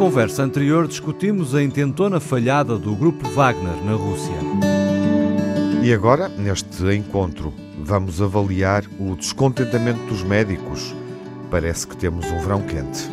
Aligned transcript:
conversa 0.00 0.42
anterior 0.42 0.88
discutimos 0.88 1.54
a 1.54 1.62
intentona 1.62 2.18
falhada 2.18 2.78
do 2.78 2.96
grupo 2.96 3.28
Wagner 3.28 3.84
na 3.84 3.92
Rússia. 3.92 4.32
E 5.82 5.92
agora, 5.92 6.26
neste 6.26 6.84
encontro, 6.96 7.52
vamos 7.78 8.22
avaliar 8.22 8.82
o 8.98 9.14
descontentamento 9.14 10.00
dos 10.06 10.22
médicos. 10.22 10.96
Parece 11.50 11.86
que 11.86 11.98
temos 11.98 12.24
um 12.30 12.40
verão 12.40 12.62
quente. 12.62 13.10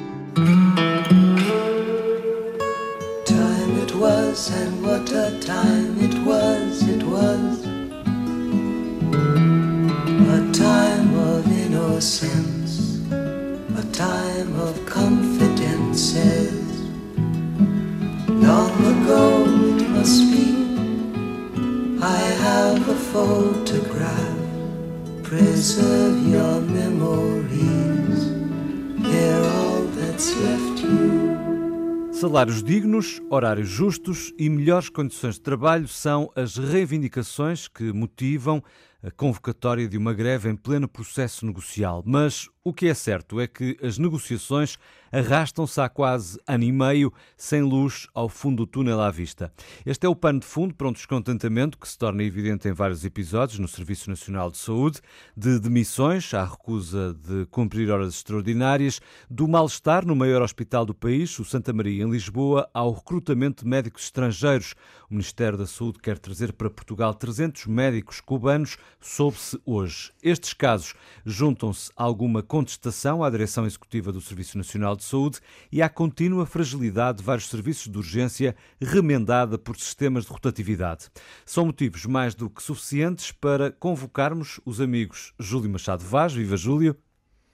Salários 32.38 32.62
dignos, 32.62 33.20
horários 33.32 33.68
justos 33.68 34.32
e 34.38 34.48
melhores 34.48 34.90
condições 34.90 35.34
de 35.34 35.41
trabalho 35.41 35.88
são 35.88 36.32
as 36.36 36.55
reivindicações 36.55 37.68
que 37.68 37.91
motivam 37.91 38.63
a 39.02 39.10
convocatória 39.10 39.88
de 39.88 39.98
uma 39.98 40.13
greve 40.13 40.48
em 40.48 40.55
pleno 40.55 40.88
processo 40.88 41.48
negocial. 41.48 42.04
Mas 42.05 42.48
o 42.63 42.72
que 42.72 42.90
é 42.90 42.94
certo 42.94 43.40
é 43.41 43.48
que 43.48 43.76
as 43.82 43.98
negociações 43.98 44.77
arrastam-se 45.18 45.82
há 45.82 45.90
quase 45.90 46.40
ano 46.46 46.63
e 46.63 46.71
meio, 46.71 47.12
sem 47.35 47.63
luz 47.63 48.07
ao 48.13 48.29
fundo 48.29 48.57
do 48.57 48.68
túnel 48.68 49.01
à 49.01 49.10
vista. 49.10 49.51
Este 49.84 50.05
é 50.05 50.10
o 50.10 50.15
pano 50.15 50.40
de 50.40 50.46
fundo 50.46 50.76
para 50.76 50.87
um 50.87 50.91
descontentamento 50.91 51.77
que 51.79 51.87
se 51.87 51.98
torna 51.98 52.21
evidente 52.21 52.68
em 52.68 52.71
vários 52.71 53.04
episódios 53.04 53.57
no 53.57 53.68
Serviço 53.68 54.12
Nacional 54.12 54.51
de 54.51 54.57
Saúde, 54.57 55.01
de 55.35 55.60
demissões 55.60 56.32
à 56.35 56.45
recusa 56.45 57.15
de 57.15 57.48
cumprir 57.48 57.90
horas 57.90 58.13
extraordinárias, 58.13 59.01
do 59.27 59.48
mal-estar 59.48 60.05
no 60.05 60.15
maior 60.15 60.43
hospital 60.43 60.85
do 60.85 60.93
país, 60.93 61.38
o 61.40 61.45
Santa 61.45 61.73
Maria, 61.73 62.04
em 62.04 62.12
Lisboa, 62.12 62.70
ao 62.71 62.93
recrutamento 62.93 63.63
de 63.63 63.70
médicos 63.70 64.03
estrangeiros. 64.03 64.75
O 65.09 65.13
Ministério 65.13 65.57
da 65.57 65.66
Saúde 65.66 65.97
quer 66.00 66.19
trazer 66.19 66.53
para 66.53 66.69
Portugal 66.69 67.13
300 67.13 67.66
médicos 67.66 68.22
cubanos, 68.22 68.78
soube-se 69.00 69.59
hoje. 69.66 70.12
Estes 70.22 70.53
casos 70.53 70.94
juntam-se 71.25 71.90
a 71.97 72.03
alguma 72.03 72.44
contestação 72.44 73.23
à 73.23 73.29
direção 73.31 73.66
executiva 73.66 74.12
do 74.12 74.22
Serviço 74.22 74.57
Nacional 74.57 74.95
de 74.95 75.06
Saúde 75.08 75.40
e 75.72 75.81
à 75.81 75.90
contínua 75.90 76.46
fragilidade 76.46 77.19
de 77.19 77.24
vários 77.24 77.50
serviços 77.50 77.91
de 77.91 77.97
urgência 77.97 78.56
remendada 78.81 79.58
por 79.58 79.78
sistemas 79.78 80.25
de 80.25 80.31
rotatividade. 80.31 81.09
São 81.46 81.66
motivos 81.66 82.06
mais 82.06 82.36
do 82.36 82.50
que 82.50 82.62
suficientes 82.62 83.31
para 83.31 83.72
convocarmos 83.72 84.59
os 84.66 84.80
amigos 84.80 85.34
Júlio 85.40 85.69
Machado 85.69 86.03
Vaz. 86.03 86.34
Viva 86.34 86.58
Júlio! 86.58 86.96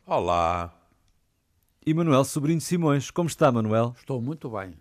Olá! 0.06 0.74
E 1.86 1.94
Manuel 1.94 2.24
Sobrinho 2.24 2.62
Simões. 2.62 3.12
Como 3.12 3.28
está, 3.28 3.52
Manuel? 3.52 3.94
Estou 3.98 4.22
muito 4.22 4.50
bem. 4.50 4.74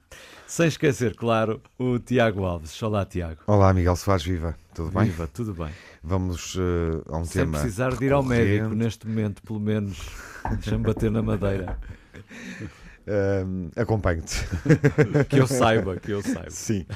Sem 0.46 0.68
esquecer, 0.68 1.16
claro, 1.16 1.60
o 1.76 1.98
Tiago 1.98 2.44
Alves. 2.44 2.80
Olá, 2.80 3.04
Tiago. 3.04 3.40
Olá, 3.46 3.74
Miguel 3.74 3.96
Soares, 3.96 4.22
viva. 4.22 4.56
Tudo 4.72 4.92
bem? 4.92 5.06
Viva, 5.06 5.26
tudo 5.26 5.52
bem. 5.52 5.72
Vamos 6.00 6.54
uh, 6.54 7.02
a 7.08 7.18
um 7.18 7.24
Sem 7.24 7.42
tema. 7.42 7.58
Sem 7.58 7.62
precisar 7.62 7.96
de 7.96 8.04
ir 8.04 8.12
ao 8.12 8.22
médico 8.22 8.68
neste 8.74 9.08
momento, 9.08 9.42
pelo 9.42 9.58
menos. 9.58 9.98
Deixa-me 10.50 10.84
bater 10.84 11.10
na 11.10 11.22
madeira. 11.22 11.76
Uh, 13.02 13.68
acompanho-te. 13.74 14.46
que 15.28 15.40
eu 15.40 15.46
saiba, 15.46 15.96
que 15.96 16.12
eu 16.12 16.22
saiba. 16.22 16.50
Sim, 16.50 16.86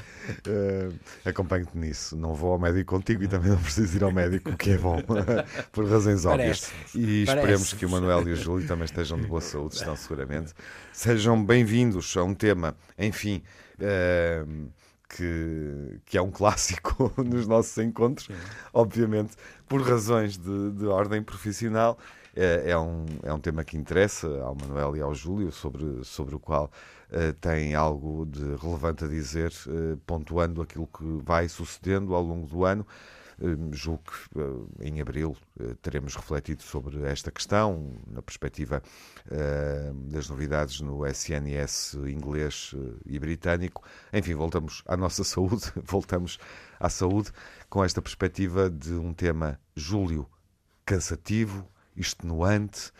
uh, 0.47 0.93
acompanho-te 1.25 1.77
nisso. 1.77 2.15
Não 2.15 2.33
vou 2.33 2.53
ao 2.53 2.59
médico 2.59 2.95
contigo 2.95 3.23
e 3.23 3.27
também 3.27 3.51
não 3.51 3.57
preciso 3.57 3.97
ir 3.97 4.03
ao 4.03 4.11
médico, 4.11 4.51
o 4.51 4.57
que 4.57 4.71
é 4.71 4.77
bom, 4.77 5.01
por 5.71 5.85
razões 5.89 6.25
óbvias. 6.25 6.71
E 6.95 7.23
esperemos 7.23 7.73
que 7.73 7.85
o 7.85 7.89
Manuel 7.89 8.27
e 8.27 8.31
o 8.31 8.35
Júlio 8.37 8.65
também 8.65 8.85
estejam 8.85 9.19
de 9.19 9.27
boa 9.27 9.41
saúde, 9.41 9.75
estão 9.75 9.95
seguramente. 9.97 10.53
Sejam 10.93 11.43
bem-vindos 11.43 12.15
a 12.15 12.23
um 12.23 12.33
tema, 12.33 12.75
enfim. 12.97 13.43
Uh, 13.77 14.71
que, 15.09 15.99
que 16.05 16.17
é 16.17 16.21
um 16.21 16.29
clássico 16.29 17.13
nos 17.23 17.47
nossos 17.47 17.77
encontros, 17.77 18.29
obviamente, 18.73 19.35
por 19.67 19.81
razões 19.81 20.37
de, 20.37 20.71
de 20.71 20.85
ordem 20.85 21.23
profissional, 21.23 21.97
é, 22.37 22.69
é, 22.69 22.77
um, 22.77 23.05
é 23.23 23.33
um 23.33 23.39
tema 23.39 23.63
que 23.63 23.75
interessa 23.75 24.27
ao 24.43 24.55
Manuel 24.55 24.95
e 24.95 25.01
ao 25.01 25.13
Júlio, 25.13 25.51
sobre, 25.51 26.03
sobre 26.03 26.35
o 26.35 26.39
qual 26.39 26.65
uh, 27.09 27.33
tem 27.41 27.73
algo 27.73 28.27
de 28.27 28.55
relevante 28.55 29.05
a 29.05 29.07
dizer, 29.07 29.51
uh, 29.65 29.97
pontuando 30.05 30.61
aquilo 30.61 30.85
que 30.85 31.03
vai 31.23 31.49
sucedendo 31.49 32.13
ao 32.13 32.21
longo 32.21 32.45
do 32.45 32.63
ano. 32.63 32.85
Uh, 33.39 33.73
julgo 33.73 34.03
que 34.03 34.39
uh, 34.39 34.69
em 34.79 35.01
abril 35.01 35.35
teremos 35.81 36.15
refletido 36.15 36.61
sobre 36.61 37.03
esta 37.05 37.31
questão, 37.31 37.93
na 38.07 38.21
perspectiva 38.21 38.81
das 40.05 40.29
novidades 40.29 40.79
no 40.81 41.05
SNS 41.05 41.95
inglês 42.07 42.75
e 43.05 43.17
britânico. 43.17 43.83
Enfim, 44.13 44.35
voltamos 44.35 44.83
à 44.85 44.95
nossa 44.95 45.23
saúde, 45.25 45.71
voltamos 45.83 46.37
à 46.79 46.89
saúde 46.89 47.31
com 47.69 47.83
esta 47.83 48.01
perspectiva 48.01 48.69
de 48.69 48.93
um 48.93 49.13
tema, 49.13 49.59
Júlio, 49.75 50.27
cansativo, 50.85 51.67
extenuante 51.97 52.91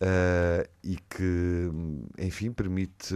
uh, 0.00 0.68
e 0.82 0.96
que, 0.96 1.70
enfim, 2.18 2.52
permite 2.52 3.14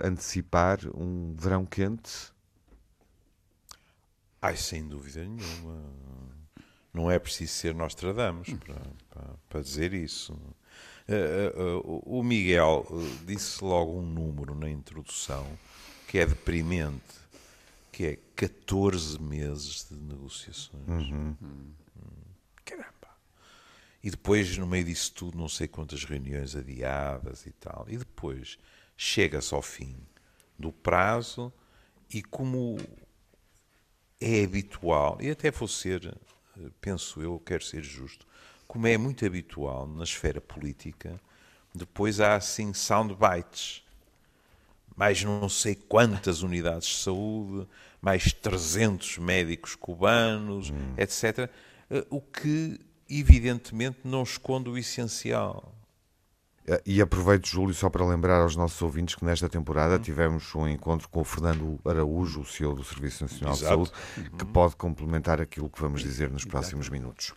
antecipar 0.00 0.78
um 0.94 1.34
verão 1.36 1.66
quente? 1.66 2.32
Ai, 4.40 4.56
sem 4.56 4.86
dúvida 4.86 5.22
nenhuma. 5.24 5.82
Não 6.92 7.10
é 7.10 7.18
preciso 7.18 7.52
ser 7.52 7.74
Nostradamus 7.74 8.48
para, 8.54 8.80
para, 9.10 9.34
para 9.48 9.60
dizer 9.60 9.92
isso. 9.92 10.32
Uh, 11.08 11.80
uh, 11.84 12.02
o 12.04 12.22
Miguel 12.22 12.86
disse 13.26 13.62
logo 13.64 13.98
um 13.98 14.02
número 14.02 14.54
na 14.54 14.70
introdução 14.70 15.46
que 16.10 16.18
é 16.18 16.26
deprimente, 16.26 17.14
que 17.92 18.04
é 18.04 18.18
14 18.34 19.20
meses 19.22 19.86
de 19.88 19.96
negociações. 19.96 20.88
Uhum. 20.88 21.36
Hum. 21.40 21.72
E 24.02 24.10
depois, 24.10 24.56
no 24.56 24.66
meio 24.66 24.84
disso 24.84 25.12
tudo, 25.12 25.36
não 25.36 25.48
sei 25.48 25.68
quantas 25.68 26.04
reuniões 26.04 26.56
adiadas 26.56 27.44
e 27.46 27.52
tal. 27.52 27.84
E 27.88 27.98
depois 27.98 28.58
chega-se 28.96 29.54
ao 29.54 29.62
fim 29.62 29.96
do 30.58 30.72
prazo 30.72 31.52
e 32.12 32.22
como 32.22 32.78
é 34.20 34.44
habitual, 34.44 35.16
e 35.20 35.30
até 35.30 35.50
vou 35.50 35.66
ser, 35.66 36.14
penso 36.80 37.22
eu, 37.22 37.40
quero 37.44 37.64
ser 37.64 37.82
justo, 37.82 38.26
como 38.66 38.86
é 38.86 38.98
muito 38.98 39.24
habitual 39.24 39.86
na 39.86 40.04
esfera 40.04 40.40
política, 40.40 41.18
depois 41.74 42.20
há 42.20 42.36
assim 42.36 42.74
soundbites. 42.74 43.82
Mais 44.96 45.24
não 45.24 45.48
sei 45.48 45.74
quantas 45.74 46.42
unidades 46.42 46.88
de 46.88 46.96
saúde, 46.96 47.66
mais 48.02 48.32
300 48.32 49.18
médicos 49.18 49.74
cubanos, 49.74 50.70
hum. 50.70 50.94
etc. 50.98 51.50
O 52.10 52.20
que 52.20 52.78
evidentemente 53.10 53.98
não 54.04 54.22
esconde 54.22 54.68
o 54.68 54.78
essencial. 54.78 55.74
Eh, 56.66 56.82
e 56.86 57.00
aproveito, 57.00 57.46
Júlio, 57.48 57.74
só 57.74 57.90
para 57.90 58.06
lembrar 58.06 58.40
aos 58.40 58.54
nossos 58.54 58.80
ouvintes 58.80 59.14
que 59.14 59.24
nesta 59.24 59.48
temporada 59.48 59.96
uhum. 59.96 60.00
tivemos 60.00 60.54
um 60.54 60.68
encontro 60.68 61.08
com 61.08 61.20
o 61.20 61.24
Fernando 61.24 61.80
Araújo, 61.84 62.42
o 62.42 62.46
CEO 62.46 62.74
do 62.74 62.84
Serviço 62.84 63.24
Nacional 63.24 63.54
Exato. 63.54 63.82
de 63.82 63.88
Saúde, 63.88 63.92
uhum. 64.16 64.38
que 64.38 64.44
pode 64.44 64.76
complementar 64.76 65.40
aquilo 65.40 65.68
que 65.68 65.80
vamos 65.80 66.02
dizer 66.02 66.30
nos 66.30 66.44
próximos 66.44 66.88
minutos. 66.88 67.34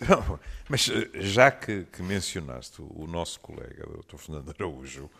Não, 0.00 0.38
mas 0.68 0.88
eh, 0.88 1.10
já 1.14 1.50
que, 1.50 1.84
que, 1.84 2.02
mencionaste 2.02 2.80
o 2.80 3.06
nosso 3.06 3.40
colega, 3.40 3.88
o 3.88 4.02
Dr. 4.02 4.16
Fernando 4.16 4.50
Araújo, 4.50 5.10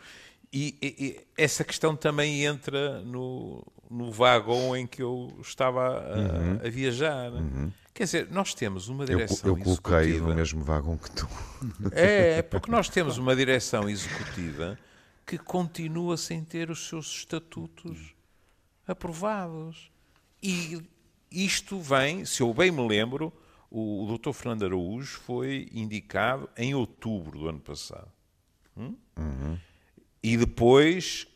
e, 0.52 0.76
e, 0.80 0.86
e, 0.86 1.26
essa 1.36 1.62
questão 1.62 1.94
também 1.94 2.44
entra 2.44 3.00
no, 3.02 3.64
no 3.90 4.10
vagão 4.10 4.76
em 4.76 4.86
que 4.86 5.02
eu 5.02 5.36
estava 5.42 5.98
a, 5.98 6.18
uhum. 6.18 6.60
a 6.64 6.68
viajar. 6.70 7.32
Uhum. 7.32 7.70
Quer 7.92 8.04
dizer, 8.04 8.28
nós 8.30 8.54
temos 8.54 8.88
uma 8.88 9.04
direção 9.04 9.50
Eu, 9.50 9.58
eu 9.58 9.62
coloquei 9.62 10.20
no 10.20 10.34
mesmo 10.34 10.62
vagão 10.62 10.96
que 10.96 11.10
tu. 11.10 11.28
É, 11.92 12.38
é, 12.38 12.42
porque 12.42 12.70
nós 12.70 12.88
temos 12.88 13.18
uma 13.18 13.34
direção 13.34 13.88
executiva 13.88 14.78
que 15.26 15.36
continua 15.36 16.16
sem 16.16 16.44
ter 16.44 16.70
os 16.70 16.88
seus 16.88 17.06
estatutos 17.08 18.14
aprovados. 18.86 19.90
E 20.42 20.80
isto 21.30 21.80
vem, 21.80 22.24
se 22.24 22.40
eu 22.40 22.54
bem 22.54 22.70
me 22.70 22.86
lembro, 22.86 23.32
o, 23.70 24.04
o 24.04 24.16
Dr. 24.16 24.32
Fernando 24.32 24.64
Araújo 24.64 25.18
foi 25.20 25.68
indicado 25.72 26.48
em 26.56 26.74
outubro 26.74 27.38
do 27.38 27.48
ano 27.48 27.60
passado. 27.60 28.10
Hum? 28.76 28.96
Uhum. 29.18 29.58
E 30.22 30.36
depois, 30.36 31.26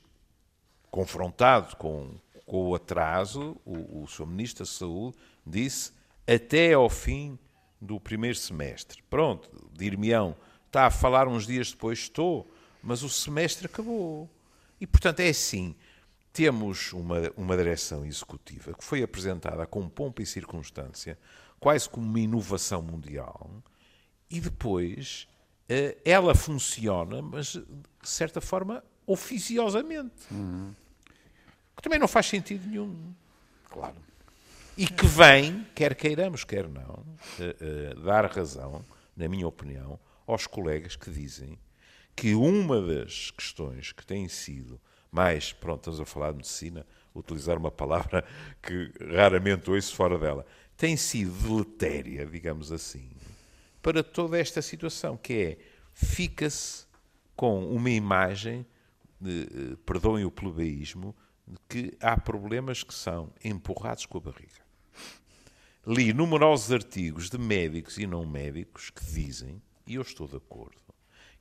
confrontado 0.91 1.77
com, 1.77 2.15
com 2.45 2.69
o 2.69 2.75
atraso, 2.75 3.57
o, 3.65 4.03
o 4.03 4.07
Sr. 4.07 4.27
Ministro 4.27 4.65
da 4.65 4.71
Saúde 4.71 5.17
disse 5.47 5.93
até 6.27 6.73
ao 6.73 6.89
fim 6.89 7.39
do 7.81 7.99
primeiro 8.01 8.37
semestre. 8.37 9.03
Pronto, 9.09 9.51
dir-me-ão, 9.73 10.37
está 10.67 10.87
a 10.87 10.91
falar 10.91 11.29
uns 11.29 11.47
dias 11.47 11.73
depois, 11.73 11.99
estou, 11.99 12.51
mas 12.83 13.03
o 13.03 13.09
semestre 13.09 13.67
acabou. 13.67 14.29
E, 14.81 14.87
portanto, 14.87 15.21
é 15.21 15.29
assim. 15.29 15.75
Temos 16.33 16.93
uma, 16.95 17.31
uma 17.37 17.57
direção 17.57 18.07
executiva 18.07 18.73
que 18.73 18.83
foi 18.83 19.03
apresentada 19.03 19.67
com 19.67 19.87
pompa 19.89 20.23
e 20.23 20.27
circunstância, 20.27 21.19
quase 21.61 21.89
como 21.89 22.07
uma 22.07 22.19
inovação 22.19 22.81
mundial, 22.81 23.51
e 24.31 24.41
depois 24.41 25.29
ela 26.05 26.35
funciona, 26.35 27.23
mas 27.23 27.53
de 27.53 28.09
certa 28.09 28.41
forma 28.41 28.83
oficiosamente. 29.07 30.27
Uhum. 30.31 30.75
Que 31.77 31.83
também 31.83 31.99
não 31.99 32.09
faz 32.09 32.27
sentido 32.27 32.69
nenhum. 32.69 33.15
Claro. 33.69 33.97
E 34.77 34.87
que 34.87 35.07
vem, 35.07 35.67
quer 35.75 35.95
queiramos, 35.95 36.45
quer 36.45 36.69
não, 36.69 36.95
uh, 36.95 37.99
uh, 37.99 38.01
dar 38.03 38.25
razão, 38.27 38.85
na 39.17 39.29
minha 39.29 39.47
opinião, 39.47 39.99
aos 40.27 40.47
colegas 40.47 40.97
que 40.97 41.11
dizem 41.11 41.59
que 42.17 42.35
uma 42.35 42.81
das 42.81 43.31
questões 43.31 43.93
que 43.93 44.05
tem 44.05 44.29
sido 44.29 44.81
mais, 45.11 45.53
pronto, 45.53 45.81
estamos 45.81 46.01
a 46.01 46.07
falar 46.07 46.31
de 46.31 46.39
medicina, 46.39 46.87
utilizar 47.15 47.59
uma 47.59 47.71
palavra 47.71 48.25
que 48.63 48.91
raramente 49.15 49.71
ouço 49.71 49.95
fora 49.95 50.19
dela, 50.19 50.47
tem 50.77 50.97
sido 50.97 51.33
deletéria, 51.33 52.25
digamos 52.25 52.73
assim, 52.73 53.11
para 53.83 54.03
toda 54.03 54.39
esta 54.39 54.63
situação, 54.63 55.17
que 55.17 55.33
é, 55.35 55.59
fica-se 55.93 56.87
com 57.35 57.67
uma 57.75 57.91
imagem, 57.91 58.65
de, 59.21 59.43
eh, 59.43 59.77
perdoem 59.85 60.25
o 60.25 60.31
plebeísmo, 60.31 61.15
de 61.47 61.59
que 61.69 61.97
há 62.01 62.17
problemas 62.17 62.83
que 62.83 62.95
são 62.95 63.33
empurrados 63.45 64.07
com 64.07 64.19
a 64.19 64.21
barriga. 64.21 64.63
Li 65.85 66.13
numerosos 66.13 66.71
artigos 66.73 67.29
de 67.29 67.39
médicos 67.39 67.99
e 67.99 68.07
não 68.07 68.25
médicos 68.25 68.91
que 68.91 69.05
dizem, 69.05 69.61
e 69.87 69.97
eu 69.97 70.03
estou 70.03 70.29
de 70.29 70.37
acordo, 70.37 70.77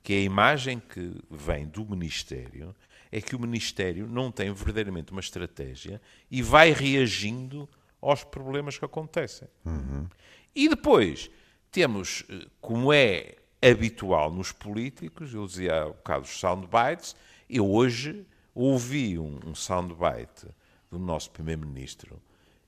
que 0.02 0.12
a 0.12 0.20
imagem 0.20 0.80
que 0.80 1.14
vem 1.30 1.66
do 1.66 1.86
Ministério 1.86 2.74
é 3.12 3.20
que 3.20 3.36
o 3.36 3.38
Ministério 3.38 4.08
não 4.08 4.32
tem 4.32 4.52
verdadeiramente 4.52 5.12
uma 5.12 5.20
estratégia 5.20 6.00
e 6.28 6.42
vai 6.42 6.72
reagindo 6.72 7.68
aos 8.00 8.24
problemas 8.24 8.76
que 8.76 8.84
acontecem. 8.84 9.46
Uhum. 9.64 10.08
E 10.54 10.68
depois 10.68 11.30
temos, 11.72 12.24
eh, 12.28 12.46
como 12.60 12.92
é 12.92 13.34
habitual 13.60 14.30
nos 14.30 14.52
políticos, 14.52 15.34
eu 15.34 15.44
dizia 15.46 15.82
há 15.82 15.86
um 15.86 15.92
bocado 15.92 16.24
os 16.24 16.38
soundbites, 16.38 17.16
eu 17.50 17.68
hoje 17.68 18.24
ouvi 18.54 19.18
um, 19.18 19.40
um 19.44 19.54
soundbite 19.54 20.46
do 20.90 20.98
nosso 20.98 21.30
Primeiro-Ministro 21.30 22.20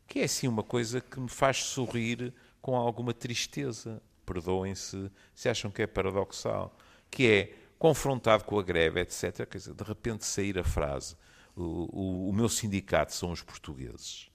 que 0.07 0.21
é 0.21 0.25
assim 0.25 0.47
uma 0.47 0.63
coisa 0.63 1.01
que 1.01 1.19
me 1.19 1.29
faz 1.29 1.59
sorrir 1.65 2.33
com 2.61 2.77
alguma 2.77 3.13
tristeza. 3.13 4.03
Perdoem-se 4.25 5.11
se 5.35 5.49
acham 5.49 5.71
que 5.71 5.83
é 5.83 5.87
paradoxal. 5.87 6.77
Que 7.11 7.27
é, 7.27 7.55
confrontado 7.79 8.45
com 8.45 8.59
a 8.59 8.63
greve, 8.63 9.01
etc., 9.01 9.47
quer 9.47 9.59
dizer, 9.59 9.75
de 9.75 9.85
repente 9.85 10.25
sair 10.25 10.59
a 10.59 10.65
frase 10.65 11.17
o, 11.57 11.63
o, 11.63 12.29
o 12.31 12.33
meu 12.33 12.49
sindicato 12.49 13.13
são 13.13 13.31
os 13.31 13.43
portugueses. 13.43 14.29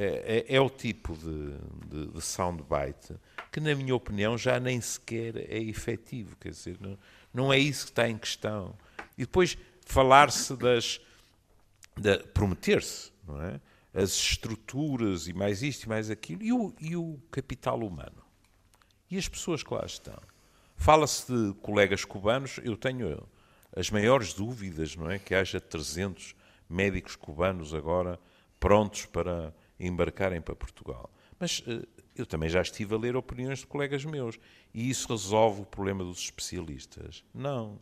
É, 0.00 0.46
é, 0.48 0.56
é 0.56 0.60
o 0.60 0.70
tipo 0.70 1.16
de, 1.16 1.58
de, 1.88 2.12
de, 2.12 2.22
soundbite 2.22 3.16
que, 3.50 3.58
na 3.58 3.74
minha 3.74 3.96
opinião, 3.96 4.38
já 4.38 4.60
nem 4.60 4.80
sequer 4.80 5.36
é 5.36 5.58
efetivo. 5.58 6.36
Quer 6.36 6.50
dizer, 6.50 6.78
não, 6.80 6.96
não 7.34 7.52
é 7.52 7.58
isso 7.58 7.86
que 7.86 7.90
está 7.90 8.08
em 8.08 8.16
questão. 8.16 8.76
E 9.16 9.22
depois 9.22 9.58
falar-se 9.84 10.54
das. 10.56 11.00
De, 11.96 12.16
prometer-se, 12.28 13.10
não 13.26 13.42
é? 13.42 13.60
as 13.92 14.12
estruturas 14.12 15.26
e 15.26 15.32
mais 15.32 15.62
isto 15.62 15.84
e 15.84 15.88
mais 15.88 16.10
aquilo, 16.10 16.42
e 16.44 16.52
o, 16.52 16.72
e 16.80 16.96
o 16.96 17.18
capital 17.32 17.80
humano. 17.80 18.22
E 19.10 19.18
as 19.18 19.28
pessoas 19.28 19.64
que 19.64 19.74
lá 19.74 19.84
estão. 19.84 20.20
Fala-se 20.76 21.32
de 21.32 21.54
colegas 21.54 22.04
cubanos, 22.04 22.60
eu 22.62 22.76
tenho 22.76 23.26
as 23.74 23.90
maiores 23.90 24.32
dúvidas, 24.32 24.94
não 24.94 25.10
é? 25.10 25.18
Que 25.18 25.34
haja 25.34 25.60
300 25.60 26.36
médicos 26.68 27.16
cubanos 27.16 27.74
agora 27.74 28.20
prontos 28.60 29.06
para 29.06 29.52
embarcarem 29.78 30.40
para 30.40 30.56
Portugal. 30.56 31.10
Mas 31.38 31.62
eh, 31.66 31.86
eu 32.16 32.26
também 32.26 32.48
já 32.48 32.60
estive 32.60 32.94
a 32.94 32.98
ler 32.98 33.16
opiniões 33.16 33.60
de 33.60 33.66
colegas 33.66 34.04
meus. 34.04 34.38
E 34.74 34.90
isso 34.90 35.08
resolve 35.08 35.62
o 35.62 35.66
problema 35.66 36.04
dos 36.04 36.18
especialistas? 36.18 37.24
Não. 37.32 37.78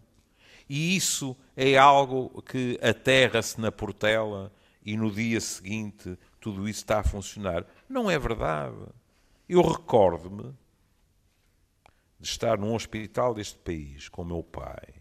E 0.69 0.97
isso 0.97 1.37
é 1.57 1.77
algo 1.77 2.43
que 2.43 2.79
aterra-se 2.83 3.61
na 3.61 3.71
portela 3.71 4.53
e 4.85 4.97
no 4.97 5.11
dia 5.11 5.41
seguinte 5.41 6.19
tudo 6.41 6.69
isso 6.69 6.81
está 6.81 7.01
a 7.01 7.05
funcionar. 7.05 7.67
Não 7.89 8.11
é 8.11 8.19
verdade. 8.19 8.77
Eu 9.49 9.63
recordo-me 9.63 10.55
de 12.19 12.27
estar 12.27 12.59
num 12.59 12.75
hospital 12.75 13.35
deste 13.35 13.59
país 13.59 14.09
com 14.09 14.23
o 14.23 14.25
meu 14.25 14.43
pai 14.43 14.95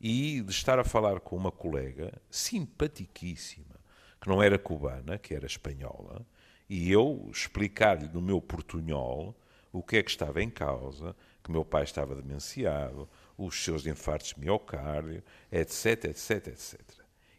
e 0.00 0.40
de 0.42 0.50
estar 0.50 0.78
a 0.78 0.84
falar 0.84 1.20
com 1.20 1.36
uma 1.36 1.50
colega 1.50 2.12
simpaticíssima, 2.30 3.75
que 4.20 4.28
não 4.28 4.42
era 4.42 4.58
cubana, 4.58 5.18
que 5.18 5.34
era 5.34 5.46
espanhola, 5.46 6.26
e 6.68 6.90
eu 6.90 7.28
explicar-lhe 7.32 8.08
no 8.08 8.20
meu 8.20 8.40
portunhol 8.40 9.36
o 9.72 9.82
que 9.82 9.98
é 9.98 10.02
que 10.02 10.10
estava 10.10 10.42
em 10.42 10.50
causa, 10.50 11.14
que 11.44 11.50
meu 11.50 11.64
pai 11.64 11.84
estava 11.84 12.14
demenciado, 12.14 13.08
os 13.36 13.62
seus 13.62 13.86
infartos 13.86 14.34
de 14.34 14.40
miocárdio, 14.40 15.22
etc, 15.52 16.06
etc, 16.06 16.48
etc. 16.48 16.80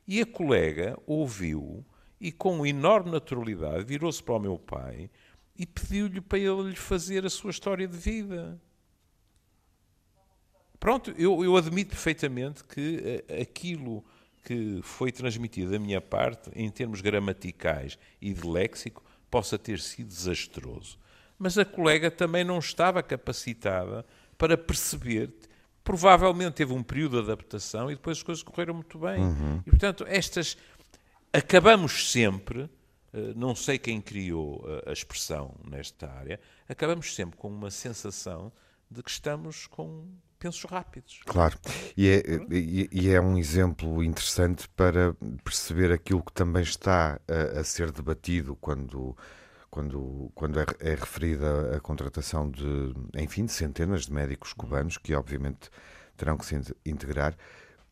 E 0.07 0.21
a 0.21 0.25
colega 0.25 0.97
ouviu 1.05 1.85
e, 2.19 2.31
com 2.31 2.65
enorme 2.65 3.11
naturalidade, 3.11 3.83
virou-se 3.83 4.23
para 4.23 4.35
o 4.35 4.39
meu 4.39 4.57
pai 4.57 5.09
e 5.57 5.65
pediu-lhe 5.65 6.21
para 6.21 6.37
ele 6.37 6.69
lhe 6.69 6.75
fazer 6.75 7.25
a 7.25 7.29
sua 7.29 7.51
história 7.51 7.87
de 7.87 7.97
vida. 7.97 8.61
Pronto, 10.79 11.11
eu, 11.17 11.43
eu 11.43 11.57
admito 11.57 11.89
perfeitamente 11.89 12.63
que 12.63 13.23
uh, 13.29 13.41
aquilo 13.41 14.05
que 14.47 14.79
foi 14.81 15.11
transmitido 15.11 15.71
da 15.71 15.77
minha 15.77 15.99
parte, 15.99 16.49
em 16.55 16.69
termos 16.69 17.01
gramaticais 17.01 17.99
e 18.21 18.33
de 18.33 18.47
léxico, 18.47 19.03
possa 19.29 19.59
ter 19.59 19.77
sido 19.77 20.07
desastroso. 20.07 20.97
Mas 21.37 21.57
a 21.57 21.65
colega 21.65 22.09
também 22.09 22.45
não 22.45 22.57
estava 22.57 23.03
capacitada 23.03 24.05
para 24.37 24.57
perceber 24.57 25.33
provavelmente 25.83 26.53
teve 26.53 26.71
um 26.71 26.81
período 26.81 27.17
de 27.17 27.31
adaptação 27.31 27.91
e 27.91 27.95
depois 27.95 28.17
as 28.19 28.23
coisas 28.23 28.41
correram 28.41 28.73
muito 28.73 28.97
bem. 28.97 29.19
Uhum. 29.19 29.61
E, 29.65 29.69
portanto, 29.69 30.05
estas. 30.07 30.57
Acabamos 31.33 32.09
sempre, 32.09 32.69
eh, 33.13 33.33
não 33.35 33.53
sei 33.53 33.77
quem 33.77 33.99
criou 33.99 34.65
a 34.85 34.93
expressão 34.93 35.53
nesta 35.69 36.09
área, 36.09 36.39
acabamos 36.69 37.13
sempre 37.13 37.37
com 37.37 37.49
uma 37.49 37.69
sensação 37.69 38.51
de 38.89 39.03
que 39.03 39.09
estamos 39.09 39.67
com 39.67 40.07
pensos 40.37 40.63
rápidos. 40.69 41.19
Claro, 41.25 41.57
e 41.95 42.07
é, 42.07 42.23
e, 42.51 42.89
e 42.91 43.09
é 43.09 43.19
um 43.19 43.37
exemplo 43.37 44.03
interessante 44.03 44.67
para 44.69 45.15
perceber 45.43 45.91
aquilo 45.91 46.23
que 46.23 46.33
também 46.33 46.63
está 46.63 47.19
a, 47.27 47.59
a 47.59 47.63
ser 47.63 47.91
debatido 47.91 48.55
quando 48.55 49.15
quando, 49.69 50.31
quando 50.33 50.59
é, 50.59 50.65
é, 50.79 50.95
referida 50.95 51.75
a 51.75 51.79
contratação 51.79 52.49
de, 52.49 52.93
enfim, 53.15 53.45
de 53.45 53.51
centenas 53.51 54.05
de 54.05 54.13
médicos 54.13 54.53
cubanos 54.53 54.97
que, 54.97 55.13
obviamente, 55.13 55.69
terão 56.15 56.37
que 56.37 56.45
se 56.45 56.55
integrar 56.85 57.35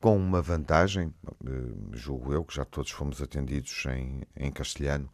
com 0.01 0.17
uma 0.17 0.41
vantagem, 0.41 1.13
eh, 1.45 1.51
julgo 1.93 2.33
eu, 2.33 2.43
que 2.43 2.55
já 2.55 2.65
todos 2.65 2.91
fomos 2.91 3.21
atendidos 3.21 3.85
em, 3.87 4.21
em 4.35 4.51
castelhano, 4.51 5.09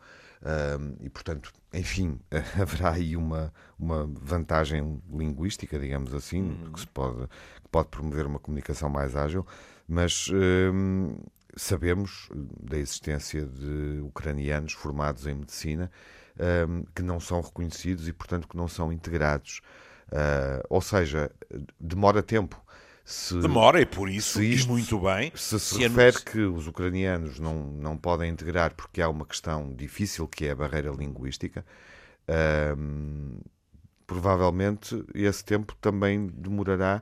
e, 1.00 1.10
portanto, 1.10 1.52
enfim, 1.74 2.20
haverá 2.60 2.92
aí 2.92 3.16
uma, 3.16 3.54
uma 3.78 4.08
vantagem 4.08 5.02
linguística, 5.12 5.80
digamos 5.80 6.14
assim, 6.14 6.42
uhum. 6.42 6.72
que, 6.74 6.80
se 6.80 6.88
pode, 6.88 7.28
que 7.28 7.70
pode 7.72 7.90
promover 7.90 8.26
uma 8.26 8.40
comunicação 8.40 8.90
mais 8.90 9.16
ágil, 9.16 9.46
mas 9.88 10.30
sabemos 11.56 12.30
da 12.60 12.78
existência 12.78 13.46
de 13.46 14.00
ucranianos 14.04 14.74
formados 14.74 15.28
em 15.28 15.36
medicina 15.36 15.92
que 16.96 17.02
não 17.02 17.20
são 17.20 17.42
reconhecidos 17.42 18.08
e, 18.08 18.14
portanto, 18.14 18.48
que 18.48 18.58
não 18.58 18.68
são 18.68 18.92
integrados. 18.92 19.62
Uh, 20.12 20.62
ou 20.70 20.82
seja, 20.82 21.32
demora 21.80 22.22
tempo. 22.22 22.62
Se, 23.04 23.40
demora, 23.40 23.82
e 23.82 23.86
por 23.86 24.10
isso, 24.10 24.42
isto, 24.42 24.68
e 24.68 24.72
muito 24.72 25.00
bem. 25.00 25.32
Se 25.36 25.60
se, 25.60 25.76
se 25.76 25.80
refere 25.80 26.22
que 26.22 26.40
os 26.40 26.68
ucranianos 26.68 27.40
não, 27.40 27.56
não 27.56 27.98
podem 27.98 28.30
integrar 28.30 28.74
porque 28.74 29.02
há 29.02 29.10
uma 29.10 29.26
questão 29.26 29.74
difícil 29.74 30.28
que 30.28 30.46
é 30.46 30.52
a 30.52 30.56
barreira 30.56 30.92
linguística, 30.92 31.66
provavelmente 34.06 35.04
esse 35.14 35.44
tempo 35.44 35.76
também 35.82 36.28
demorará. 36.28 37.02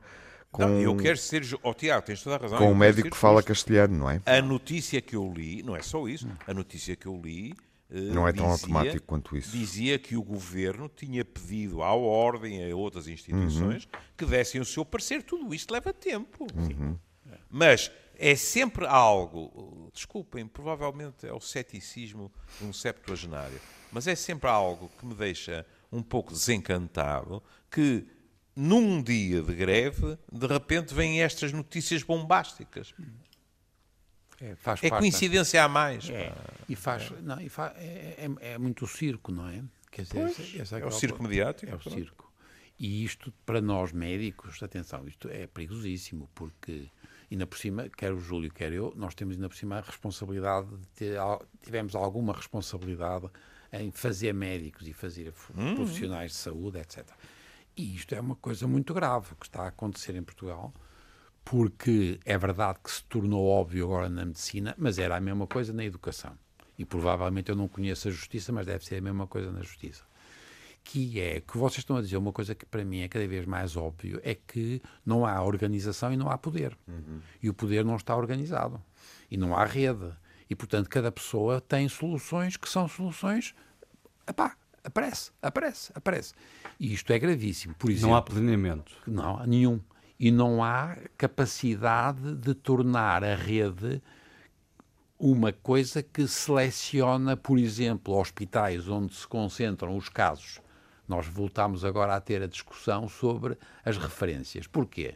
Com, 0.50 0.62
não, 0.62 0.80
eu 0.80 0.96
quero 0.96 1.16
ser. 1.16 1.46
Oh, 1.62 1.72
Tiago, 1.72 2.04
tens 2.04 2.22
toda 2.22 2.36
a 2.36 2.38
razão. 2.40 2.58
Com 2.58 2.72
um 2.72 2.74
médico 2.74 3.10
que 3.10 3.16
fala 3.16 3.40
castelhano, 3.40 3.96
não 3.96 4.10
é? 4.10 4.20
A 4.26 4.42
notícia 4.42 5.00
que 5.00 5.14
eu 5.14 5.32
li, 5.32 5.62
não 5.62 5.76
é 5.76 5.82
só 5.82 6.08
isso, 6.08 6.26
a 6.44 6.52
notícia 6.52 6.96
que 6.96 7.06
eu 7.06 7.20
li 7.22 7.54
não 7.90 8.28
é 8.28 8.32
tão 8.32 8.46
dizia, 8.46 8.52
automático 8.52 9.06
quanto 9.06 9.36
isso. 9.36 9.50
Dizia 9.50 9.98
que 9.98 10.16
o 10.16 10.22
governo 10.22 10.88
tinha 10.88 11.24
pedido 11.24 11.82
à 11.82 11.92
Ordem 11.92 12.62
e 12.62 12.70
a 12.70 12.76
outras 12.76 13.08
instituições 13.08 13.84
uhum. 13.84 14.00
que 14.16 14.24
dessem 14.24 14.60
o 14.60 14.64
seu 14.64 14.84
parecer. 14.84 15.22
Tudo 15.22 15.52
isto 15.54 15.72
leva 15.72 15.92
tempo. 15.92 16.46
Uhum. 16.54 16.96
Mas 17.48 17.90
é 18.16 18.36
sempre 18.36 18.86
algo, 18.86 19.90
desculpem, 19.92 20.46
provavelmente 20.46 21.26
é 21.26 21.32
o 21.32 21.40
ceticismo 21.40 22.30
de 22.60 22.66
um 22.66 22.72
septuagenário, 22.72 23.58
mas 23.90 24.06
é 24.06 24.14
sempre 24.14 24.48
algo 24.48 24.90
que 24.98 25.06
me 25.06 25.14
deixa 25.14 25.66
um 25.90 26.02
pouco 26.02 26.32
desencantado 26.32 27.42
que 27.70 28.06
num 28.54 29.02
dia 29.02 29.42
de 29.42 29.54
greve, 29.54 30.18
de 30.30 30.46
repente 30.46 30.92
vêm 30.92 31.22
estas 31.22 31.52
notícias 31.52 32.02
bombásticas. 32.02 32.94
É, 34.40 34.54
faz 34.56 34.82
É 34.82 34.88
coincidência 34.90 35.62
a 35.62 35.68
mais. 35.68 36.08
É, 36.08 36.32
e 36.68 36.74
faz, 36.74 37.10
não, 37.22 37.40
e 37.40 37.48
fa- 37.48 37.74
é, 37.76 38.26
é- 38.40 38.52
é 38.52 38.58
muito 38.58 38.86
circo, 38.86 39.30
não 39.30 39.46
é? 39.48 39.62
Quer 39.90 40.02
dizer, 40.02 40.14
Pois, 40.20 40.38
essa- 40.40 40.62
essa 40.62 40.74
é 40.74 40.76
o 40.76 40.78
aquela 40.78 40.90
circo 40.92 41.22
mediático, 41.22 41.70
É 41.72 41.74
o 41.74 41.80
circo. 41.82 42.32
E 42.78 43.04
isto, 43.04 43.30
para 43.44 43.60
nós 43.60 43.92
médicos, 43.92 44.62
atenção, 44.62 45.06
isto 45.06 45.28
é 45.28 45.46
perigosíssimo, 45.46 46.30
porque, 46.34 46.88
ainda 47.30 47.46
por 47.46 47.58
cima, 47.58 47.90
quer 47.90 48.12
o 48.12 48.18
Júlio, 48.18 48.50
quer 48.50 48.72
eu, 48.72 48.94
nós 48.96 49.14
temos 49.14 49.34
ainda 49.34 49.48
por 49.50 49.56
cima 49.56 49.76
a 49.76 49.80
responsabilidade 49.82 50.68
de 50.74 50.86
ter, 50.88 51.16
tivemos 51.62 51.94
alguma 51.94 52.32
responsabilidade 52.32 53.28
em 53.72 53.90
fazer 53.90 54.32
médicos 54.32 54.88
e 54.88 54.94
fazer 54.94 55.34
Hum. 55.54 55.74
profissionais 55.74 56.30
de 56.32 56.36
saúde, 56.38 56.78
etc. 56.78 57.06
E 57.76 57.94
isto 57.94 58.14
é 58.14 58.20
uma 58.20 58.34
coisa 58.36 58.66
muito 58.66 58.94
grave 58.94 59.34
que 59.38 59.46
está 59.46 59.64
a 59.64 59.68
acontecer 59.68 60.14
em 60.16 60.22
Portugal, 60.22 60.72
porque 61.50 62.20
é 62.24 62.38
verdade 62.38 62.78
que 62.80 62.88
se 62.92 63.02
tornou 63.06 63.44
óbvio 63.44 63.84
agora 63.86 64.08
na 64.08 64.24
medicina, 64.24 64.72
mas 64.78 65.00
era 65.00 65.16
a 65.16 65.20
mesma 65.20 65.48
coisa 65.48 65.72
na 65.72 65.84
educação. 65.84 66.38
E 66.78 66.84
provavelmente 66.84 67.50
eu 67.50 67.56
não 67.56 67.66
conheço 67.66 68.06
a 68.06 68.10
justiça, 68.12 68.52
mas 68.52 68.66
deve 68.66 68.84
ser 68.84 68.98
a 68.98 69.00
mesma 69.00 69.26
coisa 69.26 69.50
na 69.50 69.60
justiça. 69.60 70.04
Que 70.84 71.20
é 71.20 71.40
que 71.40 71.58
vocês 71.58 71.78
estão 71.78 71.96
a 71.96 72.00
dizer 72.02 72.18
uma 72.18 72.30
coisa 72.32 72.54
que 72.54 72.64
para 72.64 72.84
mim 72.84 73.00
é 73.00 73.08
cada 73.08 73.26
vez 73.26 73.46
mais 73.46 73.76
óbvio: 73.76 74.20
é 74.22 74.36
que 74.36 74.80
não 75.04 75.26
há 75.26 75.42
organização 75.42 76.12
e 76.12 76.16
não 76.16 76.30
há 76.30 76.38
poder. 76.38 76.78
E 77.42 77.50
o 77.50 77.54
poder 77.54 77.84
não 77.84 77.96
está 77.96 78.14
organizado. 78.14 78.80
E 79.28 79.36
não 79.36 79.56
há 79.56 79.64
rede. 79.64 80.08
E 80.48 80.54
portanto 80.54 80.88
cada 80.88 81.10
pessoa 81.10 81.60
tem 81.60 81.88
soluções 81.88 82.56
que 82.56 82.68
são 82.68 82.86
soluções. 82.86 83.56
Epá, 84.24 84.54
aparece, 84.84 85.32
aparece, 85.42 85.90
aparece. 85.96 86.32
E 86.78 86.94
isto 86.94 87.12
é 87.12 87.18
gravíssimo. 87.18 87.74
Por 87.74 87.90
exemplo, 87.90 88.10
Não 88.10 88.16
há 88.16 88.22
planeamento. 88.22 88.92
não, 89.04 89.36
há 89.36 89.46
nenhum. 89.48 89.80
E 90.22 90.30
não 90.30 90.62
há 90.62 90.98
capacidade 91.16 92.34
de 92.34 92.52
tornar 92.52 93.24
a 93.24 93.34
rede 93.34 94.02
uma 95.18 95.50
coisa 95.50 96.02
que 96.02 96.28
seleciona, 96.28 97.38
por 97.38 97.58
exemplo, 97.58 98.14
hospitais 98.14 98.86
onde 98.86 99.14
se 99.14 99.26
concentram 99.26 99.96
os 99.96 100.10
casos. 100.10 100.60
Nós 101.08 101.26
voltamos 101.26 101.86
agora 101.86 102.14
a 102.14 102.20
ter 102.20 102.42
a 102.42 102.46
discussão 102.46 103.08
sobre 103.08 103.56
as 103.82 103.96
referências. 103.96 104.66
Porquê? 104.66 105.14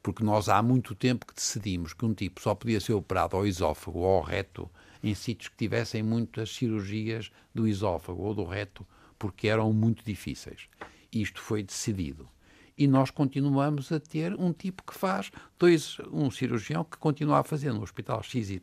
Porque 0.00 0.22
nós 0.22 0.48
há 0.48 0.62
muito 0.62 0.94
tempo 0.94 1.26
que 1.26 1.34
decidimos 1.34 1.92
que 1.92 2.04
um 2.04 2.14
tipo 2.14 2.40
só 2.40 2.54
podia 2.54 2.78
ser 2.78 2.92
operado 2.92 3.36
ao 3.36 3.44
esófago 3.44 3.98
ou 3.98 4.18
ao 4.18 4.22
reto 4.22 4.70
em 5.02 5.16
sítios 5.16 5.48
que 5.48 5.56
tivessem 5.56 6.00
muitas 6.00 6.54
cirurgias 6.54 7.32
do 7.52 7.66
esófago 7.66 8.22
ou 8.22 8.32
do 8.32 8.44
reto, 8.44 8.86
porque 9.18 9.48
eram 9.48 9.72
muito 9.72 10.04
difíceis. 10.04 10.68
Isto 11.12 11.40
foi 11.40 11.64
decidido. 11.64 12.28
E 12.76 12.86
nós 12.88 13.10
continuamos 13.10 13.92
a 13.92 14.00
ter 14.00 14.34
um 14.34 14.52
tipo 14.52 14.82
que 14.82 14.94
faz 14.94 15.30
dois, 15.58 15.98
um 16.12 16.30
cirurgião 16.30 16.84
que 16.84 16.98
continua 16.98 17.38
a 17.40 17.44
fazer 17.44 17.72
no 17.72 17.82
hospital 17.82 18.22
XYZ 18.22 18.60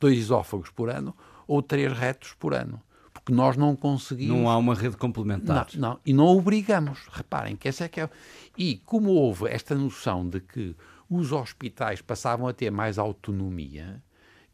dois 0.00 0.18
esófagos 0.18 0.70
por 0.70 0.90
ano 0.90 1.14
ou 1.46 1.62
três 1.62 1.92
retos 1.92 2.34
por 2.34 2.54
ano. 2.54 2.80
Porque 3.12 3.32
nós 3.32 3.56
não 3.56 3.76
conseguimos. 3.76 4.36
Não 4.36 4.50
há 4.50 4.56
uma 4.56 4.74
rede 4.74 4.96
complementar. 4.96 5.68
Não, 5.74 5.90
não, 5.90 6.00
e 6.04 6.12
não 6.12 6.26
obrigamos. 6.26 7.06
Reparem 7.10 7.56
que 7.56 7.68
essa 7.68 7.84
é 7.84 7.88
que 7.88 8.00
é. 8.00 8.10
E 8.58 8.76
como 8.84 9.10
houve 9.10 9.48
esta 9.48 9.74
noção 9.74 10.28
de 10.28 10.40
que 10.40 10.76
os 11.08 11.30
hospitais 11.30 12.02
passavam 12.02 12.48
a 12.48 12.52
ter 12.52 12.70
mais 12.70 12.98
autonomia, 12.98 14.02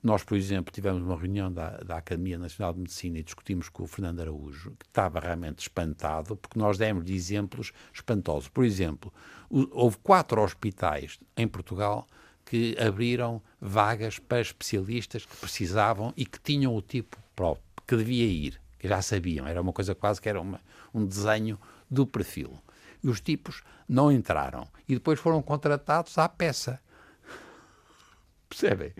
nós, 0.02 0.24
por 0.24 0.36
exemplo, 0.36 0.72
tivemos 0.72 1.02
uma 1.02 1.16
reunião 1.16 1.52
da, 1.52 1.76
da 1.78 1.98
Academia 1.98 2.38
Nacional 2.38 2.72
de 2.72 2.80
Medicina 2.80 3.18
e 3.18 3.22
discutimos 3.22 3.68
com 3.68 3.82
o 3.82 3.86
Fernando 3.86 4.20
Araújo, 4.20 4.70
que 4.78 4.86
estava 4.86 5.20
realmente 5.20 5.58
espantado, 5.58 6.36
porque 6.36 6.58
nós 6.58 6.78
demos 6.78 7.04
de 7.04 7.14
exemplos 7.14 7.72
espantosos. 7.92 8.48
Por 8.48 8.64
exemplo, 8.64 9.12
houve 9.50 9.98
quatro 9.98 10.42
hospitais 10.42 11.18
em 11.36 11.46
Portugal 11.46 12.06
que 12.46 12.76
abriram 12.80 13.42
vagas 13.60 14.18
para 14.18 14.40
especialistas 14.40 15.26
que 15.26 15.36
precisavam 15.36 16.14
e 16.16 16.24
que 16.24 16.40
tinham 16.40 16.74
o 16.74 16.80
tipo 16.80 17.18
próprio, 17.36 17.64
que 17.86 17.96
devia 17.96 18.26
ir, 18.26 18.60
que 18.78 18.88
já 18.88 19.02
sabiam, 19.02 19.46
era 19.46 19.60
uma 19.60 19.72
coisa 19.72 19.94
quase 19.94 20.20
que 20.20 20.28
era 20.28 20.40
uma, 20.40 20.60
um 20.94 21.04
desenho 21.04 21.58
do 21.90 22.06
perfil. 22.06 22.58
E 23.04 23.08
os 23.08 23.20
tipos 23.20 23.62
não 23.88 24.10
entraram 24.10 24.66
e 24.88 24.94
depois 24.94 25.20
foram 25.20 25.42
contratados 25.42 26.16
à 26.16 26.28
peça. 26.28 26.80
Percebem? 28.48 28.92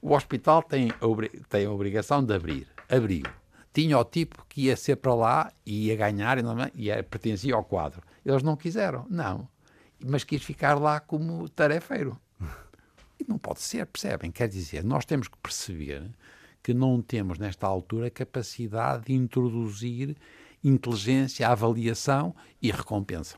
O 0.00 0.14
hospital 0.14 0.62
tem 0.62 0.88
tem 1.48 1.66
a 1.66 1.70
obrigação 1.70 2.24
de 2.24 2.34
abrir. 2.34 2.66
Abriu. 2.88 3.24
Tinha 3.72 3.98
o 3.98 4.04
tipo 4.04 4.44
que 4.48 4.62
ia 4.62 4.76
ser 4.76 4.96
para 4.96 5.14
lá 5.14 5.52
e 5.64 5.86
ia 5.86 5.96
ganhar 5.96 6.38
e, 6.38 6.42
não, 6.42 6.60
é? 6.60 6.70
e 6.74 6.90
pertencia 7.02 7.54
ao 7.54 7.64
quadro. 7.64 8.02
Eles 8.24 8.42
não 8.42 8.56
quiseram, 8.56 9.06
não. 9.08 9.48
Mas 10.04 10.24
quis 10.24 10.42
ficar 10.42 10.74
lá 10.78 10.98
como 10.98 11.48
tarefeiro. 11.48 12.18
E 13.18 13.24
não 13.28 13.38
pode 13.38 13.60
ser, 13.60 13.86
percebem? 13.86 14.30
Quer 14.30 14.48
dizer, 14.48 14.82
nós 14.82 15.04
temos 15.04 15.28
que 15.28 15.36
perceber 15.36 16.10
que 16.62 16.72
não 16.72 17.00
temos, 17.02 17.38
nesta 17.38 17.66
altura, 17.66 18.10
capacidade 18.10 19.06
de 19.06 19.14
introduzir 19.14 20.16
inteligência, 20.64 21.48
avaliação 21.48 22.34
e 22.60 22.70
recompensa. 22.70 23.36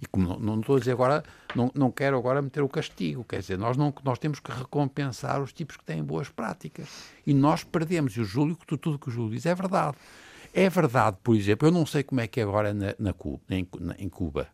E 0.00 0.06
como 0.06 0.28
não, 0.28 0.38
não 0.38 0.60
estou 0.60 0.76
a 0.76 0.78
dizer 0.78 0.92
agora, 0.92 1.22
não, 1.54 1.70
não 1.74 1.90
quero 1.90 2.16
agora 2.16 2.40
meter 2.40 2.62
o 2.62 2.68
castigo, 2.68 3.22
quer 3.24 3.40
dizer, 3.40 3.58
nós, 3.58 3.76
não, 3.76 3.92
nós 4.04 4.18
temos 4.18 4.40
que 4.40 4.50
recompensar 4.50 5.42
os 5.42 5.52
tipos 5.52 5.76
que 5.76 5.84
têm 5.84 6.02
boas 6.02 6.28
práticas. 6.28 6.88
E 7.26 7.34
nós 7.34 7.62
perdemos, 7.64 8.16
e 8.16 8.20
o 8.20 8.24
Júlio, 8.24 8.56
tudo 8.66 8.98
que 8.98 9.08
o 9.08 9.12
Júlio 9.12 9.30
diz 9.30 9.44
é 9.46 9.54
verdade. 9.54 9.96
É 10.54 10.68
verdade, 10.68 11.16
por 11.22 11.34
exemplo, 11.36 11.68
eu 11.68 11.72
não 11.72 11.86
sei 11.86 12.02
como 12.02 12.20
é 12.20 12.26
que 12.26 12.40
é 12.40 12.42
agora 12.42 12.74
na, 12.74 12.94
na 12.98 13.12
Cuba, 13.12 13.40
em, 13.50 13.66
na- 13.80 13.94
em 13.98 14.08
Cuba, 14.08 14.48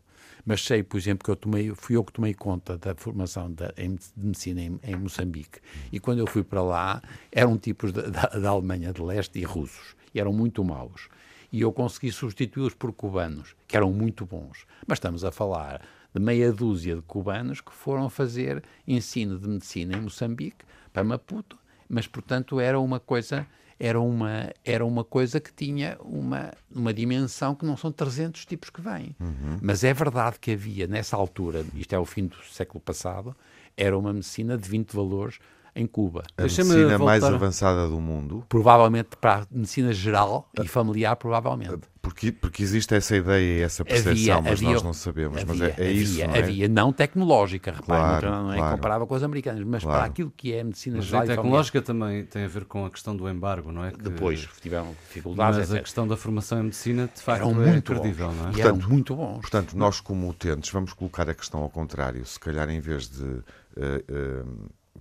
mas 0.45 0.63
sei, 0.63 0.81
por 0.81 0.97
exemplo, 0.97 1.25
que 1.25 1.29
eu 1.31 1.35
tomei, 1.35 1.73
fui 1.75 1.95
eu 1.97 2.03
que 2.03 2.13
tomei 2.13 2.33
conta 2.33 2.77
da 2.77 2.95
formação 2.95 3.51
da, 3.51 3.73
em, 3.77 3.95
de 3.95 4.01
medicina 4.15 4.61
em, 4.61 4.79
em 4.81 4.95
Moçambique. 4.95 5.59
E 5.91 5.99
quando 5.99 6.19
eu 6.19 6.27
fui 6.27 6.43
para 6.43 6.61
lá, 6.61 7.01
eram 7.31 7.57
tipos 7.57 7.91
da, 7.91 8.01
da 8.03 8.49
Alemanha 8.49 8.93
de 8.93 9.01
Leste 9.01 9.37
e 9.39 9.43
russos. 9.43 9.95
E 10.13 10.19
eram 10.19 10.31
muito 10.33 10.63
maus. 10.63 11.09
E 11.51 11.61
eu 11.61 11.71
consegui 11.71 12.11
substituí-los 12.11 12.73
por 12.73 12.93
cubanos, 12.93 13.55
que 13.67 13.75
eram 13.75 13.91
muito 13.91 14.25
bons. 14.25 14.65
Mas 14.87 14.97
estamos 14.97 15.23
a 15.23 15.31
falar 15.31 15.81
de 16.13 16.21
meia 16.21 16.51
dúzia 16.51 16.95
de 16.95 17.01
cubanos 17.01 17.61
que 17.61 17.71
foram 17.71 18.09
fazer 18.09 18.63
ensino 18.87 19.39
de 19.39 19.47
medicina 19.47 19.97
em 19.97 20.01
Moçambique, 20.01 20.65
para 20.91 21.03
Maputo, 21.03 21.57
mas, 21.87 22.07
portanto, 22.07 22.59
era 22.59 22.79
uma 22.79 22.99
coisa 22.99 23.47
era 23.79 23.99
uma, 23.99 24.51
era 24.65 24.85
uma 24.85 25.05
coisa 25.05 25.39
que 25.39 25.53
tinha 25.53 25.97
uma, 26.01 26.51
uma 26.69 26.93
dimensão 26.93 27.55
que 27.55 27.65
não 27.65 27.77
são 27.77 27.91
300 27.91 28.45
tipos 28.45 28.69
que 28.69 28.81
vêm. 28.81 29.15
Mas 29.61 29.85
é 29.85 29.93
verdade 29.93 30.37
que 30.37 30.51
havia, 30.51 30.85
nessa 30.85 31.15
altura, 31.15 31.65
isto 31.73 31.93
é 31.93 31.97
o 31.97 32.03
fim 32.03 32.25
do 32.25 32.35
século 32.43 32.81
passado, 32.81 33.33
era 33.77 33.97
uma 33.97 34.11
medicina 34.11 34.57
de 34.57 34.67
20 34.67 34.93
valores 34.93 35.39
em 35.79 35.87
Cuba. 35.87 36.23
A 36.37 36.41
medicina 36.43 36.97
mais 36.99 37.21
voltar- 37.21 37.35
avançada 37.35 37.87
do 37.87 37.99
mundo, 38.01 38.43
Provavelmente 38.49 39.09
para 39.19 39.35
a 39.43 39.47
medicina 39.51 39.93
geral 39.93 40.49
e 40.61 40.67
familiar, 40.67 41.15
provavelmente. 41.15 41.77
porque, 42.01 42.31
porque 42.31 42.61
existe 42.63 42.93
essa 42.95 43.15
ideia 43.15 43.59
e 43.59 43.61
essa 43.61 43.85
percepção, 43.85 44.41
mas 44.41 44.53
havia- 44.53 44.73
nós 44.73 44.83
não 44.83 44.93
sabemos. 44.93 45.43
mas 45.43 45.61
havia, 45.61 45.75
é, 45.77 45.87
é 45.87 45.91
isso, 45.91 46.13
havia, 46.13 46.27
não 46.27 46.35
é? 46.35 46.39
havia, 46.39 46.67
não 46.67 46.91
tecnológica, 46.93 47.71
reparem, 47.71 47.85
Claro, 48.19 48.29
não, 48.29 48.43
não 48.45 48.53
é 48.53 48.57
claro. 48.57 48.75
comparável 48.75 49.07
com 49.07 49.15
as 49.15 49.23
americanas, 49.23 49.63
mas 49.63 49.83
Claro. 49.83 49.99
para 49.99 50.07
aquilo 50.09 50.33
que 50.35 50.53
é 50.53 50.61
a 50.61 50.63
medicina 50.63 50.97
Mas 50.97 51.05
geral 51.05 51.23
a 51.23 51.25
tecnológica 51.27 51.81
também 51.81 52.25
tem 52.25 52.43
a 52.43 52.47
ver 52.47 52.65
com 52.65 52.85
a 52.85 52.89
questão 52.89 53.15
do 53.15 53.29
embargo, 53.29 53.71
não 53.71 53.83
é? 53.85 53.91
Que- 53.91 54.01
Depois 54.01 54.47
tiveram 54.61 54.93
dificuldades, 55.07 55.59
Mas 55.59 55.73
a 55.73 55.79
questão 55.79 56.07
da 56.07 56.17
formação 56.17 56.59
em 56.59 56.63
medicina, 56.63 57.09
de 57.13 57.21
facto, 57.21 57.41
Eram 57.47 57.63
é 57.63 57.71
muito 57.71 57.93
bons. 57.93 58.17
não 58.17 58.27
é? 58.27 58.31
E 58.57 58.61
eram 58.61 58.71
Portanto- 58.73 58.89
muito 58.89 59.15
bons. 59.15 59.39
Portanto, 59.41 59.77
nós 59.77 59.99
como 60.01 60.29
utentes 60.29 60.69
vamos 60.71 60.93
colocar 60.93 61.29
a 61.29 61.33
questão 61.33 61.61
ao 61.61 61.69
contrário. 61.69 62.25
Se 62.25 62.39
calhar 62.39 62.69
em 62.69 62.79
vez 62.79 63.07
de 63.09 63.41
eh, 63.77 64.03
eh, 64.09 64.43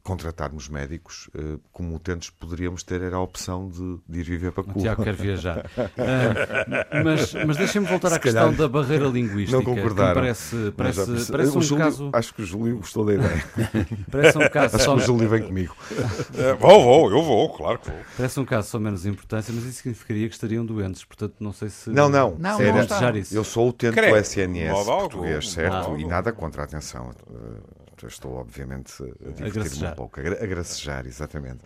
contratarmos 0.03 0.69
médicos, 0.69 1.29
eh, 1.37 1.59
como 1.73 1.95
utentes 1.95 2.31
poderíamos 2.31 2.83
ter 2.83 3.03
era 3.03 3.17
a 3.17 3.21
opção 3.21 3.69
de, 3.69 3.99
de 4.09 4.21
ir 4.21 4.25
viver 4.25 4.53
para 4.53 4.65
Cuba. 4.65 4.81
Tiago 4.81 5.03
quer 5.05 5.15
viajar. 5.15 5.65
Ah, 5.99 7.03
mas 7.05 7.35
mas 7.47 7.57
deixem-me 7.57 7.87
voltar 7.87 8.09
à 8.09 8.11
Se 8.13 8.21
questão 8.21 8.45
calhar 8.45 8.57
da 8.57 8.69
barreira 8.69 9.07
linguística. 9.07 9.57
Não 9.57 9.65
concordaram. 9.65 10.15
parece, 10.15 10.55
Mas 10.57 10.75
parece, 10.77 11.17
já- 11.19 11.33
parece 11.33 11.55
o 11.57 11.59
um 11.59 11.63
Júlio- 11.63 11.85
caso, 11.85 12.11
Acho 12.13 12.35
que 12.35 12.43
o 12.43 12.45
Júlio 12.47 12.77
gostou 12.79 13.05
da 13.05 13.15
ideia. 13.15 13.45
parece 14.11 14.39
um 14.39 14.49
caso 14.49 14.77
Acho 14.77 14.85
só, 14.85 14.95
que 14.97 15.03
o 15.03 15.05
Júlio 15.07 15.29
vem 15.29 15.43
comigo. 15.43 15.75
É, 16.39 16.55
vou, 16.55 16.83
vou, 16.83 17.11
eu 17.11 17.23
vou, 17.23 17.53
claro 17.53 17.79
que 17.79 17.91
vou. 17.91 17.99
parece 18.17 18.39
um 18.41 18.45
caso 18.45 18.69
só 18.69 18.79
menos 18.79 19.05
importância, 19.07 19.53
mas 19.53 19.65
isso 19.65 19.79
significaria 19.83 20.29
que 20.29 20.35
estariam 20.35 20.65
doentes. 20.65 21.05
Portanto, 21.05 21.35
não 21.41 21.53
sei 21.53 21.69
se. 21.69 21.91
Não, 21.91 22.09
não. 22.09 22.37
Não, 22.39 22.57
se 22.59 22.63
não 22.63 23.17
isso. 23.17 23.35
Eu 23.37 23.45
sou 23.45 23.69
utente 23.71 23.95
Credo. 23.95 24.13
do 24.13 24.17
SNS 24.21 24.71
Modo 24.73 24.87
português, 25.01 25.51
certo? 25.51 25.91
modo 25.91 26.01
E 26.01 26.07
nada 26.07 26.33
contra 26.33 26.63
a 26.63 26.65
atenção. 26.65 27.11
Eu 27.29 27.61
Estou, 28.07 28.35
obviamente, 28.35 29.03
a 29.03 29.07
divertir-me 29.33 29.59
um 29.93 29.95
pouco. 29.97 30.21
A, 30.21 30.23
gra- 30.23 30.43
a 30.43 30.47
gracejar, 30.47 31.07
exatamente. 31.07 31.61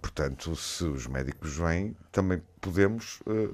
Portanto, 0.00 0.54
se 0.56 0.84
os 0.84 1.06
médicos 1.06 1.56
vêm, 1.56 1.96
também 2.10 2.42
podemos 2.60 3.20
eh, 3.26 3.48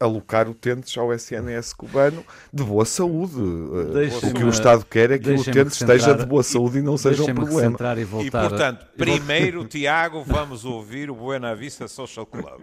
alocar 0.00 0.48
utentes 0.48 0.96
ao 0.96 1.12
SNS 1.12 1.72
cubano 1.74 2.24
de 2.52 2.62
boa 2.62 2.84
saúde. 2.84 3.34
Eh, 3.36 4.26
o 4.28 4.34
que 4.34 4.44
o 4.44 4.48
Estado 4.48 4.84
quer 4.84 5.10
é 5.10 5.18
que 5.18 5.30
o 5.30 5.40
utente 5.40 5.68
esteja 5.72 6.14
de 6.14 6.24
boa 6.26 6.42
saúde 6.42 6.78
e 6.78 6.82
não 6.82 6.96
seja 6.96 7.22
um 7.22 7.34
problema. 7.34 7.76
e 8.22 8.26
E 8.26 8.30
portanto, 8.30 8.86
primeiro, 8.96 9.64
Tiago, 9.68 10.22
vamos 10.24 10.64
ouvir 10.64 11.10
o 11.10 11.14
Buena 11.14 11.54
Vista 11.54 11.86
Social 11.88 12.24
Club. 12.26 12.60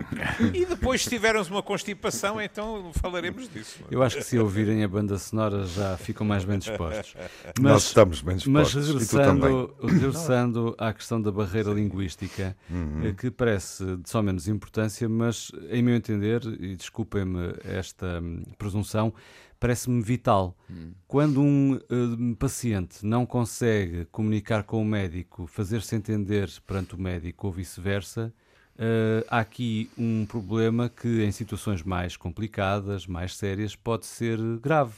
E 0.53 0.65
depois, 0.65 1.03
se 1.03 1.09
tivermos 1.09 1.49
uma 1.49 1.61
constipação, 1.63 2.41
então 2.41 2.91
falaremos 3.01 3.47
disso. 3.49 3.79
Eu 3.91 4.01
acho 4.01 4.17
que 4.17 4.23
se 4.23 4.37
ouvirem 4.39 4.83
a 4.83 4.87
banda 4.87 5.17
sonora 5.17 5.65
já 5.65 5.95
ficam 5.97 6.25
mais 6.25 6.43
bem 6.45 6.57
dispostos. 6.59 7.15
Nós 7.59 7.83
estamos 7.83 8.21
bem 8.21 8.37
Mas 8.47 8.71
dispostos. 8.71 9.07
também. 9.09 9.51
regressando, 9.51 9.75
regressando 9.83 10.75
à 10.77 10.93
questão 10.93 11.21
da 11.21 11.31
barreira 11.31 11.71
linguística, 11.71 12.55
Uhum. 12.69 13.01
eh, 13.07 13.13
que 13.13 13.29
parece 13.29 13.83
de 13.97 14.09
só 14.09 14.21
menos 14.21 14.47
importância, 14.47 15.07
mas, 15.07 15.51
em 15.69 15.81
meu 15.81 15.95
entender, 15.95 16.41
e 16.59 16.75
desculpem-me 17.03 17.53
esta 17.63 18.19
hum, 18.21 18.43
presunção, 18.57 19.13
parece-me 19.59 20.01
vital. 20.01 20.55
Quando 21.07 21.41
um 21.41 21.79
hum, 21.89 22.35
paciente 22.35 23.05
não 23.05 23.25
consegue 23.25 24.05
comunicar 24.05 24.63
com 24.63 24.81
o 24.81 24.85
médico, 24.85 25.45
fazer-se 25.47 25.95
entender 25.95 26.49
perante 26.65 26.95
o 26.95 26.99
médico 26.99 27.47
ou 27.47 27.53
vice-versa, 27.53 28.33
eh, 28.77 29.25
há 29.29 29.39
aqui 29.39 29.89
um 29.97 30.25
problema 30.25 30.89
que, 30.89 31.23
em 31.23 31.31
situações 31.31 31.83
mais 31.83 32.17
complicadas, 32.17 33.05
mais 33.05 33.35
sérias, 33.35 33.75
pode 33.75 34.05
ser 34.05 34.39
grave. 34.59 34.95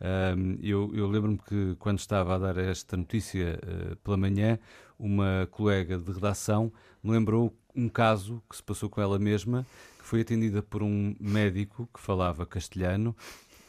Ahm, 0.00 0.58
eu 0.62 0.90
eu 0.94 1.06
lembro-me 1.06 1.38
que, 1.38 1.76
quando 1.78 1.98
estava 1.98 2.34
a 2.36 2.38
dar 2.38 2.56
esta 2.58 2.96
notícia 2.96 3.60
eh, 3.62 3.96
pela 4.02 4.16
manhã, 4.16 4.58
uma 4.98 5.46
colega 5.50 5.98
de 5.98 6.10
redação 6.12 6.72
me 7.02 7.10
lembrou 7.12 7.54
um 7.74 7.88
caso 7.88 8.42
que 8.48 8.56
se 8.56 8.62
passou 8.62 8.88
com 8.90 9.00
ela 9.00 9.18
mesma, 9.18 9.66
foi 10.10 10.22
atendida 10.22 10.60
por 10.60 10.82
um 10.82 11.14
médico 11.20 11.88
que 11.94 12.00
falava 12.00 12.44
castelhano 12.44 13.14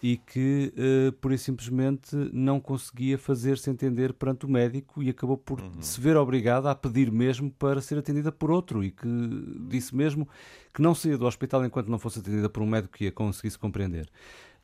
e 0.02 0.18
que, 0.18 0.74
eh, 0.76 1.12
pura 1.22 1.36
e 1.36 1.38
simplesmente, 1.38 2.16
não 2.34 2.60
conseguia 2.60 3.16
fazer-se 3.16 3.70
entender 3.70 4.12
perante 4.14 4.48
o 4.48 4.50
médico 4.50 5.04
e 5.04 5.10
acabou 5.12 5.38
por 5.38 5.62
se 5.82 6.02
ver 6.02 6.18
obrigada 6.18 6.72
a 6.72 6.74
pedir 6.74 7.12
mesmo 7.12 7.52
para 7.52 7.80
ser 7.80 8.00
atendida 8.00 8.32
por 8.32 8.50
outro 8.50 8.84
e 8.84 8.90
que 8.90 9.08
disse 9.70 9.96
mesmo 9.96 10.28
que 10.74 10.82
não 10.82 10.96
saía 10.96 11.16
do 11.16 11.28
hospital 11.28 11.64
enquanto 11.64 11.90
não 11.90 12.00
fosse 12.00 12.18
atendida 12.18 12.50
por 12.50 12.64
um 12.64 12.66
médico 12.66 12.98
que 12.98 13.06
a 13.06 13.12
conseguisse 13.12 13.60
compreender. 13.60 14.10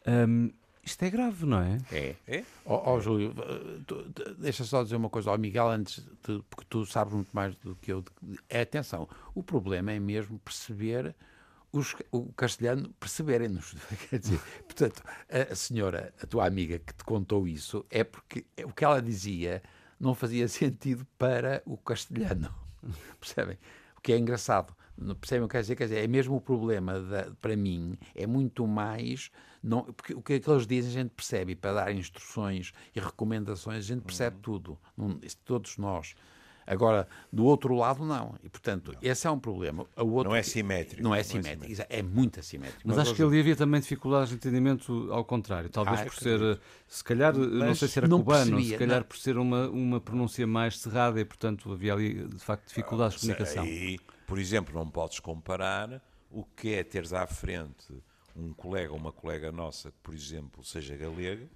Ahm, 0.03 0.49
isto 0.83 1.03
é 1.03 1.11
grave, 1.11 1.45
não 1.45 1.61
é? 1.61 1.77
É. 1.91 2.15
É? 2.27 2.43
Ó 2.65 2.93
ó, 2.95 2.99
Júlio, 2.99 3.35
tu- 3.85 4.09
tu- 4.15 4.33
deixa 4.39 4.63
só 4.63 4.81
dizer 4.81 4.95
uma 4.95 5.09
coisa 5.09 5.29
ao 5.29 5.37
Miguel 5.37 5.69
antes, 5.69 6.03
de, 6.27 6.41
porque 6.49 6.65
tu 6.67 6.83
sabes 6.87 7.13
muito 7.13 7.29
mais 7.31 7.53
do 7.57 7.75
que 7.75 7.93
eu. 7.93 8.03
É, 8.49 8.61
atenção, 8.61 9.07
o 9.35 9.43
problema 9.43 9.91
é 9.91 9.99
mesmo 9.99 10.39
perceber 10.39 11.13
os, 11.71 11.95
o 12.11 12.31
castelhano 12.33 12.89
perceberem-nos. 12.99 13.75
Portanto, 14.65 15.03
a, 15.51 15.55
senhora, 15.55 16.13
a 16.21 16.25
tua 16.25 16.45
amiga 16.47 16.79
que 16.79 16.93
te 16.93 17.03
contou 17.03 17.47
isso, 17.47 17.85
é 17.89 18.03
porque 18.03 18.45
o 18.63 18.73
que 18.73 18.83
ela 18.85 19.01
dizia 19.01 19.61
não 19.99 20.13
fazia 20.15 20.47
sentido 20.49 21.05
para 21.17 21.61
o 21.65 21.77
castelhano. 21.77 22.53
Percebem? 23.19 23.57
O 23.97 24.01
que 24.01 24.13
é 24.13 24.17
engraçado. 24.17 24.75
Percebem 25.19 25.45
o 25.45 25.47
que 25.47 25.51
quer 25.51 25.61
dizer? 25.61 25.75
Quer 25.75 25.83
dizer, 25.85 26.03
é 26.03 26.07
mesmo 26.07 26.35
o 26.35 26.41
problema, 26.41 26.99
da- 26.99 27.31
para 27.41 27.55
mim, 27.55 27.97
é 28.15 28.25
muito 28.25 28.65
mais. 28.65 29.29
Não, 29.61 29.83
porque 29.83 30.13
o 30.13 30.21
que 30.21 30.33
é 30.33 30.39
que 30.39 30.49
eles 30.49 30.65
dizem 30.65 30.89
a 30.89 30.93
gente 30.93 31.09
percebe, 31.11 31.51
e 31.51 31.55
para 31.55 31.73
dar 31.73 31.91
instruções 31.93 32.71
e 32.95 32.99
recomendações 32.99 33.77
a 33.77 33.81
gente 33.87 34.01
percebe 34.01 34.37
tudo, 34.41 34.77
Não- 34.95 35.19
todos 35.45 35.77
nós. 35.77 36.15
Agora, 36.67 37.07
do 37.31 37.45
outro 37.45 37.73
lado, 37.73 38.03
não. 38.05 38.35
E, 38.43 38.49
portanto, 38.49 38.93
esse 39.01 39.25
é 39.25 39.31
um 39.31 39.39
problema. 39.39 39.85
O 39.95 40.03
outro, 40.11 40.29
Não 40.31 40.35
é 40.35 40.43
simétrico. 40.43 41.01
Não 41.01 41.15
é 41.15 41.17
Não 41.17 41.21
é 41.21 41.23
simétrico, 41.23 41.83
é 41.89 42.03
muito 42.03 42.39
assimétrico. 42.41 42.81
Mas 42.83 42.97
acho 42.97 43.15
que 43.15 43.23
ali 43.23 43.39
havia 43.39 43.55
também 43.55 43.79
dificuldades 43.79 44.29
de 44.29 44.35
entendimento 44.35 45.07
ao 45.11 45.23
contrário. 45.23 45.69
Talvez 45.69 46.01
Ah, 46.01 46.03
por 46.03 46.13
ser, 46.15 46.59
se 46.85 47.01
calhar, 47.03 47.33
eh, 47.33 47.37
não 47.39 47.67
Mas 47.67 47.79
sei 47.79 47.87
se 47.87 47.99
era 47.99 48.07
não 48.07 48.19
cubano, 48.19 48.51
percebia, 48.51 48.77
se 48.77 48.77
calhar 48.77 48.99
não. 48.99 49.07
por 49.07 49.17
ser 49.17 49.37
uma, 49.37 49.69
uma 49.69 50.01
pronúncia 50.01 50.45
mais 50.45 50.77
cerrada 50.77 51.19
e, 51.21 51.23
portanto, 51.25 51.71
havia 51.71 51.93
ali, 51.93 52.27
de 52.27 52.39
facto, 52.39 52.67
dificuldades 52.67 53.15
de 53.15 53.21
comunicação. 53.21 53.63
Aí, 53.63 53.97
por 54.27 54.37
exemplo, 54.37 54.75
não 54.75 54.89
podes 54.89 55.21
comparar 55.21 56.01
o 56.29 56.43
que 56.43 56.73
é 56.73 56.83
teres 56.83 57.13
à 57.13 57.25
frente 57.25 57.93
um 58.35 58.51
colega 58.53 58.91
ou 58.91 58.97
uma 58.99 59.11
colega 59.13 59.51
nossa 59.51 59.89
que, 59.89 59.97
por 60.03 60.13
exemplo, 60.13 60.63
seja 60.63 60.95
galega, 60.97 61.47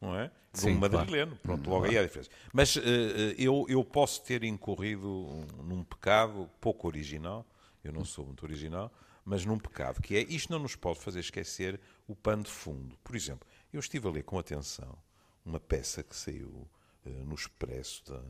não 0.00 0.16
é? 0.16 0.30
De 0.52 0.60
Sim, 0.60 0.70
um 0.76 0.78
madrileno. 0.78 1.36
Pronto, 1.36 1.68
logo 1.70 1.86
aí 1.86 1.96
é 1.96 2.00
a 2.00 2.02
diferença. 2.02 2.30
Mas 2.52 2.76
eh, 2.76 3.34
eu, 3.38 3.64
eu 3.68 3.82
posso 3.84 4.22
ter 4.22 4.42
incorrido 4.44 5.08
um- 5.08 5.46
num 5.62 5.84
pecado 5.84 6.50
pouco 6.60 6.86
original, 6.86 7.46
eu 7.82 7.92
não 7.92 8.04
sou 8.04 8.26
muito 8.26 8.42
original, 8.44 8.92
mas 9.24 9.44
num 9.44 9.58
pecado, 9.58 10.02
que 10.02 10.16
é, 10.16 10.22
isto 10.24 10.50
não 10.52 10.58
nos 10.58 10.74
pode 10.76 10.98
fazer 11.00 11.20
esquecer 11.20 11.80
o 12.06 12.14
pano 12.14 12.42
de 12.42 12.50
fundo. 12.50 12.98
Por 13.04 13.14
exemplo, 13.16 13.46
eu 13.72 13.80
estive 13.80 14.06
a 14.08 14.10
ler 14.10 14.24
com 14.24 14.38
atenção 14.38 14.98
uma 15.44 15.58
peça 15.60 16.02
que 16.02 16.14
saiu 16.14 16.68
eh, 17.06 17.10
no 17.24 17.34
Expresso 17.34 18.02
da, 18.06 18.20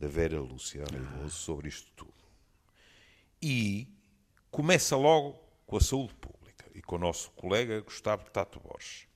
da 0.00 0.08
Vera 0.08 0.40
Lúcia 0.40 0.84
Arreiloso 0.84 1.34
sobre 1.36 1.68
isto 1.68 1.90
tudo. 1.96 2.12
E 3.42 3.88
começa 4.50 4.96
logo 4.96 5.38
com 5.66 5.76
a 5.76 5.80
saúde 5.80 6.14
pública 6.14 6.66
e 6.74 6.82
com 6.82 6.96
o 6.96 6.98
nosso 6.98 7.30
colega 7.32 7.80
Gustavo 7.80 8.28
Tato 8.30 8.60
Borges, 8.60 9.06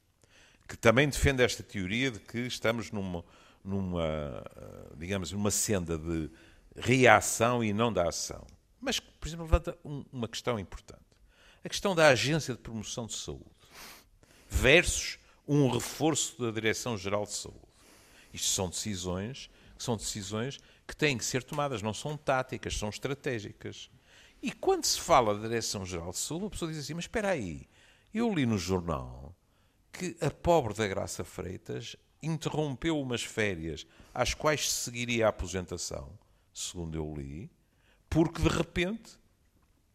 que 0.75 0.79
também 0.81 1.09
defende 1.09 1.41
esta 1.41 1.63
teoria 1.63 2.11
de 2.11 2.19
que 2.19 2.39
estamos 2.41 2.91
numa, 2.91 3.25
numa 3.65 4.45
eh, 4.57 4.93
digamos, 4.97 5.31
numa 5.31 5.51
senda 5.53 5.97
de 5.97 6.29
reação 6.75 7.63
e 7.63 7.73
não 7.73 7.93
da 7.93 8.09
ação. 8.09 8.45
Mas, 8.81 8.99
por 8.99 9.29
exemplo, 9.29 9.45
levanta 9.45 9.79
um- 9.85 10.05
uma 10.13 10.27
questão 10.27 10.59
importante. 10.59 11.05
A 11.65 11.69
questão 11.69 11.95
da 11.95 12.09
Agência 12.09 12.55
de 12.55 12.61
Promoção 12.61 13.07
de 13.07 13.15
Saúde 13.15 13.45
versus 14.51 15.17
um 15.47 15.71
reforço 15.71 16.43
da 16.43 16.51
Direção-Geral 16.51 17.25
de 17.25 17.35
Saúde. 17.35 17.61
Isto 18.33 18.49
são 18.49 18.69
decisões 18.69 19.49
que 19.79 19.85
são 19.85 19.97
decisões 19.97 20.59
que 20.89 20.97
têm 20.97 21.17
que 21.17 21.25
ser 21.25 21.45
tomadas, 21.45 21.83
não 21.83 21.95
são 21.95 22.17
táticas, 22.17 22.77
são 22.77 22.89
estratégicas. 22.89 23.89
E 24.43 24.51
quando 24.51 24.85
se 24.85 25.01
fala 25.01 25.37
da 25.37 25.47
Direção-Geral 25.47 26.11
de 26.11 26.19
Saúde, 26.19 26.47
a 26.47 26.51
pessoa 26.51 26.71
diz 26.73 26.81
assim, 26.81 26.95
mas 26.95 27.05
espera 27.05 27.31
aí, 27.31 27.69
eu 28.13 28.35
li 28.35 28.45
no 28.45 28.59
jornal 28.59 29.35
que 29.95 30.17
a 30.21 30.31
pobre 30.31 30.75
da 30.75 30.89
Graça 30.89 31.25
Freitas 31.25 31.95
interrompeu 32.21 33.01
umas 33.01 33.23
férias 33.23 33.87
às 34.13 34.35
quais 34.35 34.71
se 34.71 34.85
seguiria 34.85 35.27
a 35.27 35.29
aposentação, 35.29 36.11
segundo 36.53 36.97
eu 36.97 37.15
li, 37.17 37.51
porque 38.11 38.43
de 38.43 38.49
repente 38.49 39.19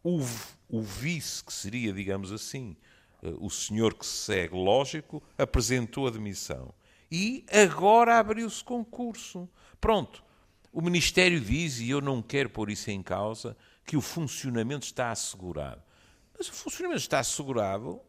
o, 0.03 0.21
o 0.69 0.81
vice, 0.81 1.43
que 1.43 1.51
seria, 1.51 1.91
digamos 1.91 2.31
assim, 2.31 2.77
eh, 3.21 3.33
o 3.39 3.49
senhor 3.49 3.93
que 3.93 4.05
se 4.05 4.25
segue 4.25 4.55
lógico, 4.55 5.21
apresentou 5.37 6.07
a 6.07 6.11
demissão. 6.11 6.73
E 7.11 7.45
agora 7.51 8.19
abriu-se 8.19 8.63
concurso. 8.63 9.49
Pronto. 9.81 10.23
O 10.71 10.81
Ministério 10.81 11.41
diz, 11.41 11.79
e 11.79 11.89
eu 11.89 11.99
não 11.99 12.21
quero 12.21 12.49
pôr 12.49 12.69
isso 12.69 12.89
em 12.91 13.01
causa, 13.01 13.57
que 13.85 13.97
o 13.97 14.01
funcionamento 14.01 14.85
está 14.85 15.11
assegurado. 15.11 15.81
Mas 16.37 16.47
o 16.47 16.53
funcionamento 16.53 17.01
está 17.01 17.19
assegurado 17.19 17.99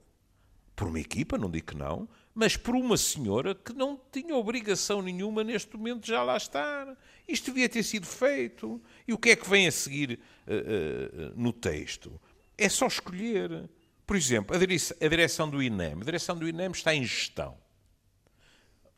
por 0.80 0.88
uma 0.88 0.98
equipa, 0.98 1.36
não 1.36 1.50
digo 1.50 1.66
que 1.66 1.76
não, 1.76 2.08
mas 2.34 2.56
por 2.56 2.74
uma 2.74 2.96
senhora 2.96 3.54
que 3.54 3.74
não 3.74 4.00
tinha 4.10 4.34
obrigação 4.34 5.02
nenhuma 5.02 5.44
neste 5.44 5.76
momento 5.76 6.06
já 6.06 6.22
lá 6.22 6.38
estar. 6.38 6.96
Isto 7.28 7.52
devia 7.52 7.68
ter 7.68 7.82
sido 7.82 8.06
feito. 8.06 8.82
E 9.06 9.12
o 9.12 9.18
que 9.18 9.28
é 9.28 9.36
que 9.36 9.46
vem 9.46 9.68
a 9.68 9.70
seguir 9.70 10.18
eh, 10.46 10.54
eh, 10.54 11.32
no 11.36 11.52
texto? 11.52 12.18
É 12.56 12.66
só 12.70 12.86
escolher. 12.86 13.68
Por 14.06 14.16
exemplo, 14.16 14.56
a 14.56 15.08
direção 15.08 15.50
do 15.50 15.62
INEM. 15.62 16.00
A 16.00 16.04
direção 16.04 16.34
do 16.34 16.48
INEM 16.48 16.70
está 16.70 16.94
em 16.94 17.04
gestão. 17.04 17.58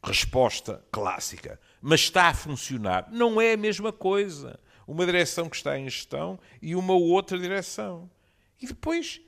Resposta 0.05 0.87
clássica. 0.93 1.59
Mas 1.81 2.03
está 2.03 2.29
a 2.29 2.35
funcionar. 2.35 3.11
Não 3.11 3.41
é 3.41 3.55
a 3.55 3.57
mesma 3.57 3.93
coisa. 3.93 4.57
Uma 4.87 5.05
direção 5.05 5.49
que 5.49 5.57
está 5.57 5.77
em 5.77 5.91
gestão 5.91 6.39
e 6.63 6.77
uma 6.77 6.95
outra 6.95 7.37
direção. 7.37 8.09
E 8.61 8.69
depois 8.69 9.21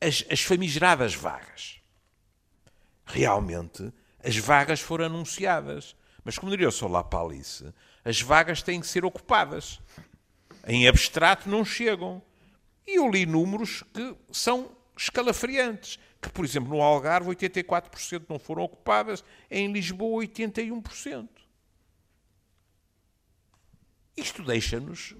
as, 0.00 0.24
as 0.30 0.40
famigeradas 0.40 1.14
vagas. 1.14 1.80
Realmente, 3.04 3.92
as 4.22 4.36
vagas 4.36 4.80
foram 4.80 5.06
anunciadas. 5.06 5.96
Mas, 6.24 6.38
como 6.38 6.50
diria 6.50 6.68
o 6.68 6.72
Solá 6.72 7.02
Palice, 7.02 7.72
as 8.04 8.20
vagas 8.20 8.62
têm 8.62 8.80
que 8.80 8.86
ser 8.86 9.04
ocupadas. 9.04 9.80
Em 10.66 10.86
abstrato 10.88 11.48
não 11.48 11.64
chegam. 11.64 12.22
E 12.86 12.98
eu 12.98 13.10
li 13.10 13.26
números 13.26 13.82
que 13.94 14.16
são 14.30 14.74
escalafriantes. 14.96 15.98
Que, 16.20 16.28
por 16.28 16.44
exemplo, 16.44 16.70
no 16.70 16.82
Algarve 16.82 17.30
84% 17.30 18.26
não 18.28 18.38
foram 18.38 18.62
ocupadas, 18.62 19.24
em 19.50 19.72
Lisboa 19.72 20.22
81%. 20.22 21.28
Isto 24.16 24.42
deixa-nos 24.42 25.16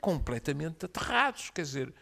completamente 0.00 0.86
aterrados. 0.86 1.50
Quer 1.50 1.62
dizer, 1.62 1.94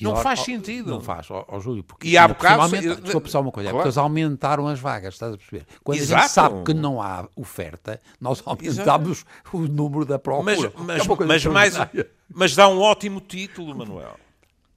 não 0.00 0.12
Pior- 0.12 0.22
faz 0.22 0.40
ó, 0.40 0.44
sentido. 0.44 0.90
Não 0.90 1.00
faz, 1.00 1.30
ó, 1.30 1.44
ó, 1.48 1.58
Júlio. 1.58 1.82
Porque 1.82 2.08
E 2.08 2.18
há 2.18 2.28
bocado- 2.28 2.68
Desculpa 3.02 3.28
só 3.28 3.40
uma 3.40 3.50
coisa. 3.50 3.68
é 3.68 3.72
Claro. 3.72 3.78
porque 3.82 3.88
eles 3.88 3.96
aumentaram 3.98 4.66
as 4.68 4.78
vagas, 4.78 5.14
estás 5.14 5.32
a 5.34 5.36
perceber? 5.38 5.66
Quando 5.82 5.98
a 5.98 6.00
Exato. 6.02 6.22
gente 6.22 6.30
sabe 6.32 6.64
que 6.64 6.74
não 6.74 7.00
há 7.00 7.26
oferta, 7.34 8.00
nós 8.20 8.42
aumentamos 8.44 9.24
o 9.52 9.60
número 9.60 10.04
da 10.04 10.18
procura. 10.18 10.44
Mas, 10.56 10.64
É 10.64 10.70
mas, 10.98 11.06
coisa 11.06 11.24
mas, 11.26 11.44
mais, 11.46 11.74
mas 12.28 12.54
dá 12.54 12.68
um 12.68 12.78
ótimo 12.80 13.20
título, 13.20 13.74
Manuel. 13.74 14.18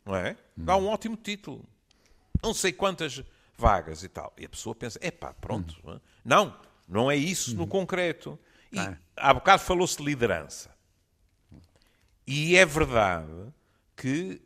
não 0.05 0.15
é? 0.15 0.35
Dá 0.55 0.75
um 0.77 0.87
ótimo 0.87 1.15
título. 1.17 1.63
Não 2.41 2.53
sei 2.53 2.71
quantas 2.71 3.21
vagas 3.57 4.03
e 4.03 4.07
tal. 4.07 4.31
E 4.37 4.45
a 4.45 4.49
pessoa 4.49 4.73
pensa, 4.73 4.97
epá, 5.01 5.33
pronto. 5.33 5.75
Não, 6.23 6.53
não 6.87 7.11
é 7.11 7.15
isso 7.17 7.55
no 7.57 7.67
concreto. 7.67 8.39
E 8.71 8.77
há 9.17 9.33
bocado 9.33 9.61
falou-se 9.63 9.97
de 9.97 10.03
liderança. 10.03 10.69
E 12.25 12.55
é 12.55 12.65
verdade 12.65 13.27
que 13.97 14.39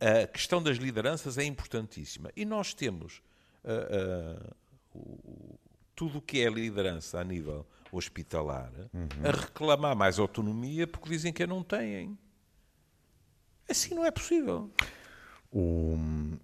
a 0.00 0.26
questão 0.26 0.62
das 0.62 0.76
lideranças 0.76 1.38
é 1.38 1.44
importantíssima. 1.44 2.30
E 2.36 2.44
nós 2.44 2.74
temos 2.74 3.22
uh, 3.64 4.46
uh, 4.94 4.98
o- 4.98 5.58
tudo 5.94 6.18
o 6.18 6.22
que 6.22 6.40
é 6.42 6.50
liderança 6.50 7.18
a 7.20 7.24
nível 7.24 7.66
hospitalar 7.90 8.70
a 9.24 9.30
reclamar 9.30 9.96
mais 9.96 10.18
autonomia 10.18 10.86
porque 10.86 11.08
dizem 11.08 11.32
que 11.32 11.42
a 11.42 11.46
não 11.46 11.62
têm. 11.62 12.18
Assim 13.68 13.94
não 13.94 14.04
é 14.04 14.10
possível. 14.10 14.70
O- 15.50 15.96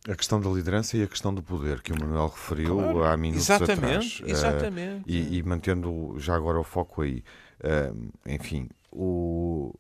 a 0.09 0.15
questão 0.17 0.41
da 0.41 0.49
liderança 0.49 0.97
e 0.97 1.03
a 1.03 1.07
questão 1.07 1.35
do 1.35 1.43
poder 1.43 1.83
que 1.83 1.93
o 1.93 2.01
Manuel 2.01 2.29
referiu 2.29 2.77
Claro, 2.77 3.05
há 3.05 3.17
minutos 3.17 3.45
exatamente, 3.51 4.23
atrás. 4.23 4.23
Exatamente. 4.25 5.05
e, 5.07 5.37
e 5.38 5.43
mantendo 5.43 6.15
já 6.19 6.35
agora 6.35 6.59
o 6.59 6.65
foco 6.65 7.03
aí. 7.03 7.23
eh, 7.61 7.93
enfim, 8.27 8.69
o, 8.91 9.75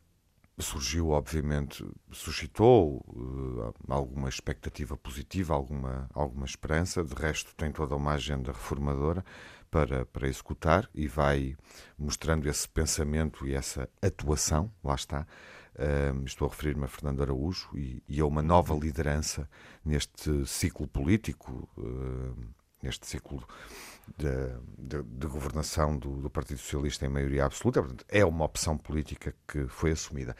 surgiu, 0.58 1.10
obviamente, 1.10 1.84
suscitou 2.10 3.04
eh, 3.08 3.72
alguma 3.88 4.28
expectativa 4.28 4.96
positiva, 4.96 5.54
alguma, 5.54 6.08
alguma 6.12 6.46
esperança. 6.46 7.04
De 7.04 7.14
resto, 7.14 7.54
tem 7.56 7.72
toda 7.72 7.96
uma 7.96 8.12
agenda 8.12 8.52
reformadora 8.52 9.24
para, 9.70 10.04
para 10.04 10.28
executar 10.28 10.88
e 10.94 11.08
vai 11.08 11.56
mostrando 11.98 12.48
esse 12.48 12.68
pensamento 12.68 13.46
e 13.46 13.54
essa 13.54 13.88
atuação, 14.02 14.70
lá 14.84 14.94
está. 14.94 15.26
Um, 16.14 16.24
estou 16.24 16.46
a 16.46 16.50
referir-me 16.50 16.84
a 16.84 16.88
Fernando 16.88 17.22
Araújo 17.22 17.70
e, 17.74 18.02
e 18.06 18.20
a 18.20 18.26
uma 18.26 18.42
nova 18.42 18.74
liderança 18.74 19.48
neste 19.82 20.44
ciclo 20.44 20.86
político, 20.86 21.66
uh, 21.78 22.36
neste 22.82 23.06
ciclo 23.06 23.42
de, 24.16 25.02
de- 25.02 25.26
governação 25.26 25.96
do, 25.96 26.20
do 26.20 26.30
Partido 26.30 26.58
Socialista 26.58 27.06
em 27.06 27.08
maioria 27.08 27.44
absoluta. 27.44 27.80
Portanto, 27.80 28.04
é 28.08 28.24
uma 28.24 28.44
opção 28.44 28.76
política 28.76 29.34
que 29.48 29.66
foi 29.68 29.92
assumida. 29.92 30.36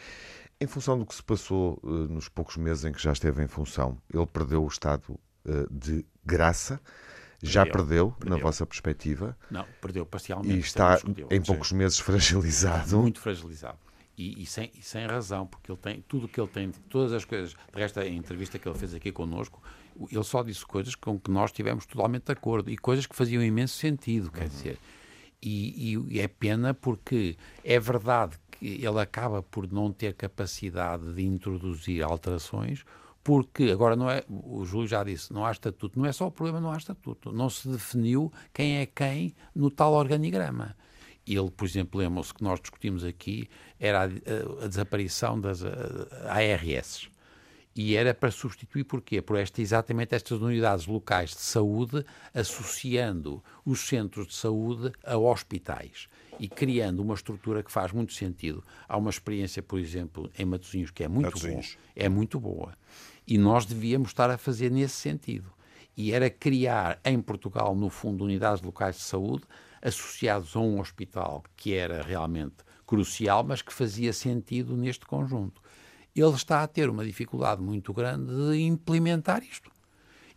Em 0.61 0.67
função 0.67 0.99
do 0.99 1.05
que 1.07 1.15
se 1.15 1.23
passou 1.23 1.79
uh, 1.83 1.89
nos 2.09 2.29
poucos 2.29 2.57
meses 2.57 2.85
em 2.85 2.93
que 2.93 3.03
já 3.03 3.13
esteve 3.13 3.43
em 3.43 3.49
função, 3.49 3.99
ele 4.13 4.27
perdeu 4.27 4.63
o 4.65 4.69
estado 4.69 5.19
uh, 5.45 5.67
de 5.73 6.05
graça. 6.25 6.81
Já 7.45 7.65
Perdeu, 7.67 8.13
perdeu, 8.13 8.37
na 8.37 8.41
vossa 8.41 8.65
perspectiva, 8.65 9.37
Não, 9.51 9.67
perdeu 9.81 10.07
parcialmente. 10.07 10.55
e 10.55 10.61
está 10.61 10.91
é 10.91 10.93
indiscutível. 10.93 11.29
em 11.33 11.43
poucos 11.43 11.73
meses 11.73 11.99
fragilizado. 11.99 12.99
muito 12.99 13.19
fragilizado. 13.19 13.79
E, 14.17 14.41
e 14.43 14.47
sem, 14.47 14.71
e 14.79 14.81
sem 14.83 15.05
razão, 15.07 15.45
porque 15.47 15.73
ele 15.73 15.79
tem 15.81 16.03
tudo 16.07 16.27
o 16.27 16.29
que 16.29 16.41
ele 16.41 16.47
tem, 16.49 16.71
todas 16.89 17.13
as 17.13 17.25
coisas. 17.25 17.51
De 17.75 17.81
resto, 17.81 17.99
a 17.99 18.07
entrevista 18.07 18.61
que 18.61 18.69
ele 18.69 18.79
fez 18.79 18.95
aqui 18.95 19.11
connosco, 19.11 19.61
ele 20.11 20.25
só 20.25 20.43
disse 20.43 20.65
coisas 20.67 20.95
com 20.95 21.19
que 21.19 21.31
nós 21.31 21.53
tivemos 21.53 21.87
totalmente 21.87 22.25
de 22.27 22.33
acordo 22.33 22.71
e 22.71 22.77
coisas 22.77 23.07
que 23.07 23.15
faziam 23.17 23.43
imenso 23.43 23.77
sentido, 23.77 24.31
quer 24.31 24.49
dizer. 24.49 24.79
E, 25.41 25.95
e- 25.95 26.07
e 26.17 26.21
é 26.21 26.29
pena 26.29 26.73
porque 26.75 27.37
é 27.65 27.79
verdade 27.81 28.37
que 28.53 28.67
ele 28.85 29.01
acaba 29.01 29.43
por 29.43 29.71
não 29.73 29.91
ter 29.93 30.15
capacidade 30.15 31.13
de 31.15 31.23
introduzir 31.25 32.03
alterações, 32.03 32.85
porque 33.25 33.71
agora 33.71 33.95
não 33.97 34.09
é, 34.11 34.25
o 34.29 34.65
Júlio 34.65 34.87
já 34.89 35.03
disse, 35.05 35.33
não 35.33 35.45
há 35.45 35.51
estatuto, 35.53 35.99
não 35.99 36.07
é 36.07 36.13
só 36.13 36.27
o 36.27 36.31
problema, 36.31 36.61
não 36.61 36.71
há 36.73 36.77
estatuto, 36.77 37.33
não 37.33 37.49
se 37.51 37.69
definiu 37.69 38.33
quem 38.53 38.79
é 38.79 38.87
quem 38.87 39.35
no 39.55 39.71
tal 39.71 39.93
organigrama. 39.95 40.77
Ele, 41.27 41.51
por 41.53 41.65
exemplo, 41.65 42.01
lembram-se 42.01 42.35
que 42.35 42.43
nós 42.43 42.61
discutimos 42.61 43.05
aqui, 43.05 43.49
era 43.79 44.01
a, 44.01 44.05
a- 44.07 44.65
a 44.65 44.69
desaparição 44.69 45.41
das 45.41 45.63
a- 45.65 46.33
ARS. 46.33 47.09
E 47.75 47.97
era 47.97 48.13
para 48.13 48.31
substituir 48.31 48.85
porquê? 48.85 49.23
Por 49.23 49.39
esta, 49.39 49.63
exatamente 49.63 50.15
estas 50.15 50.41
unidades 50.43 50.87
locais 50.87 51.31
de 51.31 51.41
saúde, 51.41 52.05
associando 52.35 53.43
os 53.65 53.81
centros 53.81 54.27
de 54.27 54.35
saúde 54.35 54.93
a 55.05 55.17
hospitais 55.17 56.09
e 56.39 56.49
criando 56.49 57.01
uma 57.01 57.15
estrutura 57.15 57.63
que 57.63 57.73
faz 57.73 57.93
muito 57.93 58.13
sentido. 58.13 58.63
Há 58.87 58.97
uma 58.97 59.11
experiência, 59.11 59.63
por 59.63 59.79
exemplo, 59.79 60.31
em 60.39 60.45
Matosinhos 60.45 60.91
que 60.91 61.03
é 61.03 61.09
muito 61.09 61.31
boa. 61.31 61.35
Matosinhos. 61.35 61.79
É 61.97 62.09
muito 62.09 62.39
boa. 62.39 62.77
E 63.27 63.39
nós 63.39 63.65
devíamos 63.65 64.09
estar 64.09 64.29
a 64.29 64.37
fazer 64.37 64.71
nesse 64.71 64.97
sentido. 64.97 65.51
E 65.97 66.13
era 66.13 66.29
criar 66.29 67.01
em 67.05 67.21
Portugal, 67.21 67.75
no 67.75 67.89
fundo, 67.89 68.25
unidades 68.25 68.63
locais 68.63 68.97
de 68.97 69.03
saúde 69.03 69.45
associados 69.81 70.55
a 70.57 70.61
um 70.61 70.81
hospital 70.81 71.43
que 71.57 71.75
era 71.75 72.03
realmente 72.03 72.57
crucial, 72.87 73.43
mas 73.43 73.63
que 73.63 73.73
fazia 73.73 74.13
sentido 74.13 74.77
neste 74.77 75.07
conjunto. 75.07 75.62
Ele 76.15 76.35
está 76.35 76.63
a 76.63 76.67
ter 76.67 76.91
uma 76.91 77.05
dificuldade 77.05 77.63
muito 77.63 77.93
grande 77.93 78.27
de 78.27 78.63
implementar 78.63 79.43
isto. 79.43 79.71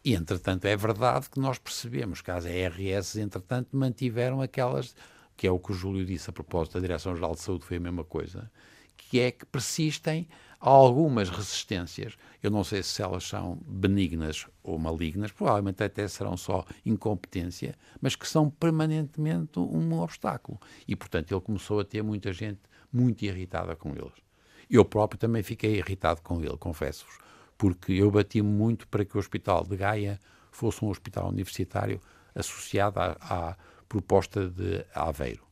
E, 0.04 0.14
entretanto, 0.14 0.66
é 0.66 0.78
verdade 0.78 1.30
que 1.30 1.40
nós 1.40 1.58
percebemos 1.58 2.22
que 2.22 2.30
as 2.30 2.46
ARS, 2.46 3.16
entretanto, 3.16 3.76
mantiveram 3.76 4.40
aquelas, 4.40 4.96
que 5.36 5.48
é 5.48 5.52
o 5.52 5.60
que 5.60 5.72
o 5.72 5.76
Júlio 5.76 6.06
disse 6.06 6.30
a 6.30 6.34
propósito 6.34 6.76
da 6.76 6.80
Direção-Geral 6.80 7.34
de 7.34 7.42
Saúde, 7.42 7.66
foi 7.66 7.78
a 7.78 7.80
mesma 7.80 8.04
coisa, 8.04 8.50
que 8.96 9.20
é 9.20 9.32
que 9.32 9.46
persistem 9.46 10.28
algumas 10.60 11.30
resistências. 11.30 12.18
Eu 12.42 12.52
não 12.52 12.64
sei 12.64 12.82
se 12.84 13.02
elas 13.02 13.24
são 13.24 13.60
benignas 13.66 14.48
ou 14.64 14.80
malignas, 14.80 15.32
provavelmente 15.32 15.84
até 15.84 16.08
serão 16.08 16.38
só 16.38 16.64
incompetência, 16.86 17.76
mas 18.00 18.16
que 18.16 18.28
são 18.28 18.50
permanentemente 18.50 19.60
um 19.60 20.00
obstáculo. 20.00 20.60
E, 20.88 20.96
portanto, 20.96 21.32
ele 21.32 21.42
começou 21.42 21.80
a 21.80 21.84
ter 21.84 22.04
muita 22.04 22.32
gente 22.32 22.62
muito 22.94 23.24
irritada 23.24 23.76
com 23.76 23.90
eles. 23.90 24.25
Eu 24.69 24.84
próprio 24.84 25.19
também 25.19 25.43
fiquei 25.43 25.78
irritado 25.78 26.21
com 26.21 26.41
ele, 26.41 26.58
confesso-vos, 26.58 27.17
porque 27.58 27.93
eu 27.93 28.10
bati 28.10 28.41
muito 28.41 28.88
para 28.88 29.06
que 29.06 29.15
o 29.15 29.19
Hospital 29.19 29.63
de 29.63 29.75
Gaia 29.75 30.19
fosse 30.51 30.84
um 30.84 30.89
hospital 30.89 31.30
universitário 31.30 32.01
associado 32.34 32.99
à, 32.99 33.15
à 33.19 33.56
proposta 33.88 34.47
de 34.49 34.86
Aveiro. 34.93 35.43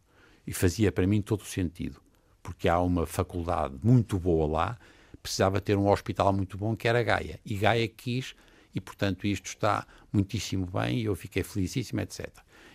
E 0.45 0.53
fazia 0.53 0.91
para 0.91 1.07
mim 1.07 1.21
todo 1.21 1.41
o 1.41 1.45
sentido, 1.45 2.01
porque 2.41 2.67
há 2.67 2.79
uma 2.79 3.05
faculdade 3.05 3.75
muito 3.83 4.19
boa 4.19 4.47
lá, 4.47 4.79
precisava 5.21 5.61
ter 5.61 5.77
um 5.77 5.89
hospital 5.89 6.33
muito 6.33 6.57
bom 6.57 6.75
que 6.75 6.87
era 6.87 7.01
Gaia. 7.01 7.39
E 7.45 7.55
Gaia 7.55 7.87
quis, 7.87 8.35
e 8.75 8.81
portanto 8.81 9.25
isto 9.25 9.45
está 9.45 9.87
muitíssimo 10.11 10.65
bem, 10.65 10.99
e 10.99 11.05
eu 11.05 11.15
fiquei 11.15 11.43
felicíssimo, 11.43 12.01
etc. 12.01 12.27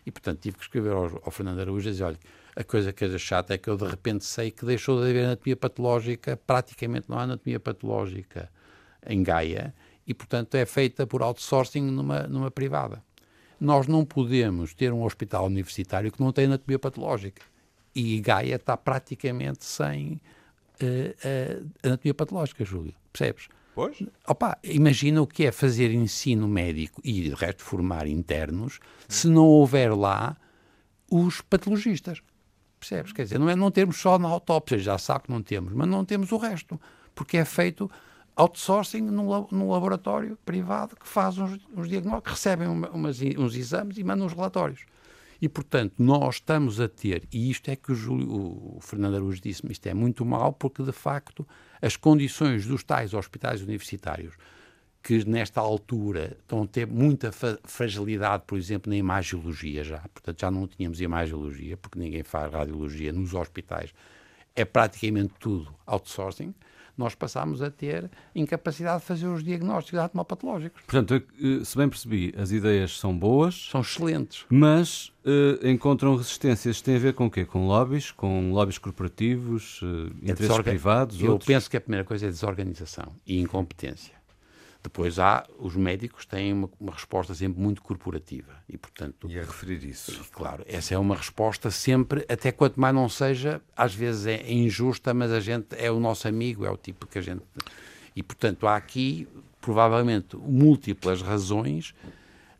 E 0.07 0.11
portanto 0.11 0.41
tive 0.41 0.57
que 0.57 0.63
escrever 0.63 0.93
ao, 0.93 1.21
ao 1.23 1.31
Fernando 1.31 1.61
Araújo 1.61 1.89
e 1.89 1.93
dizer, 1.93 2.05
olha, 2.05 2.19
a 2.59 2.65
coisa 2.65 2.93
que 2.93 3.05
é 3.05 3.19
chata 3.19 3.55
é 3.55 3.59
que 3.59 3.71
eu 3.71 3.77
de 3.77 3.87
repente 3.87 4.25
sei 4.25 4.51
que 4.51 4.67
deixou 4.67 5.01
de 5.01 5.09
haver 5.09 5.27
anatomia 5.27 5.55
patológica, 5.55 6.37
praticamente 6.37 7.09
não 7.09 7.17
há 7.17 7.23
anatomia 7.23 7.61
patológica 7.61 8.51
em 9.07 9.23
Gaia, 9.23 9.73
e 10.05 10.13
portanto 10.13 10.57
é 10.57 10.67
feita 10.67 11.07
por 11.07 11.23
outsourcing 11.23 11.83
numa, 11.83 12.25
numa 12.25 12.51
privada. 12.51 13.01
Nós 13.61 13.87
não 13.87 14.05
podemos 14.05 14.75
ter 14.75 14.93
um 14.93 15.05
hospital 15.05 15.47
universitário 15.47 16.11
que 16.11 16.21
não 16.21 16.33
tem 16.33 16.47
anatomia 16.47 16.81
patológica. 16.81 17.43
E 17.95 18.19
Gaia 18.21 18.57
está 18.57 18.77
praticamente 18.77 19.65
sem 19.65 20.21
eh, 20.81 21.15
eh, 21.23 21.63
anatomia 21.85 22.15
patológica, 22.15 22.65
Júlio. 22.65 22.95
Percebes? 23.13 23.49
Pois? 23.73 24.03
Opa, 24.27 24.59
imagina 24.65 25.23
o 25.23 25.27
que 25.29 25.47
é 25.47 25.53
fazer 25.53 25.93
ensino 25.93 26.49
médico 26.49 27.01
e, 27.05 27.23
de 27.23 27.35
resto, 27.35 27.63
formar 27.63 28.09
internos 28.09 28.81
se 29.07 29.29
não 29.29 29.45
houver 29.45 29.95
lá 29.95 30.37
os 31.09 31.41
patologistas. 31.41 32.21
Percebes? 32.79 33.13
Quer 33.13 33.25
dizer, 33.25 33.39
não 33.39 33.49
é 33.51 33.57
não 33.57 33.71
termos 33.71 33.97
só 33.97 34.19
na 34.19 34.29
autópsia, 34.29 34.79
já 34.79 34.97
sabe 34.99 35.25
que 35.25 35.31
não 35.31 35.43
temos, 35.43 35.73
mas 35.73 35.89
não 35.89 36.05
temos 36.05 36.31
o 36.33 36.37
resto, 36.37 36.81
porque 37.15 37.37
é 37.37 37.45
feito 37.45 37.91
outsourcing 38.37 39.01
num, 39.03 39.29
la- 39.29 39.47
num 39.51 39.71
laboratório 39.71 40.39
privado 40.45 40.95
que 40.97 41.07
faz 41.09 41.37
uns, 41.39 41.59
uns 41.77 41.89
diagnósticos, 41.89 42.33
recebem 42.33 42.69
uma- 42.69 42.89
umas 42.91 43.21
uns 43.21 43.57
exames 43.57 43.99
e 43.99 44.05
mandam 44.05 44.27
os 44.27 44.33
relatórios. 44.33 44.83
E, 45.41 45.49
portanto, 45.49 45.95
nós 45.99 46.37
estamos 46.37 46.81
a 46.81 46.89
ter, 46.89 47.23
e 47.33 47.51
isto 47.51 47.69
é 47.71 47.77
que 47.77 47.93
o, 47.93 48.77
o 48.77 48.79
Fernando 48.81 49.15
Araújo 49.17 49.41
disse-me, 49.41 49.73
isto 49.73 49.87
é 49.87 49.95
muito 49.95 50.25
mal, 50.25 50.53
porque, 50.53 50.83
de 50.83 50.93
facto, 50.93 51.47
as 51.81 51.97
condições 51.97 52.67
dos 52.67 52.83
tais 52.83 53.15
hospitais 53.15 53.63
universitários, 53.63 54.35
que 55.09 55.27
nesta 55.27 55.59
altura 55.59 56.37
estão 56.39 56.65
a 56.65 56.67
ter 56.67 56.87
muita 56.87 57.33
fragilidade, 57.65 58.43
por 58.47 58.59
exemplo, 58.59 58.91
na 58.91 58.97
imagiologia 58.97 59.83
já, 59.83 60.01
portanto 60.01 60.39
já 60.39 60.51
não 60.51 60.67
tínhamos 60.67 61.01
imagiologia, 61.01 61.79
porque 61.79 61.99
ninguém 61.99 62.23
faz 62.23 62.53
radiologia 62.53 63.11
nos 63.11 63.33
hospitais, 63.33 63.95
é 64.55 64.67
praticamente 64.67 65.33
tudo 65.41 65.73
outsourcing, 65.87 66.55
nós 66.95 67.15
passámos 67.15 67.63
a 67.63 67.71
ter 67.71 68.11
incapacidade 68.35 69.01
de 69.01 69.07
fazer 69.07 69.29
os 69.29 69.43
diagnósticos 69.43 69.99
atomopatológicos. 69.99 70.83
Portanto, 70.83 71.15
eh, 71.15 71.65
se 71.65 71.75
bem 71.79 71.89
percebi, 71.89 72.35
as 72.37 72.51
ideias 72.51 72.99
são 72.99 73.17
boas, 73.19 73.69
São 73.71 73.81
excelentes. 73.81 74.45
mas 74.51 75.11
eh, 75.25 75.71
encontram 75.71 76.17
resistências. 76.17 76.83
Tem 76.83 76.97
a 76.97 76.99
ver 76.99 77.15
com 77.15 77.27
o 77.27 77.31
quê? 77.31 77.47
Com 77.47 77.67
lobbies? 77.67 78.11
Com 78.11 78.53
lobbies 78.53 78.77
corporativos? 78.77 79.81
É 79.83 79.87
interesses 80.17 80.39
desorga- 80.41 80.71
privados? 80.71 81.19
Eu 81.23 81.33
outros? 81.33 81.47
penso 81.47 81.71
que 81.71 81.77
a 81.79 81.81
primeira 81.81 82.05
coisa 82.05 82.27
é 82.27 82.29
desorganização 82.29 83.15
e 83.25 83.39
incompetência. 83.41 84.18
Depois 84.83 85.19
há, 85.19 85.45
os 85.59 85.75
médicos 85.75 86.25
têm 86.25 86.53
uma, 86.53 86.71
uma 86.79 86.93
resposta 86.93 87.35
sempre 87.35 87.61
muito 87.61 87.83
corporativa 87.83 88.55
e, 88.69 88.79
portanto, 88.79 89.29
E 89.29 89.39
a 89.39 89.43
referir 89.43 89.85
isso. 89.85 90.25
Claro, 90.33 90.65
essa 90.67 90.95
é 90.95 90.99
uma 90.99 91.17
resposta 91.17 91.71
sempre, 91.71 92.25
até 92.29 92.53
quanto 92.53 92.81
mais 92.81 92.95
não 92.95 93.09
seja, 93.09 93.61
às 93.77 93.95
vezes 93.95 94.27
é 94.27 94.51
injusta, 94.51 95.13
mas 95.13 95.33
a 95.33 95.41
gente 95.41 95.67
é 95.77 95.91
o 95.91 95.99
nosso 95.99 96.29
amigo, 96.29 96.65
é 96.65 96.71
o 96.71 96.77
tipo 96.77 97.07
que 97.07 97.19
a 97.19 97.23
gente. 97.23 97.43
E, 98.15 98.23
portanto, 98.23 98.67
há 98.67 98.77
aqui, 98.77 99.29
provavelmente, 99.61 100.37
múltiplas 100.37 101.23
razões 101.23 101.95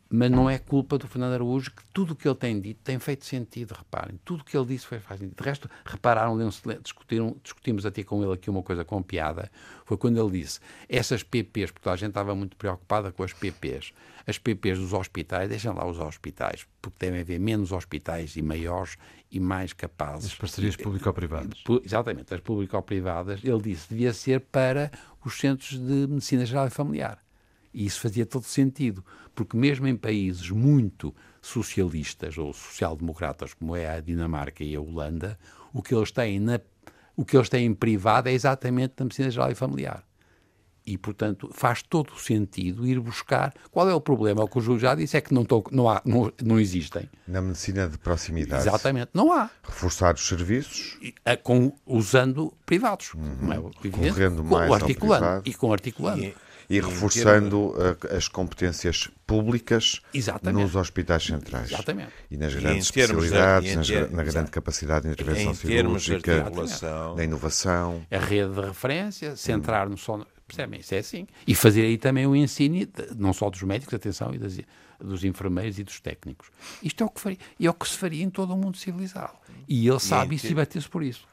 mas 0.09 0.31
não 0.31 0.49
é 0.49 0.57
culpa 0.57 0.97
do 0.97 1.07
Fernando 1.07 1.33
Araújo 1.33 1.69
que 1.71 1.83
tudo 1.93 2.13
o 2.13 2.15
que 2.15 2.27
ele 2.27 2.35
tem 2.35 2.59
dito 2.59 2.79
tem 2.83 2.97
feito 2.97 3.25
sentido, 3.25 3.73
reparem. 3.73 4.19
Tudo 4.25 4.41
o 4.41 4.43
que 4.43 4.57
ele 4.57 4.65
disse 4.65 4.87
foi 4.87 4.99
faz 4.99 5.19
sentido. 5.19 5.37
De 5.37 5.43
resto, 5.43 5.69
repararam, 5.85 6.35
discutiram, 6.81 7.35
discutimos 7.43 7.85
até 7.85 8.03
com 8.03 8.23
ele 8.23 8.33
aqui 8.33 8.49
uma 8.49 8.63
coisa 8.63 8.83
com 8.83 9.03
piada, 9.03 9.51
foi 9.85 9.97
quando 9.97 10.19
ele 10.19 10.41
disse 10.41 10.59
essas 10.87 11.21
PPs, 11.21 11.71
porque 11.71 11.87
a 11.89 11.95
gente 11.95 12.09
estava 12.09 12.33
muito 12.33 12.57
preocupada 12.57 13.11
com 13.11 13.23
as 13.23 13.33
PPs, 13.33 13.93
as 14.25 14.39
PPs 14.39 14.79
dos 14.79 14.93
hospitais, 14.93 15.47
deixem 15.47 15.71
lá 15.71 15.85
os 15.87 15.99
hospitais, 15.99 16.65
porque 16.81 16.97
devem 16.99 17.21
haver 17.21 17.39
menos 17.39 17.71
hospitais 17.71 18.35
e 18.35 18.41
maiores 18.41 18.97
e 19.31 19.39
mais 19.39 19.73
capazes. 19.73 20.31
As 20.31 20.35
parcerias 20.35 20.75
público-privadas. 20.75 21.63
Exatamente, 21.83 22.33
as 22.33 22.41
público-privadas. 22.41 23.41
Ele 23.43 23.61
disse 23.61 23.89
devia 23.89 24.11
ser 24.13 24.39
para 24.39 24.91
os 25.23 25.37
centros 25.39 25.79
de 25.79 26.07
medicina 26.07 26.45
geral 26.45 26.65
e 26.65 26.71
familiar. 26.71 27.19
E 27.73 27.85
isso 27.85 27.99
fazia 27.99 28.25
todo 28.25 28.43
sentido, 28.43 29.05
porque 29.35 29.55
mesmo 29.55 29.87
em 29.87 29.95
países 29.95 30.49
muito 30.49 31.13
socialistas 31.41 32.37
ou 32.37 32.51
social-democratas, 32.53 33.53
como 33.53 33.75
é 33.75 33.87
a 33.89 33.99
Dinamarca 33.99 34.63
e 34.63 34.75
a 34.75 34.81
Holanda, 34.81 35.37
o 35.73 35.81
que 35.81 35.93
eles 35.93 36.11
têm 36.11 36.39
na, 36.39 36.59
o 37.15 37.23
que 37.23 37.37
eles 37.37 37.49
têm 37.49 37.65
em 37.65 37.73
privado 37.73 38.29
é 38.29 38.33
exatamente 38.33 38.93
na 38.97 39.05
medicina 39.05 39.29
geral 39.29 39.51
e 39.51 39.55
familiar. 39.55 40.03
E, 40.85 40.97
portanto, 40.97 41.51
faz 41.53 41.83
todo 41.83 42.13
o 42.13 42.17
sentido 42.17 42.87
ir 42.87 42.99
buscar. 42.99 43.53
Qual 43.69 43.87
é 43.87 43.93
o 43.93 44.01
problema? 44.01 44.43
O 44.43 44.47
que 44.47 44.57
o 44.57 44.61
Júlio 44.61 44.79
já 44.79 44.95
disse 44.95 45.15
é 45.17 45.21
que 45.21 45.31
não, 45.31 45.45
tô, 45.45 45.63
não, 45.71 45.87
há, 45.87 46.01
não, 46.03 46.33
não 46.41 46.59
existem. 46.59 47.07
Na 47.27 47.41
medicina 47.41 47.87
de 47.87 47.97
proximidade. 47.97 48.63
Exatamente, 48.67 49.11
não 49.13 49.31
há. 49.31 49.51
Reforçar 49.61 50.15
os 50.15 50.27
serviços. 50.27 50.97
E, 50.99 51.13
a, 51.23 51.37
com, 51.37 51.71
usando 51.85 52.51
privados. 52.65 53.13
Uhum. 53.13 53.35
Não 53.41 53.53
é 53.53 53.87
evidente? 53.87 54.13
Correndo 54.13 54.43
mais 54.43 54.67
com, 54.67 54.73
articulando, 54.73 55.41
E 55.45 55.53
com 55.53 55.71
articulando. 55.71 56.23
E, 56.23 56.35
e 56.69 56.79
reforçando 56.79 57.73
a, 57.77 58.15
as 58.15 58.27
competências 58.27 59.09
públicas 59.25 60.01
Exatamente. 60.13 60.61
nos 60.61 60.75
hospitais 60.75 61.23
centrais. 61.23 61.71
Exatamente. 61.71 62.11
E 62.29 62.37
nas 62.37 62.53
grandes 62.53 62.85
e 62.85 62.99
especialidades, 62.99 63.75
nas, 63.75 64.11
na 64.11 64.23
grande 64.23 64.51
capacidade 64.51 65.05
de 65.05 65.13
intervenção 65.13 65.55
cirúrgica, 65.55 66.51
da 67.15 67.23
inovação. 67.23 68.05
A 68.11 68.17
rede 68.19 68.53
de 68.53 68.61
referência, 68.61 69.35
centrar 69.35 69.89
no 69.89 69.97
só. 69.97 70.23
Percebem? 70.47 70.79
Isso 70.79 70.95
é 70.95 70.97
assim. 70.97 71.27
E 71.45 71.53
fazer 71.53 71.83
aí 71.83 71.97
também 71.97 72.25
o 72.25 72.35
ensino, 72.35 72.87
não 73.15 73.33
só 73.33 73.51
dos 73.51 73.61
médicos, 73.61 73.93
atenção, 73.93 74.33
e 74.33 74.39
das, 74.39 74.57
dos 74.99 75.23
enfermeiros 75.23 75.77
e 75.77 75.83
dos 75.83 75.99
técnicos. 75.99 76.49
Isto 76.81 77.03
é 77.03 77.05
o 77.05 77.09
que 77.09 77.21
faria, 77.21 77.37
é 77.61 77.69
o 77.69 77.73
que 77.73 77.87
se 77.87 77.95
faria 77.95 78.23
em 78.23 78.31
todo 78.31 78.53
o 78.53 78.57
mundo 78.57 78.75
civilizado. 78.75 79.33
E 79.67 79.87
ele 79.87 79.99
sabe 79.99 80.33
e 80.33 80.35
isso 80.37 80.47
ter... 80.47 80.53
e 80.53 80.55
bater-se 80.55 80.89
por 80.89 81.03
isso. 81.03 81.27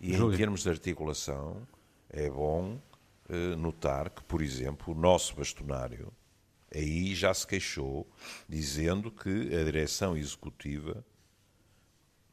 E 0.00 0.14
em 0.14 0.30
termos 0.32 0.64
de 0.64 0.68
articulação, 0.68 1.58
é 2.10 2.28
bom 2.28 2.76
eh, 2.76 2.85
notar 3.58 4.10
que, 4.10 4.22
por 4.22 4.40
exemplo, 4.40 4.94
o 4.94 4.98
nosso 4.98 5.34
bastonário 5.34 6.12
aí 6.74 7.14
já 7.14 7.32
se 7.32 7.46
queixou, 7.46 8.08
dizendo 8.48 9.10
que 9.10 9.54
a 9.54 9.64
direção 9.64 10.16
executiva, 10.16 11.04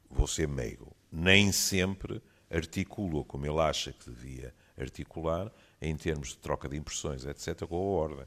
vou 0.10 0.28
ser 0.28 0.48
meigo, 0.48 0.96
nem 1.12 1.52
sempre 1.52 2.22
articula 2.50 3.24
como 3.24 3.46
ele 3.46 3.60
acha 3.60 3.94
que 3.94 4.10
devia 4.10 4.54
articular 4.78 5.52
em 5.84 5.96
termos 5.96 6.30
de 6.30 6.38
troca 6.38 6.70
de 6.70 6.78
impressões, 6.78 7.26
etc., 7.26 7.68
com 7.68 7.76
a 7.76 8.02
ordem. 8.02 8.26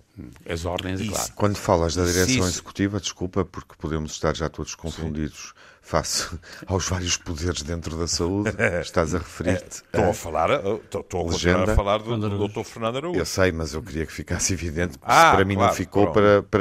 As 0.48 0.64
ordens, 0.64 1.00
Isso, 1.00 1.10
claro. 1.10 1.32
Quando 1.34 1.56
falas 1.56 1.94
da 1.94 2.04
direção 2.04 2.46
Isso. 2.46 2.48
executiva, 2.48 3.00
desculpa, 3.00 3.44
porque 3.44 3.74
podemos 3.78 4.12
estar 4.12 4.36
já 4.36 4.48
todos 4.48 4.74
confundidos 4.74 5.54
Sim. 5.54 5.60
face 5.80 6.38
aos 6.66 6.86
vários 6.86 7.16
poderes 7.16 7.62
dentro 7.62 7.96
da 7.96 8.06
saúde, 8.06 8.54
estás 8.82 9.14
a 9.14 9.18
referir-te. 9.18 9.82
Estou 9.96 10.04
a, 10.04 10.10
a 10.10 10.14
falar, 10.14 10.50
estou 10.50 11.28
a, 11.28 11.72
a 11.72 11.74
falar 11.74 11.98
do, 11.98 12.16
do 12.18 12.48
Dr. 12.48 12.62
Fernando 12.62 12.96
Araújo. 12.96 13.18
Eu 13.18 13.26
sei, 13.26 13.50
mas 13.52 13.72
eu 13.72 13.82
queria 13.82 14.04
que 14.04 14.12
ficasse 14.12 14.52
evidente, 14.52 14.98
ah, 15.02 15.32
para 15.34 15.44
mim 15.44 15.54
claro, 15.54 15.70
não 15.70 15.76
ficou, 15.76 16.12
para, 16.12 16.42
para 16.42 16.60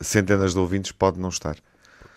centenas 0.00 0.52
de 0.52 0.58
ouvintes 0.58 0.92
pode 0.92 1.18
não 1.18 1.28
estar. 1.28 1.56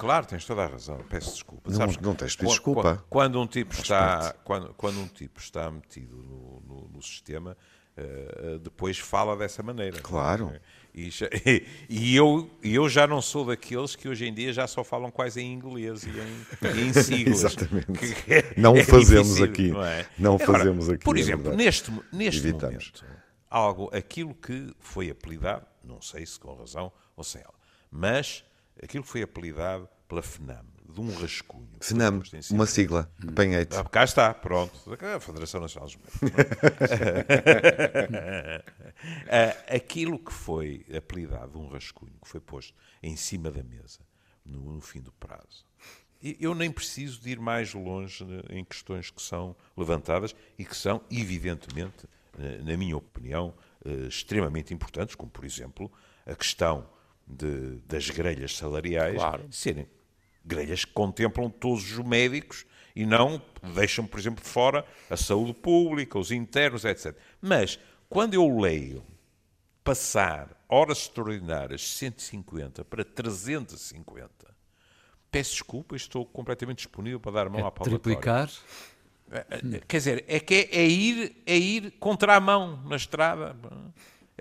Claro, 0.02 0.26
tens 0.26 0.44
toda 0.46 0.64
a 0.64 0.68
razão. 0.68 0.98
Peço 1.08 1.32
desculpa. 1.32 1.70
Não, 1.70 1.78
Sabes, 1.78 1.98
não 2.00 2.16
tens 2.16 2.32
de 2.32 2.38
pedir 2.40 2.50
desculpa. 2.50 3.06
Quando, 3.08 3.40
um 3.40 3.46
tipo 3.46 3.76
está, 3.76 4.34
quando, 4.44 4.74
quando, 4.74 5.00
um 5.00 5.08
tipo 5.08 5.40
está 5.40 5.70
metido 5.70 6.16
no, 6.16 6.60
no, 6.68 6.90
no 6.90 7.02
sistema, 7.04 7.56
uh, 7.98 8.60
depois 8.60 8.98
fala 8.98 9.36
dessa 9.36 9.62
maneira. 9.64 10.00
Claro. 10.02 10.54
E, 10.94 11.10
e, 11.90 12.16
eu, 12.16 12.50
eu 12.62 12.90
já 12.90 13.08
não 13.08 13.22
sou 13.22 13.46
daqueles 13.46 13.96
que 13.96 14.10
hoje 14.10 14.26
em 14.26 14.34
dia 14.34 14.52
já 14.52 14.68
só 14.68 14.84
falam 14.84 15.10
quase 15.10 15.42
em 15.42 15.54
inglês 15.54 16.04
e 16.04 16.10
em, 16.10 16.88
em 16.88 16.94
siglas. 17.02 17.44
Exatamente. 17.44 17.92
É, 18.28 18.54
não 18.58 18.76
é 18.76 18.84
fazemos 18.84 19.36
difícil, 19.36 19.46
aqui. 19.46 19.68
Não, 19.70 19.84
é? 19.84 20.08
não 20.18 20.36
Agora, 20.36 20.60
fazemos 20.60 20.90
aqui. 20.90 21.04
Por 21.04 21.18
é 21.18 21.20
exemplo, 21.20 21.56
neste, 21.56 21.92
neste 22.12 22.52
momento, 22.52 23.06
algo, 23.50 23.90
aquilo 23.94 24.34
que 24.34 24.74
foi 24.80 25.10
apelidado, 25.10 25.66
não 25.84 26.02
sei 26.02 26.26
se 26.26 26.40
com 26.40 26.54
razão 26.54 26.92
ou 27.16 27.24
sem 27.24 27.42
ela, 27.42 27.54
mas 27.90 28.44
aquilo 28.82 29.04
que 29.04 29.10
foi 29.10 29.22
apelidado 29.22 29.88
pela 30.08 30.22
FNAM, 30.22 30.66
de 30.92 31.02
um 31.02 31.14
rascunho. 31.14 31.70
FNAM, 31.80 32.22
uma 32.52 32.66
sigla, 32.66 33.12
apanhei-te. 33.28 33.76
Ah, 33.76 33.84
cá 33.84 34.04
está, 34.04 34.34
pronto. 34.34 34.74
A 35.16 35.20
Federação 35.20 35.62
Nacional 35.62 35.90
dos 35.90 35.98
Médicos. 35.98 36.62
Ah, 39.28 39.76
aquilo 39.76 40.20
que 40.20 40.32
foi 40.32 40.86
apelidado 40.96 41.54
de 41.54 41.58
um 41.58 41.68
rascunho, 41.68 42.14
que 42.22 42.28
foi 42.28 42.40
posto 42.40 42.74
em 43.02 43.16
cima 43.16 43.50
da 43.50 43.64
mesa, 43.64 44.00
no, 44.46 44.74
no 44.74 44.82
fim 44.82 45.02
do 45.02 45.12
prazo, 45.14 45.66
eu 46.22 46.54
nem 46.54 46.72
preciso 46.72 47.20
de 47.20 47.32
ir 47.32 47.40
mais 47.40 47.74
longe 47.74 48.24
em 48.52 48.64
questões 48.64 49.10
que 49.10 49.22
são 49.22 49.56
levantadas 49.76 50.36
e 50.58 50.64
que 50.64 50.76
são, 50.76 51.02
evidentemente, 51.10 52.08
na 52.64 52.78
minha 52.78 52.96
opinião, 52.96 53.54
eh, 53.84 54.08
extremamente 54.08 54.74
importantes, 54.74 55.16
como, 55.16 55.32
por 55.32 55.44
exemplo, 55.44 55.92
a 56.26 56.36
questão 56.36 56.88
de, 57.28 57.78
das 57.88 58.10
grelhas 58.10 58.56
salariais 58.56 59.16
claro. 59.16 59.48
serem 59.52 59.88
grelhas 60.44 60.86
que 60.86 60.92
contemplam 60.92 61.50
todos 61.50 61.98
os 61.98 62.06
médicos 62.06 62.66
e 62.96 63.06
não 63.06 63.42
deixam, 63.74 64.06
por 64.06 64.20
exemplo, 64.20 64.44
fora 64.44 64.86
a 65.10 65.18
saúde 65.18 65.54
pública, 65.54 66.20
os 66.20 66.32
internos, 66.32 66.86
etc. 66.86 67.16
Mas, 67.42 67.80
quando 68.10 68.34
eu 68.34 68.60
leio 68.60 69.04
passar 69.84 70.50
horas 70.68 71.00
extraordinárias 71.00 71.82
de 71.82 71.88
150 71.88 72.86
para 72.86 73.04
350, 73.04 74.30
peço 75.32 75.52
desculpa, 75.52 75.96
estou 75.96 76.26
completamente 76.26 76.78
disponível 76.78 77.20
para 77.20 77.32
dar 77.32 77.48
a 77.48 77.50
mão 77.50 77.60
é 77.60 77.64
à 77.64 77.72
palmatória. 77.72 78.00
Triplicar? 78.00 78.50
É, 79.32 79.46
é, 79.50 79.80
quer 79.88 79.98
dizer, 79.98 80.26
é 80.28 80.40
que 80.40 80.54
é, 80.54 80.76
é, 80.76 80.88
ir, 80.88 81.42
é 81.46 81.58
ir 81.58 81.92
contra 82.00 82.36
a 82.36 82.40
mão 82.40 82.84
na 82.84 82.98
estrada. 82.98 83.56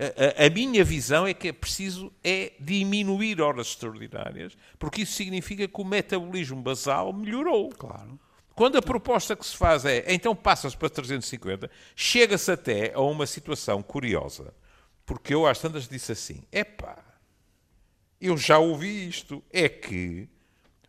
A, 0.01 0.47
a, 0.47 0.49
minha 0.49 0.83
visão 0.83 1.27
é 1.27 1.33
que 1.33 1.49
é 1.49 1.53
preciso 1.53 2.11
é 2.23 2.53
diminuir 2.59 3.39
horas 3.39 3.67
extraordinárias, 3.67 4.57
porque 4.79 5.03
isso 5.03 5.13
significa 5.13 5.67
que 5.67 5.81
o 5.81 5.85
metabolismo 5.85 6.61
basal 6.61 7.13
melhorou. 7.13 7.69
Claro. 7.69 8.19
Quando 8.55 8.77
a 8.77 8.81
proposta 8.81 9.35
que 9.35 9.45
se 9.45 9.55
faz 9.55 9.85
é, 9.85 10.03
então 10.13 10.35
passa-se 10.35 10.75
para 10.75 10.89
350, 10.89 11.69
chega-se 11.95 12.51
até 12.51 12.93
a 12.93 13.01
uma 13.01 13.25
situação 13.25 13.81
curiosa. 13.81 14.53
Porque 15.05 15.33
eu 15.33 15.45
às 15.45 15.59
tantas 15.59 15.87
disse 15.87 16.11
assim, 16.11 16.43
epá, 16.51 16.97
eu 18.19 18.37
já 18.37 18.59
ouvi 18.59 19.07
isto, 19.07 19.43
é 19.51 19.67
que 19.67 20.29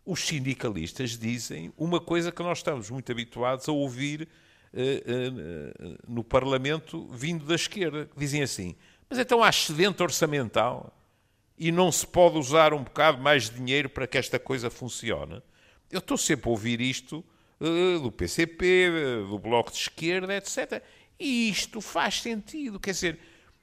os 0.05 0.19
sindicalistas 0.21 1.17
dizem 1.17 1.73
uma 1.77 1.99
coisa 1.99 2.31
que 2.31 2.43
nós 2.43 2.59
estamos 2.59 2.89
muito 2.89 3.11
habituados 3.11 3.67
a 3.67 3.71
ouvir 3.71 4.27
uh, 4.73 4.77
uh, 4.77 5.97
no 6.07 6.23
Parlamento 6.23 7.07
vindo 7.07 7.45
da 7.45 7.55
esquerda. 7.55 8.09
Dizem 8.15 8.43
assim, 8.43 8.75
mas 9.13 9.19
então 9.19 9.43
há 9.43 9.49
excedente 9.49 10.01
orçamental 10.01 10.91
e 11.55 11.71
não 11.71 11.91
se 11.91 12.05
pode 12.05 12.35
usar 12.35 12.73
um 12.73 12.83
bocado 12.83 13.21
mais 13.21 13.47
de 13.47 13.57
dinheiro 13.57 13.87
para 13.87 14.07
que 14.07 14.17
esta 14.17 14.39
coisa 14.39 14.71
funcione? 14.71 15.39
Eu 15.91 15.99
estou 15.99 16.17
sempre 16.17 16.49
a 16.49 16.51
ouvir 16.51 16.81
isto 16.81 17.23
uh, 17.59 17.99
do 17.99 18.11
PCP, 18.11 18.89
uh, 18.89 19.27
do 19.27 19.37
Bloco 19.37 19.71
de 19.71 19.77
Esquerda, 19.77 20.35
etc. 20.35 20.81
E 21.19 21.47
isto 21.47 21.79
faz 21.79 22.23
sentido. 22.23 22.79
Quer 22.79 22.89
dizer, 22.89 23.19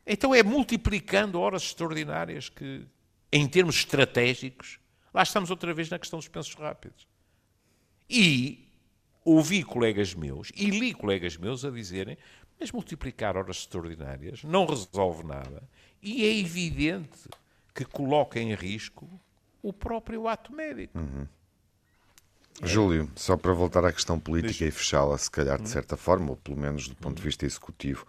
então 0.06 0.32
é 0.32 0.40
multiplicando 0.40 1.40
horas 1.40 1.64
extraordinárias 1.64 2.48
que, 2.48 2.86
em 3.32 3.48
termos 3.48 3.74
estratégicos, 3.74 4.78
lá 5.12 5.24
estamos 5.24 5.50
outra 5.50 5.74
vez 5.74 5.90
na 5.90 5.98
questão 5.98 6.20
dos 6.20 6.28
pensos 6.28 6.54
rápidos. 6.54 7.08
E 8.08 8.68
ouvi 9.24 9.64
colegas 9.64 10.14
meus 10.14 10.52
e 10.54 10.70
li 10.70 10.94
colegas 10.94 11.36
meus 11.36 11.64
a 11.64 11.70
dizerem 11.70 12.16
mas 12.60 12.70
multiplicar 12.70 13.36
horas 13.36 13.56
extraordinárias 13.56 14.44
não 14.44 14.66
resolve 14.66 15.24
nada 15.24 15.62
e 16.02 16.24
é 16.24 16.38
evidente 16.38 17.28
que 17.74 17.84
coloca 17.84 18.38
em 18.38 18.54
risco 18.54 19.08
o 19.62 19.72
próprio 19.72 20.28
ato 20.28 20.52
médico. 20.52 20.98
Uhum. 20.98 21.26
É. 22.60 22.66
Júlio, 22.66 23.10
só 23.16 23.36
para 23.36 23.52
voltar 23.52 23.84
à 23.84 23.92
questão 23.92 24.20
política 24.20 24.64
e 24.66 24.70
fechá-la, 24.70 25.16
se 25.16 25.30
calhar 25.30 25.56
de 25.56 25.62
uhum. 25.62 25.68
certa 25.68 25.96
forma, 25.96 26.30
ou 26.30 26.36
pelo 26.36 26.58
menos 26.58 26.88
do 26.88 26.94
ponto 26.94 27.16
de 27.16 27.22
vista 27.22 27.46
executivo, 27.46 28.06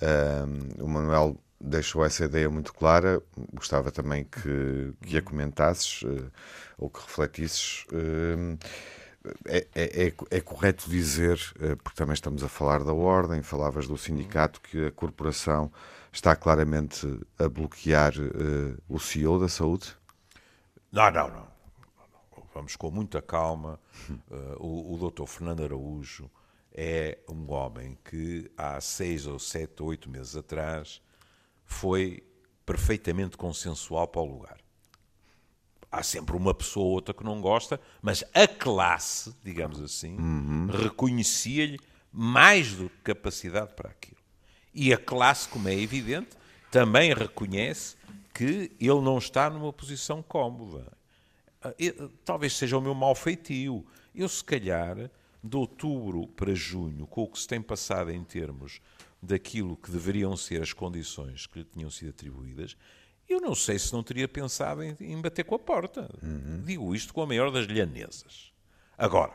um, 0.00 0.84
o 0.84 0.88
Manuel 0.88 1.36
deixou 1.60 2.04
essa 2.04 2.24
ideia 2.24 2.48
muito 2.48 2.72
clara. 2.72 3.20
Gostava 3.52 3.90
também 3.90 4.24
que, 4.24 4.92
que 5.06 5.16
a 5.18 5.22
comentasses 5.22 6.02
uh, 6.02 6.30
ou 6.78 6.88
que 6.88 7.00
refletisses. 7.00 7.84
Uh, 7.92 8.58
é, 9.46 9.66
é, 9.74 10.06
é, 10.06 10.12
é 10.30 10.40
correto 10.40 10.88
dizer, 10.88 11.38
eh, 11.60 11.74
porque 11.76 11.96
também 11.96 12.14
estamos 12.14 12.42
a 12.42 12.48
falar 12.48 12.82
da 12.82 12.92
ordem, 12.92 13.42
falavas 13.42 13.86
do 13.86 13.98
sindicato, 13.98 14.60
que 14.60 14.86
a 14.86 14.90
corporação 14.90 15.70
está 16.12 16.34
claramente 16.34 17.06
a 17.38 17.48
bloquear 17.48 18.14
uh, 18.18 18.76
o 18.88 18.98
CEO 18.98 19.38
da 19.38 19.48
saúde? 19.48 19.94
Não, 20.90 21.10
não, 21.10 21.28
não. 21.28 21.50
Vamos 22.52 22.74
com 22.74 22.90
muita 22.90 23.22
calma. 23.22 23.78
Uh, 24.08 24.56
o, 24.58 24.94
o 24.94 24.98
doutor 24.98 25.26
Fernando 25.26 25.62
Araújo 25.62 26.28
é 26.72 27.18
um 27.28 27.52
homem 27.52 27.98
que 28.04 28.50
há 28.56 28.80
seis 28.80 29.26
ou 29.26 29.38
sete 29.38 29.82
oito 29.82 30.10
meses 30.10 30.34
atrás 30.34 31.00
foi 31.64 32.24
perfeitamente 32.66 33.36
consensual 33.36 34.08
para 34.08 34.22
o 34.22 34.24
lugar. 34.24 34.59
Há 35.90 36.02
sempre 36.02 36.36
uma 36.36 36.54
pessoa 36.54 36.86
ou 36.86 36.92
outra 36.92 37.12
que 37.12 37.24
não 37.24 37.40
gosta, 37.40 37.80
mas 38.00 38.22
a 38.32 38.46
classe, 38.46 39.34
digamos 39.42 39.80
assim, 39.80 40.16
uhum. 40.16 40.68
reconhecia-lhe 40.70 41.78
mais 42.12 42.72
do 42.74 42.88
que 42.88 42.96
capacidade 43.02 43.74
para 43.74 43.90
aquilo. 43.90 44.20
E 44.72 44.92
a 44.92 44.96
classe, 44.96 45.48
como 45.48 45.68
é 45.68 45.74
evidente, 45.74 46.30
também 46.70 47.12
reconhece 47.12 47.96
que 48.32 48.70
ele 48.80 49.00
não 49.00 49.18
está 49.18 49.50
numa 49.50 49.72
posição 49.72 50.22
cómoda. 50.22 50.86
Ah, 51.62 51.74
talvez 52.24 52.56
seja 52.56 52.78
o 52.78 52.80
meu 52.80 52.94
mau 52.94 53.14
feitio. 53.14 53.84
Eu, 54.14 54.28
se 54.28 54.42
calhar, 54.44 55.10
de 55.42 55.56
outubro 55.56 56.26
para 56.28 56.54
junho, 56.54 57.06
com 57.06 57.22
o 57.22 57.26
que 57.26 57.38
se 57.38 57.48
tem 57.48 57.60
passado 57.60 58.10
em 58.10 58.22
termos 58.22 58.80
daquilo 59.22 59.76
que 59.76 59.90
deveriam 59.90 60.36
ser 60.36 60.62
as 60.62 60.72
condições 60.72 61.46
que 61.46 61.58
lhe 61.58 61.64
tinham 61.64 61.90
sido 61.90 62.10
atribuídas, 62.10 62.76
eu 63.32 63.40
não 63.40 63.54
sei 63.54 63.78
se 63.78 63.92
não 63.92 64.02
teria 64.02 64.26
pensado 64.26 64.82
em, 64.82 64.96
em 65.00 65.20
bater 65.20 65.44
com 65.44 65.54
a 65.54 65.58
porta. 65.58 66.08
Uhum. 66.22 66.62
Digo 66.64 66.94
isto 66.94 67.14
com 67.14 67.22
a 67.22 67.26
maior 67.26 67.50
das 67.50 67.66
lhanesas. 67.66 68.52
Agora, 68.98 69.32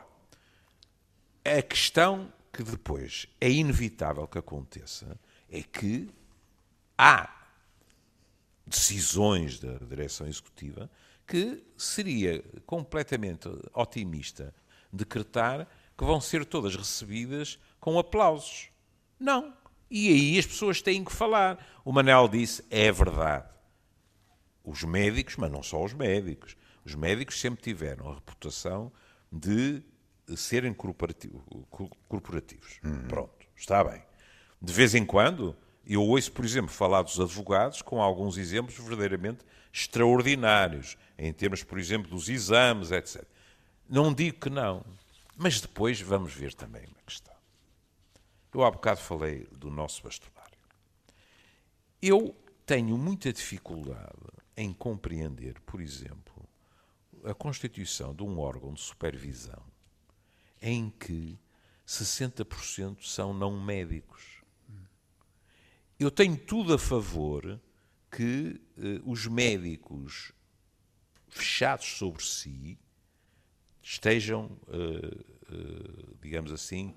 a 1.44 1.62
questão 1.62 2.32
que 2.52 2.62
depois 2.62 3.26
é 3.40 3.50
inevitável 3.50 4.26
que 4.26 4.38
aconteça 4.38 5.18
é 5.48 5.62
que 5.62 6.08
há 6.96 7.28
decisões 8.66 9.60
da 9.60 9.78
direção 9.78 10.26
executiva 10.26 10.90
que 11.26 11.62
seria 11.76 12.42
completamente 12.64 13.48
otimista 13.74 14.54
decretar 14.92 15.66
que 15.96 16.04
vão 16.04 16.20
ser 16.20 16.44
todas 16.44 16.76
recebidas 16.76 17.58
com 17.80 17.98
aplausos. 17.98 18.68
Não. 19.18 19.54
E 19.90 20.08
aí 20.08 20.38
as 20.38 20.46
pessoas 20.46 20.82
têm 20.82 21.04
que 21.04 21.12
falar. 21.12 21.64
O 21.84 21.92
Manel 21.92 22.28
disse: 22.28 22.64
é 22.70 22.90
verdade. 22.90 23.55
Os 24.66 24.82
médicos, 24.82 25.36
mas 25.36 25.50
não 25.50 25.62
só 25.62 25.82
os 25.82 25.94
médicos, 25.94 26.56
os 26.84 26.94
médicos 26.94 27.40
sempre 27.40 27.62
tiveram 27.62 28.10
a 28.10 28.14
reputação 28.16 28.92
de 29.30 29.80
serem 30.36 30.74
corporativos. 30.74 32.80
Hum. 32.84 33.06
Pronto, 33.06 33.46
está 33.56 33.84
bem. 33.84 34.02
De 34.60 34.72
vez 34.72 34.94
em 34.94 35.06
quando, 35.06 35.56
eu 35.86 36.02
ouço, 36.02 36.32
por 36.32 36.44
exemplo, 36.44 36.70
falar 36.70 37.02
dos 37.02 37.20
advogados 37.20 37.80
com 37.80 38.02
alguns 38.02 38.36
exemplos 38.36 38.76
verdadeiramente 38.76 39.44
extraordinários, 39.72 40.98
em 41.16 41.32
termos, 41.32 41.62
por 41.62 41.78
exemplo, 41.78 42.10
dos 42.10 42.28
exames, 42.28 42.90
etc. 42.90 43.24
Não 43.88 44.12
digo 44.12 44.40
que 44.40 44.50
não, 44.50 44.84
mas 45.36 45.60
depois 45.60 46.00
vamos 46.00 46.32
ver 46.32 46.54
também 46.54 46.84
uma 46.86 47.02
questão. 47.06 47.34
Eu 48.52 48.64
há 48.64 48.70
bocado 48.70 49.00
falei 49.00 49.46
do 49.52 49.70
nosso 49.70 50.02
bastonário. 50.02 50.58
Eu 52.02 52.34
tenho 52.64 52.96
muita 52.96 53.32
dificuldade 53.32 54.35
em 54.56 54.72
compreender, 54.72 55.60
por 55.60 55.80
exemplo, 55.80 56.48
a 57.24 57.34
constituição 57.34 58.14
de 58.14 58.22
um 58.22 58.38
órgão 58.38 58.72
de 58.72 58.80
supervisão 58.80 59.62
em 60.62 60.90
que 60.90 61.38
60% 61.86 63.02
são 63.02 63.34
não 63.34 63.60
médicos. 63.60 64.42
Eu 65.98 66.10
tenho 66.10 66.36
tudo 66.36 66.74
a 66.74 66.78
favor 66.78 67.60
que 68.10 68.60
eh, 68.78 69.00
os 69.04 69.26
médicos 69.26 70.32
fechados 71.28 71.86
sobre 71.86 72.22
si 72.22 72.78
estejam, 73.82 74.58
eh, 74.68 75.24
eh, 75.52 76.14
digamos 76.20 76.52
assim, 76.52 76.94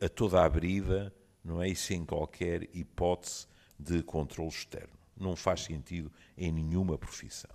a 0.00 0.08
toda 0.08 0.42
a 0.42 0.48
brida, 0.48 1.14
não 1.44 1.62
é? 1.62 1.68
E 1.68 1.76
sem 1.76 2.02
qualquer 2.02 2.74
hipótese 2.74 3.46
de 3.78 4.02
controle 4.02 4.48
externo. 4.48 4.98
Não 5.16 5.34
faz 5.34 5.62
sentido 5.62 6.12
em 6.36 6.52
nenhuma 6.52 6.98
profissão. 6.98 7.54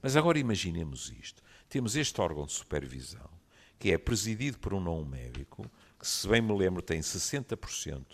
Mas 0.00 0.16
agora 0.16 0.38
imaginemos 0.38 1.10
isto. 1.10 1.42
Temos 1.68 1.96
este 1.96 2.20
órgão 2.20 2.46
de 2.46 2.52
supervisão, 2.52 3.28
que 3.78 3.92
é 3.92 3.98
presidido 3.98 4.58
por 4.58 4.74
um 4.74 4.80
não 4.80 5.04
médico, 5.04 5.70
que, 5.98 6.06
se 6.06 6.28
bem 6.28 6.40
me 6.40 6.56
lembro, 6.56 6.82
tem 6.82 7.00
60% 7.00 8.04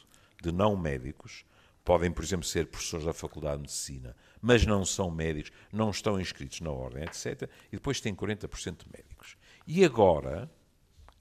de 0.42 0.52
não 0.52 0.76
médicos, 0.76 1.44
podem, 1.84 2.10
por 2.10 2.22
exemplo, 2.22 2.46
ser 2.46 2.66
professores 2.66 3.06
da 3.06 3.12
Faculdade 3.12 3.56
de 3.56 3.62
Medicina, 3.62 4.16
mas 4.40 4.64
não 4.64 4.84
são 4.84 5.10
médicos, 5.10 5.52
não 5.72 5.90
estão 5.90 6.20
inscritos 6.20 6.60
na 6.60 6.70
ordem, 6.70 7.02
etc. 7.04 7.48
E 7.72 7.76
depois 7.76 8.00
tem 8.00 8.14
40% 8.14 8.84
de 8.84 8.90
médicos. 8.96 9.36
E 9.66 9.84
agora 9.84 10.50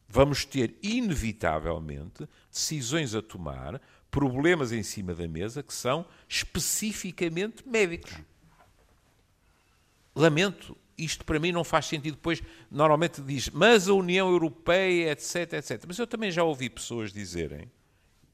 vamos 0.07 0.43
ter, 0.43 0.75
inevitavelmente, 0.81 2.27
decisões 2.51 3.13
a 3.13 3.21
tomar, 3.21 3.79
problemas 4.11 4.71
em 4.71 4.83
cima 4.83 5.13
da 5.13 5.27
mesa 5.27 5.61
que 5.61 5.73
são 5.73 6.05
especificamente 6.27 7.67
médicos. 7.67 8.13
Lamento, 10.15 10.75
isto 10.97 11.23
para 11.23 11.39
mim 11.39 11.51
não 11.51 11.63
faz 11.63 11.85
sentido. 11.85 12.15
Depois, 12.15 12.41
normalmente 12.69 13.21
diz, 13.21 13.49
mas 13.49 13.87
a 13.87 13.93
União 13.93 14.29
Europeia, 14.29 15.11
etc, 15.11 15.53
etc. 15.53 15.83
Mas 15.87 15.97
eu 15.97 16.07
também 16.07 16.31
já 16.31 16.43
ouvi 16.43 16.69
pessoas 16.69 17.13
dizerem 17.13 17.71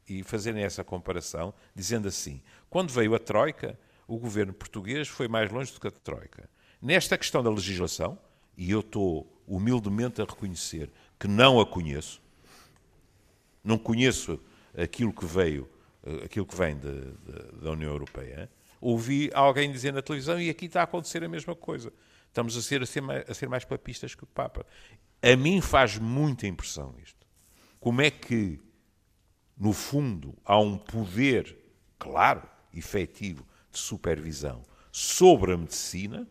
e 0.07 0.23
fazerem 0.23 0.63
essa 0.63 0.83
comparação, 0.83 1.53
dizendo 1.75 2.07
assim: 2.07 2.41
quando 2.69 2.91
veio 2.91 3.13
a 3.13 3.19
Troika, 3.19 3.77
o 4.07 4.17
governo 4.17 4.53
português 4.53 5.07
foi 5.07 5.27
mais 5.27 5.51
longe 5.51 5.73
do 5.73 5.79
que 5.79 5.87
a 5.87 5.91
Troika. 5.91 6.49
Nesta 6.81 7.17
questão 7.17 7.43
da 7.43 7.49
legislação, 7.49 8.17
e 8.57 8.71
eu 8.71 8.79
estou 8.79 9.31
humildemente 9.47 10.21
a 10.21 10.25
reconhecer 10.25 10.91
que 11.19 11.27
não 11.27 11.59
a 11.59 11.65
conheço, 11.65 12.21
não 13.63 13.77
conheço 13.77 14.39
aquilo 14.77 15.13
que 15.13 15.25
veio, 15.25 15.69
aquilo 16.23 16.45
que 16.45 16.55
vem 16.55 16.77
de, 16.77 17.01
de, 17.01 17.61
da 17.61 17.71
União 17.71 17.91
Europeia, 17.91 18.49
ouvi 18.79 19.29
alguém 19.33 19.71
dizer 19.71 19.93
na 19.93 20.01
televisão 20.01 20.39
e 20.39 20.49
aqui 20.49 20.65
está 20.65 20.81
a 20.81 20.83
acontecer 20.83 21.23
a 21.23 21.29
mesma 21.29 21.55
coisa. 21.55 21.91
Estamos 22.27 22.57
a 22.57 22.61
ser, 22.61 22.81
a 22.81 22.85
ser, 22.85 23.01
mais, 23.01 23.29
a 23.29 23.33
ser 23.33 23.47
mais 23.47 23.63
papistas 23.63 24.13
que 24.13 24.23
o 24.23 24.27
Papa. 24.27 24.65
A 25.21 25.35
mim 25.35 25.61
faz 25.61 25.97
muita 25.97 26.45
impressão 26.45 26.95
isto. 27.01 27.25
Como 27.79 28.01
é 28.01 28.11
que 28.11 28.59
no 29.57 29.71
fundo, 29.71 30.35
há 30.43 30.59
um 30.59 30.77
poder, 30.77 31.57
claro, 31.97 32.43
efetivo, 32.73 33.45
de 33.71 33.79
supervisão 33.79 34.63
sobre 34.91 35.53
a 35.53 35.57
medicina, 35.57 36.27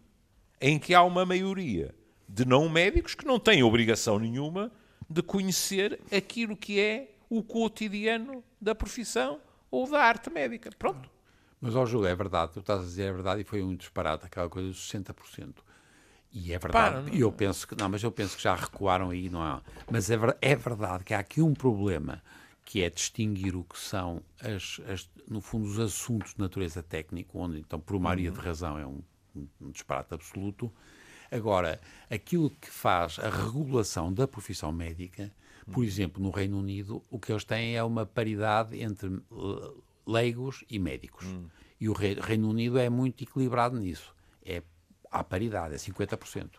em 0.61 0.78
que 0.78 0.94
há 0.94 1.02
uma 1.02 1.24
maioria 1.24 1.94
de 2.28 2.44
não 2.44 2.68
médicos 2.68 3.14
que 3.14 3.26
não 3.26 3.38
têm 3.38 3.62
obrigação 3.62 4.18
nenhuma 4.18 4.72
de 5.09 5.22
conhecer 5.22 6.00
aquilo 6.11 6.57
que 6.57 6.80
é 6.80 7.13
o 7.28 7.42
cotidiano 7.42 8.44
da 8.60 8.74
profissão 8.74 9.40
ou 9.70 9.88
da 9.88 10.02
arte 10.02 10.30
médica. 10.30 10.70
Pronto. 10.78 11.10
Mas, 11.60 11.74
ó 11.74 11.87
Júlio, 11.87 12.06
é 12.06 12.14
verdade, 12.14 12.52
tu 12.52 12.60
estás 12.60 12.80
a 12.80 12.84
dizer 12.84 13.04
é 13.04 13.12
verdade 13.12 13.40
e 13.40 13.44
foi 13.44 13.62
um 13.62 13.74
disparate, 13.74 14.26
aquela 14.26 14.48
coisa 14.48 14.68
dos 14.68 14.90
60%. 14.90 15.54
E 16.30 16.52
é 16.52 16.58
verdade, 16.58 17.10
e 17.16 17.20
eu 17.20 17.30
penso 17.30 17.66
que, 17.66 17.76
não, 17.76 17.88
mas 17.88 18.02
eu 18.02 18.10
penso 18.10 18.37
que 18.37 18.42
já 18.42 18.54
recuaram 18.54 19.10
aí, 19.10 19.30
não 19.30 19.46
é? 19.46 19.60
Mas 19.90 20.10
é, 20.10 20.18
é 20.42 20.56
verdade 20.56 21.04
que 21.04 21.14
há 21.14 21.20
aqui 21.20 21.40
um 21.40 21.54
problema 21.54 22.20
que 22.64 22.82
é 22.82 22.90
distinguir 22.90 23.54
o 23.54 23.62
que 23.62 23.78
são, 23.78 24.20
as, 24.40 24.80
as, 24.88 25.08
no 25.28 25.40
fundo, 25.40 25.66
os 25.66 25.78
assuntos 25.78 26.34
de 26.34 26.40
natureza 26.40 26.82
técnica, 26.82 27.30
onde, 27.34 27.60
então, 27.60 27.78
por 27.78 27.98
maioria 28.00 28.30
uhum. 28.30 28.37
de 28.37 28.42
razão, 28.42 28.78
é 28.78 28.87
um, 28.87 29.00
um 29.60 29.70
disparate 29.70 30.12
absoluto. 30.12 30.72
Agora, 31.30 31.80
aquilo 32.10 32.50
que 32.50 32.70
faz 32.70 33.18
a 33.18 33.28
regulação 33.28 34.12
da 34.12 34.26
profissão 34.26 34.72
médica, 34.72 35.30
por 35.72 35.85
exemplo, 35.85 36.22
no 36.22 36.31
Reino 36.31 36.59
Unido, 36.59 37.03
o 37.11 37.18
que 37.18 37.33
eles 37.33 37.44
têm 37.44 37.77
é 37.77 37.83
uma 37.83 38.05
paridade 38.05 38.81
entre 38.81 39.20
leigos 40.07 40.64
e 40.68 40.79
médicos. 40.79 41.27
Uhum. 41.27 41.46
E 41.81 41.88
o 41.88 41.92
Reino 41.92 42.48
Unido 42.48 42.79
é 42.79 42.88
muito 42.88 43.24
equilibrado 43.24 43.79
nisso. 43.79 44.14
É 44.44 44.62
à 45.11 45.22
paridade, 45.22 45.74
é 45.74 45.79
50%. 45.79 46.50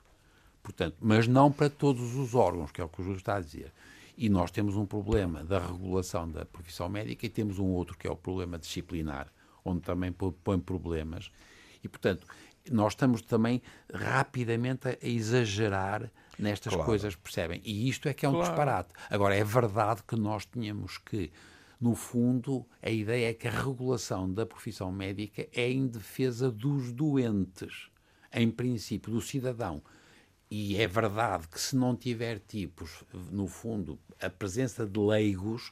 Portanto, 0.63 0.97
mas 0.99 1.27
não 1.27 1.51
para 1.51 1.69
todos 1.69 2.15
os 2.15 2.33
órgãos, 2.33 2.71
que 2.71 2.81
é 2.81 2.83
o 2.83 2.89
que 2.89 3.01
o 3.01 3.03
Júlio 3.03 3.17
está 3.17 3.35
a 3.35 3.41
dizer. 3.41 3.71
E 4.17 4.29
nós 4.29 4.49
temos 4.49 4.75
um 4.75 4.85
problema 4.85 5.43
da 5.43 5.59
regulação 5.59 6.29
da 6.29 6.45
profissão 6.45 6.87
médica 6.87 7.25
e 7.25 7.29
temos 7.29 7.59
um 7.59 7.67
outro 7.67 7.97
que 7.97 8.07
é 8.07 8.11
o 8.11 8.15
problema 8.15 8.57
disciplinar, 8.57 9.31
onde 9.63 9.81
também 9.81 10.11
põe 10.11 10.59
problemas. 10.59 11.31
E, 11.83 11.87
portanto, 11.87 12.25
nós 12.71 12.93
estamos 12.93 13.21
também 13.21 13.61
rapidamente 13.93 14.87
a 14.87 14.97
exagerar 15.01 16.09
nestas 16.37 16.73
claro. 16.73 16.85
coisas, 16.85 17.15
percebem? 17.15 17.61
E 17.63 17.87
isto 17.89 18.07
é 18.07 18.13
que 18.13 18.25
é 18.25 18.29
um 18.29 18.33
claro. 18.33 18.47
disparate. 18.47 18.89
Agora, 19.09 19.35
é 19.35 19.43
verdade 19.43 20.03
que 20.07 20.15
nós 20.15 20.45
tínhamos 20.45 20.97
que, 20.97 21.31
no 21.79 21.95
fundo, 21.95 22.65
a 22.81 22.89
ideia 22.89 23.29
é 23.29 23.33
que 23.33 23.47
a 23.47 23.51
regulação 23.51 24.31
da 24.31 24.45
profissão 24.45 24.91
médica 24.91 25.47
é 25.53 25.69
em 25.69 25.87
defesa 25.87 26.51
dos 26.51 26.91
doentes, 26.91 27.89
em 28.33 28.49
princípio, 28.51 29.11
do 29.11 29.21
cidadão 29.21 29.81
E 30.49 30.77
é 30.77 30.87
verdade 30.87 31.47
que 31.47 31.59
se 31.59 31.75
não 31.75 31.95
tiver 31.95 32.39
tipos, 32.39 33.03
no 33.31 33.47
fundo, 33.47 33.97
a 34.21 34.29
presença 34.29 34.85
de 34.85 34.99
leigos, 34.99 35.71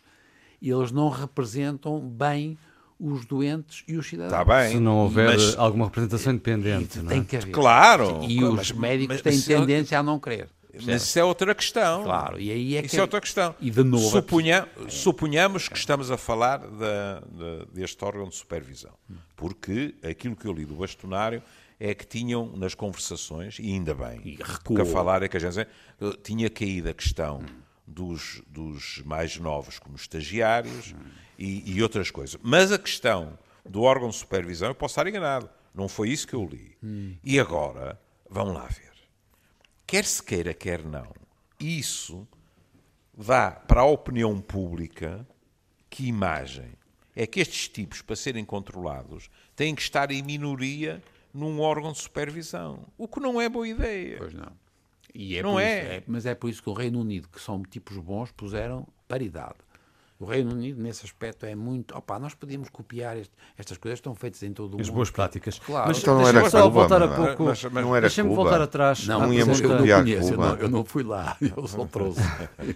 eles 0.61 0.91
não 0.91 1.09
representam 1.09 1.99
bem 1.99 2.57
os 3.05 3.25
doentes 3.25 3.83
e 3.87 3.97
os 3.97 4.07
cidadãos. 4.07 4.39
Está 4.41 4.45
bem. 4.61 4.71
Se 4.71 4.79
não 4.79 4.97
houver 4.99 5.31
mas- 5.33 5.57
alguma 5.57 5.85
representação 5.85 6.31
independente, 6.33 6.99
não 6.99 7.11
é? 7.11 7.15
Tem 7.15 7.23
que 7.23 7.35
haver. 7.37 7.51
Claro. 7.51 8.23
E 8.23 8.39
Mas- 8.39 8.69
os 8.69 8.71
médicos 8.71 9.15
mas- 9.17 9.21
têm 9.21 9.33
mas- 9.33 9.45
tendência 9.45 9.99
a 9.99 10.03
não 10.03 10.19
querer. 10.19 10.49
Mas 10.85 11.03
isso 11.03 11.19
é 11.19 11.23
outra 11.23 11.53
questão. 11.53 12.03
Claro, 12.03 12.39
e 12.39 12.49
aí 12.51 12.75
é 12.77 12.81
que 12.81 12.87
Isso 12.87 12.97
é 12.97 13.01
outra 13.01 13.21
questão. 13.21 13.53
E 13.59 13.69
de 13.69 13.83
novo, 13.83 14.09
Suponha- 14.09 14.67
Suponhamos 14.89 15.67
que 15.69 15.77
estamos 15.77 16.09
a 16.09 16.17
falar 16.17 16.57
da- 16.59 17.19
da- 17.19 17.65
deste 17.71 18.03
órgão 18.03 18.27
de 18.27 18.35
supervisão. 18.35 18.93
Porque 19.35 19.93
aquilo 20.01 20.35
que 20.35 20.47
eu 20.47 20.53
li 20.53 20.65
do 20.65 20.73
bastonário 20.75 21.43
é 21.79 21.93
que 21.93 22.07
tinham 22.07 22.51
nas 22.55 22.73
conversações, 22.73 23.59
e 23.59 23.67
ainda 23.71 23.93
bem, 23.93 24.21
E 24.23 24.35
recuou. 24.43 24.81
a 24.81 24.85
falar 24.85 25.21
é 25.21 25.27
que 25.27 25.37
a 25.37 25.39
gente 25.39 25.59
eh, 25.59 25.67
tinha 26.23 26.49
caído 26.49 26.89
a 26.89 26.93
questão 26.93 27.41
dos, 27.85 28.41
dos 28.47 29.01
mais 29.05 29.37
novos 29.37 29.77
como 29.77 29.95
estagiários 29.95 30.95
e, 31.37 31.75
e 31.75 31.81
outras 31.81 32.11
coisas. 32.11 32.39
Mas 32.41 32.71
a 32.71 32.79
questão 32.79 33.37
do 33.65 33.81
órgão 33.81 34.09
de 34.09 34.15
supervisão, 34.15 34.69
eu 34.69 34.75
posso 34.75 34.93
estar 34.93 35.07
enganado, 35.07 35.49
não 35.73 35.87
foi 35.87 36.09
isso 36.09 36.27
que 36.27 36.33
eu 36.33 36.45
li. 36.45 36.77
E 37.23 37.39
agora, 37.39 37.99
vamos 38.29 38.53
lá 38.53 38.65
ver. 38.65 38.91
Quer 39.85 40.05
se 40.05 40.21
queira, 40.21 40.53
quer 40.53 40.83
não, 40.83 41.13
isso 41.59 42.27
dá 43.15 43.51
para 43.51 43.81
a 43.81 43.85
opinião 43.85 44.39
pública 44.41 45.25
que 45.89 46.07
imagem 46.07 46.73
é 47.15 47.27
que 47.27 47.39
estes 47.39 47.67
tipos, 47.67 48.01
para 48.01 48.15
serem 48.15 48.43
controlados, 48.43 49.29
têm 49.55 49.75
que 49.75 49.81
estar 49.81 50.09
em 50.11 50.23
minoria 50.23 51.01
num 51.33 51.59
órgão 51.59 51.91
de 51.91 51.99
supervisão. 51.99 52.85
O 52.97 53.07
que 53.07 53.19
não 53.19 53.39
é 53.39 53.47
boa 53.47 53.67
ideia. 53.67 54.17
Pois 54.17 54.33
não. 54.33 54.51
E 55.13 55.37
é 55.37 55.43
Não 55.43 55.59
é. 55.59 55.79
Isso, 55.79 55.91
é. 55.91 56.03
Mas 56.07 56.25
é 56.25 56.33
por 56.33 56.49
isso 56.49 56.63
que 56.63 56.69
o 56.69 56.73
Reino 56.73 56.99
Unido, 56.99 57.29
que 57.29 57.39
são 57.39 57.61
tipos 57.61 57.97
bons, 57.97 58.31
puseram 58.31 58.87
paridade. 59.07 59.57
O 60.19 60.25
Reino 60.25 60.51
Unido, 60.53 60.81
nesse 60.81 61.05
aspecto, 61.05 61.45
é 61.45 61.53
muito. 61.55 61.97
Opa, 61.97 62.17
nós 62.17 62.33
podíamos 62.33 62.69
copiar 62.69 63.17
este- 63.17 63.33
estas 63.57 63.77
coisas, 63.77 63.97
estão 63.97 64.15
feitas 64.15 64.41
em 64.43 64.53
todo 64.53 64.77
o 64.77 64.81
As 64.81 64.87
mundo. 64.87 64.95
boas 64.95 65.09
práticas. 65.11 65.59
Claro. 65.59 65.87
Mas 65.87 65.97
Então 65.99 66.13
não 66.15 66.21
deixa-me 66.23 66.39
era 66.39 66.49
só 66.49 66.61
Cuba, 66.63 66.79
voltar 66.79 67.01
a 67.03 67.07
mas- 67.07 67.17
pouco. 67.17 67.43
mas- 67.45 67.63
mas- 67.65 67.83
Não 67.83 67.95
era 67.95 68.01
Deixa-me 68.07 68.29
Cuba. 68.29 68.41
voltar 68.43 68.61
atrás. 68.61 69.05
Não, 69.07 69.19
Não 69.21 69.33
íamos 69.33 69.59
eu 69.59 69.69
não 69.69 69.77
copiar 69.77 70.01
conheço, 70.03 70.33
eu 70.33 70.37
não, 70.37 70.55
eu 70.55 70.69
não 70.69 70.85
fui 70.85 71.03
lá, 71.03 71.35
eu 71.57 71.67
só 71.67 71.85
trouxe. 71.85 72.21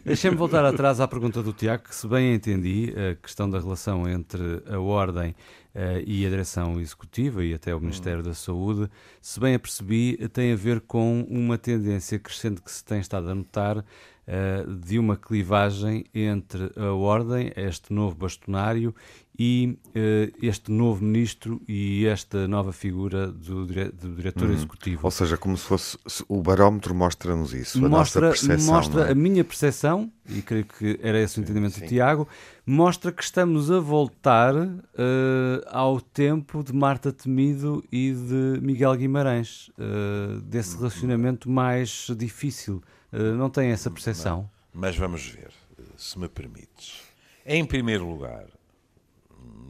Deixem-me 0.04 0.36
voltar 0.36 0.66
atrás 0.66 1.00
à 1.00 1.08
pergunta 1.08 1.42
do 1.42 1.54
Tiago, 1.54 1.84
que 1.84 1.96
se 1.96 2.08
bem 2.08 2.34
entendi, 2.34 2.94
a 3.12 3.16
questão 3.16 3.50
da 3.50 3.60
relação 3.60 4.10
entre 4.10 4.62
a 4.70 4.80
Ordem 4.80 5.34
eh, 5.76 6.04
e 6.06 6.26
a 6.26 6.30
Direção 6.30 6.80
Executiva 6.80 7.44
e 7.46 7.54
até 7.54 7.74
o 7.74 7.80
Ministério 7.80 8.24
da 8.24 8.34
Saúde, 8.34 8.90
se 9.22 9.40
bem 9.40 9.54
a 9.56 9.60
percebi, 9.60 10.18
tem 10.30 10.52
a 10.52 10.56
ver 10.56 10.82
com 10.82 11.26
uma 11.30 11.58
tendência 11.58 12.18
crescente 12.20 12.62
que 12.62 12.72
se 12.72 12.84
tem 12.84 13.00
estado 13.00 13.30
a 13.30 13.36
notar 13.36 13.86
eh, 14.28 14.66
de 14.68 15.00
uma 15.00 15.16
clivagem 15.16 16.04
entre 16.14 16.70
a 16.76 16.92
Ordem, 16.94 17.52
este 17.56 17.94
novo 17.94 18.16
bastonário, 18.16 18.94
e 19.40 19.78
eh, 19.94 20.32
este 20.42 20.72
novo 20.72 21.06
Ministro 21.06 21.62
e 21.68 22.08
esta 22.08 22.48
nova 22.48 22.74
figura 22.74 23.28
do, 23.32 23.68
dire- 23.68 23.92
do 23.92 24.16
Diretor 24.16 24.50
Executivo 24.50 25.02
Ou 25.04 25.12
seja, 25.12 25.38
como 25.38 25.56
se 25.56 25.64
fosse. 25.64 25.96
se- 26.08 26.26
O 26.28 26.42
barómetro 26.42 26.96
mostra-nos 26.96 27.54
isso. 27.54 27.78
A 27.78 27.88
mostra, 27.88 28.22
nossa 28.30 28.48
percepção. 28.48 28.74
mostra 28.74 29.02
não 29.02 29.08
é? 29.08 29.12
a 29.12 29.16
minha 29.16 29.44
percepção, 29.44 30.12
e 30.28 30.42
creio 30.42 30.66
que 30.66 31.00
era 31.04 31.20
esse 31.22 31.40
o 31.40 31.44
entendimento 31.44 31.80
do 31.80 31.86
Tiago, 31.86 32.28
mostra 32.66 33.12
que 33.12 33.22
estamos 33.24 33.70
a 33.70 33.80
voltar 33.80 34.56
eh, 34.56 35.64
ao 35.68 36.02
tempo 36.02 36.64
de 36.64 36.74
Marta 36.74 37.12
Temido 37.14 37.84
e 37.92 38.12
de 38.14 38.60
Miguel 38.60 38.96
Guimarães, 38.96 39.70
eh, 39.78 40.40
desse 40.46 40.76
relacionamento 40.78 41.48
mais 41.48 42.08
difícil. 42.18 42.82
Eh, 43.12 43.32
não 43.34 43.50
tem 43.50 43.72
essa 43.72 43.90
percepção? 43.90 44.50
Mas 44.74 44.96
vamos 44.96 45.26
ver, 45.26 45.52
se 45.96 46.18
me 46.20 46.28
permites. 46.28 47.02
Em 47.46 47.66
primeiro 47.66 48.08
lugar, 48.08 48.48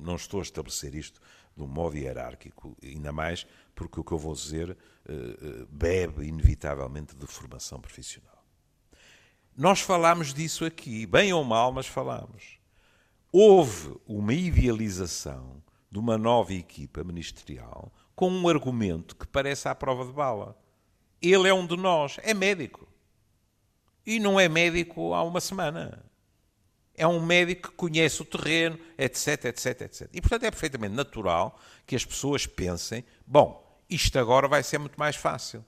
não 0.02 0.16
estou 0.16 0.40
a 0.40 0.44
estabelecer 0.44 0.96
isto 0.96 1.22
de 1.56 1.64
um 1.64 1.68
modo 1.68 1.98
hierárquico, 1.98 2.78
ainda 2.84 3.12
mais 3.12 3.46
porque 3.74 4.00
o 4.00 4.04
que 4.04 4.12
eu 4.12 4.18
vou 4.18 4.34
dizer 4.34 4.78
eh, 5.08 5.14
eh, 5.14 5.66
bebe 5.70 6.26
inevitavelmente 6.26 7.16
de 7.16 7.28
formação 7.28 7.80
profissional. 7.80 8.44
Nós 9.56 9.82
falámos 9.82 10.34
disso 10.34 10.66
aqui, 10.66 11.06
bem 11.06 11.34
ou 11.34 11.44
mal, 11.44 11.72
mas 11.72 11.88
falámos. 11.88 12.60
Houve 13.32 13.96
uma 14.06 14.34
idealização 14.34 15.62
de 15.92 16.00
uma 16.00 16.18
nova 16.18 16.54
equipa 16.54 17.04
ministerial 17.04 17.92
com 18.16 18.30
um 18.30 18.48
argumento 18.48 19.16
que 19.16 19.28
parece 19.28 19.68
à 19.68 19.76
prova 19.76 20.06
de 20.06 20.12
bala. 20.12 20.58
Ele 21.22 21.48
é 21.48 21.54
um 21.54 21.66
de 21.66 21.76
nós, 21.76 22.18
é 22.24 22.34
médico. 22.34 22.87
E 24.08 24.22
não 24.22 24.40
é 24.40 24.48
médico 24.48 25.14
há 25.14 25.22
uma 25.22 25.42
semana. 25.42 26.02
É 26.96 27.06
um 27.06 27.24
médico 27.24 27.72
que 27.72 27.76
conhece 27.76 28.22
o 28.22 28.26
terreno, 28.26 28.80
etc, 28.98 29.44
etc, 29.46 29.82
etc. 29.82 30.10
E, 30.14 30.22
portanto, 30.22 30.46
é 30.46 30.50
perfeitamente 30.50 30.96
natural 30.96 31.60
que 31.86 31.94
as 31.94 32.06
pessoas 32.06 32.48
pensem: 32.48 33.04
bom, 33.28 33.78
isto 33.90 34.18
agora 34.18 34.48
vai 34.48 34.64
ser 34.64 34.78
muito 34.78 34.98
mais 34.98 35.18
fácil. 35.18 35.64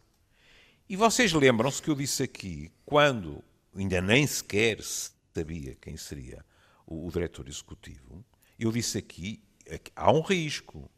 E 0.87 0.95
vocês 0.95 1.33
lembram-se 1.33 1.81
que 1.81 1.89
eu 1.89 1.95
disse 1.95 2.23
aqui, 2.23 2.71
quando 2.85 3.43
ainda 3.75 3.99
nem 3.99 4.25
sequer 4.25 4.81
se 4.81 5.11
sabia 5.35 5.75
quem 5.75 5.97
seria 5.97 6.43
o, 6.87 7.07
o 7.07 7.11
diretor 7.11 7.45
executivo, 7.45 8.23
eu 8.57 8.71
disse 8.71 8.97
aqui: 8.97 9.43
é 9.65 9.81
há 9.97 10.13
um 10.13 10.21
risco. 10.21 10.89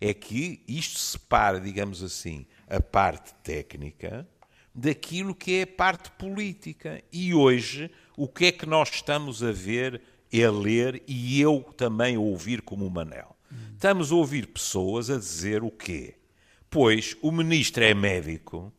É 0.00 0.14
que 0.14 0.64
isto 0.66 0.98
separa, 0.98 1.60
digamos 1.60 2.02
assim, 2.02 2.46
a 2.66 2.80
parte 2.80 3.34
técnica 3.42 4.26
daquilo 4.76 5.34
que 5.34 5.60
é 5.60 5.66
parte 5.66 6.10
política. 6.12 7.02
E 7.10 7.32
hoje, 7.32 7.90
o 8.14 8.28
que 8.28 8.46
é 8.46 8.52
que 8.52 8.66
nós 8.66 8.90
estamos 8.90 9.42
a 9.42 9.50
ver, 9.50 10.02
a 10.32 10.50
ler 10.50 11.02
e 11.08 11.40
eu 11.40 11.62
também 11.76 12.16
a 12.16 12.20
ouvir 12.20 12.60
como 12.60 12.86
o 12.86 12.90
Manel? 12.90 13.34
Estamos 13.72 14.12
a 14.12 14.14
ouvir 14.14 14.48
pessoas 14.48 15.08
a 15.08 15.16
dizer 15.16 15.62
o 15.62 15.70
quê? 15.70 16.16
Pois 16.68 17.16
o 17.22 17.32
ministro 17.32 17.82
é 17.82 17.94
médico, 17.94 18.70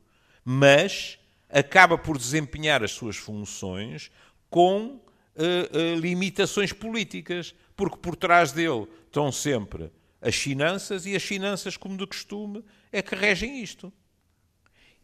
mas 0.46 1.18
acaba 1.50 1.98
por 1.98 2.18
desempenhar 2.18 2.84
as 2.84 2.92
suas 2.92 3.16
funções 3.16 4.12
com 4.50 5.02
eh, 5.36 5.70
eh, 5.72 5.96
limitações 5.96 6.74
políticas, 6.74 7.56
porque 7.76 7.98
por 7.98 8.16
trás 8.16 8.52
dele 8.52 8.88
estão 9.06 9.32
sempre 9.32 9.92
as 10.22 10.36
finanças 10.36 11.06
e 11.06 11.16
as 11.16 11.24
finanças, 11.24 11.78
como 11.78 11.98
de 11.98 12.06
costume, 12.06 12.64
é 12.92 13.02
que 13.02 13.16
regem 13.16 13.62
isto. 13.62 13.92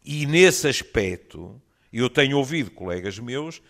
E 0.04 0.26
nesse 0.26 0.68
aspecto, 0.68 1.60
eu 1.92 2.10
tenho 2.10 2.36
ouvido 2.36 2.70
colegas 2.70 3.18
meus 3.18 3.62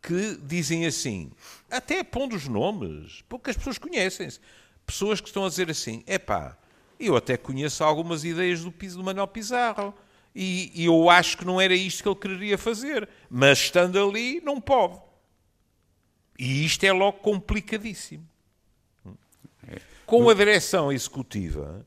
que 0.00 0.36
dizem 0.42 0.86
assim, 0.86 1.30
até 1.70 2.02
pondo 2.02 2.36
os 2.36 2.46
nomes, 2.46 3.22
porque 3.28 3.50
as 3.50 3.56
pessoas 3.56 3.78
conhecem-se. 3.78 4.38
Pessoas 4.86 5.20
que 5.20 5.28
estão 5.28 5.44
a 5.44 5.48
dizer 5.48 5.70
assim, 5.70 6.04
epá, 6.06 6.56
eu 7.00 7.16
até 7.16 7.36
conheço 7.36 7.82
algumas 7.82 8.24
ideias 8.24 8.62
do, 8.62 8.70
do 8.70 9.04
Manuel 9.04 9.26
Pizarro 9.26 9.94
e, 10.34 10.72
e 10.74 10.84
eu 10.84 11.08
acho 11.08 11.38
que 11.38 11.44
não 11.44 11.60
era 11.60 11.74
isto 11.74 12.02
que 12.02 12.08
ele 12.08 12.36
queria 12.36 12.58
fazer, 12.58 13.08
mas 13.30 13.58
estando 13.58 14.02
ali, 14.02 14.40
não 14.40 14.60
pode. 14.60 15.00
E 16.38 16.64
isto 16.64 16.84
é 16.84 16.92
logo 16.92 17.18
complicadíssimo. 17.18 18.28
Com 20.04 20.28
a 20.28 20.34
direção 20.34 20.92
executiva, 20.92 21.86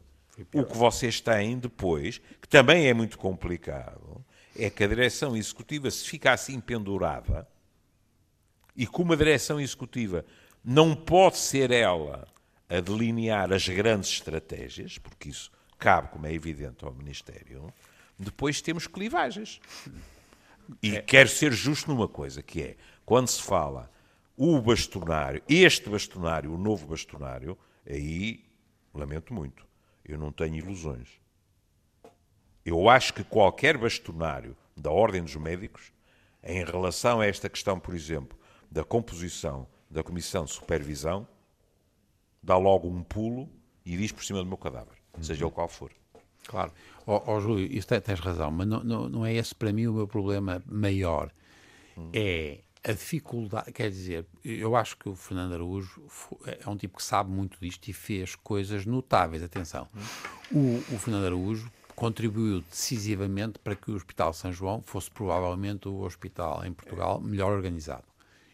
o 0.53 0.63
que 0.63 0.77
vocês 0.77 1.21
têm 1.21 1.57
depois, 1.57 2.19
que 2.41 2.47
também 2.47 2.87
é 2.87 2.93
muito 2.93 3.17
complicado, 3.17 4.23
é 4.55 4.69
que 4.69 4.83
a 4.83 4.87
direção 4.87 5.35
executiva, 5.35 5.89
se 5.91 6.07
fica 6.07 6.31
assim 6.31 6.59
pendurada, 6.59 7.47
e 8.75 8.85
como 8.85 9.13
a 9.13 9.15
direção 9.15 9.59
executiva 9.59 10.25
não 10.63 10.95
pode 10.95 11.37
ser 11.37 11.71
ela 11.71 12.27
a 12.69 12.79
delinear 12.79 13.51
as 13.53 13.67
grandes 13.67 14.09
estratégias, 14.09 14.97
porque 14.97 15.29
isso 15.29 15.51
cabe, 15.77 16.09
como 16.09 16.27
é 16.27 16.33
evidente, 16.33 16.83
ao 16.83 16.93
Ministério, 16.93 17.73
depois 18.17 18.61
temos 18.61 18.87
clivagens. 18.87 19.59
E 20.83 21.01
quero 21.01 21.29
ser 21.29 21.53
justo 21.53 21.89
numa 21.89 22.07
coisa, 22.07 22.43
que 22.43 22.61
é, 22.61 22.77
quando 23.05 23.27
se 23.29 23.41
fala 23.41 23.89
o 24.35 24.61
bastonário, 24.61 25.41
este 25.47 25.89
bastonário, 25.89 26.53
o 26.53 26.57
novo 26.57 26.87
bastonário, 26.87 27.57
aí 27.89 28.43
lamento 28.93 29.33
muito. 29.33 29.65
Eu 30.07 30.17
não 30.17 30.31
tenho 30.31 30.55
ilusões. 30.55 31.09
Eu 32.65 32.89
acho 32.89 33.13
que 33.13 33.23
qualquer 33.23 33.77
bastonário 33.77 34.55
da 34.75 34.91
Ordem 34.91 35.23
dos 35.23 35.35
Médicos, 35.35 35.91
em 36.43 36.63
relação 36.63 37.19
a 37.21 37.25
esta 37.25 37.49
questão, 37.49 37.79
por 37.79 37.93
exemplo, 37.95 38.37
da 38.69 38.83
composição 38.83 39.67
da 39.89 40.03
Comissão 40.03 40.43
de 40.45 40.51
Supervisão, 40.51 41.27
dá 42.43 42.57
logo 42.57 42.87
um 42.89 43.01
pulo 43.03 43.49
e 43.85 43.95
diz 43.97 44.11
por 44.11 44.23
cima 44.23 44.39
do 44.39 44.45
meu 44.45 44.57
cadáver, 44.57 44.97
seja 45.21 45.45
ele 45.45 45.51
qual 45.51 45.67
for. 45.69 45.91
Claro. 46.45 46.71
Ó 47.05 47.23
ó, 47.25 47.39
Júlio, 47.39 47.65
isso 47.71 47.87
te- 47.87 47.99
tens 48.01 48.19
razão, 48.19 48.51
mas 48.51 48.67
não, 48.67 48.83
não, 48.83 49.09
não 49.09 49.25
é 49.25 49.33
esse 49.33 49.53
para 49.55 49.71
mim 49.73 49.87
o 49.87 49.93
meu 49.93 50.07
problema 50.07 50.61
maior. 50.65 51.31
É 52.13 52.59
a 52.87 52.91
dificuldade, 52.93 53.71
quer 53.71 53.89
dizer, 53.89 54.25
eu 54.43 54.75
acho 54.75 54.97
que 54.97 55.09
o 55.09 55.15
Fernando 55.15 55.53
Araújo 55.53 56.01
fo- 56.07 56.39
é 56.45 56.69
um 56.69 56.77
tipo 56.77 56.97
que 56.97 57.03
sabe 57.03 57.29
muito 57.29 57.59
disto 57.59 57.87
e 57.87 57.93
fez 57.93 58.35
coisas 58.35 58.85
notáveis. 58.85 59.43
Atenção, 59.43 59.87
o, 60.51 60.77
o 60.93 60.97
Fernando 60.97 61.25
Araújo 61.25 61.69
contribuiu 61.95 62.61
decisivamente 62.69 63.59
para 63.59 63.75
que 63.75 63.91
o 63.91 63.95
Hospital 63.95 64.31
São 64.33 64.53
João 64.53 64.81
fosse 64.81 65.09
provavelmente 65.11 65.87
o 65.87 66.01
hospital 66.01 66.63
em 66.65 66.71
Portugal 66.71 67.19
melhor 67.19 67.51
organizado 67.51 68.05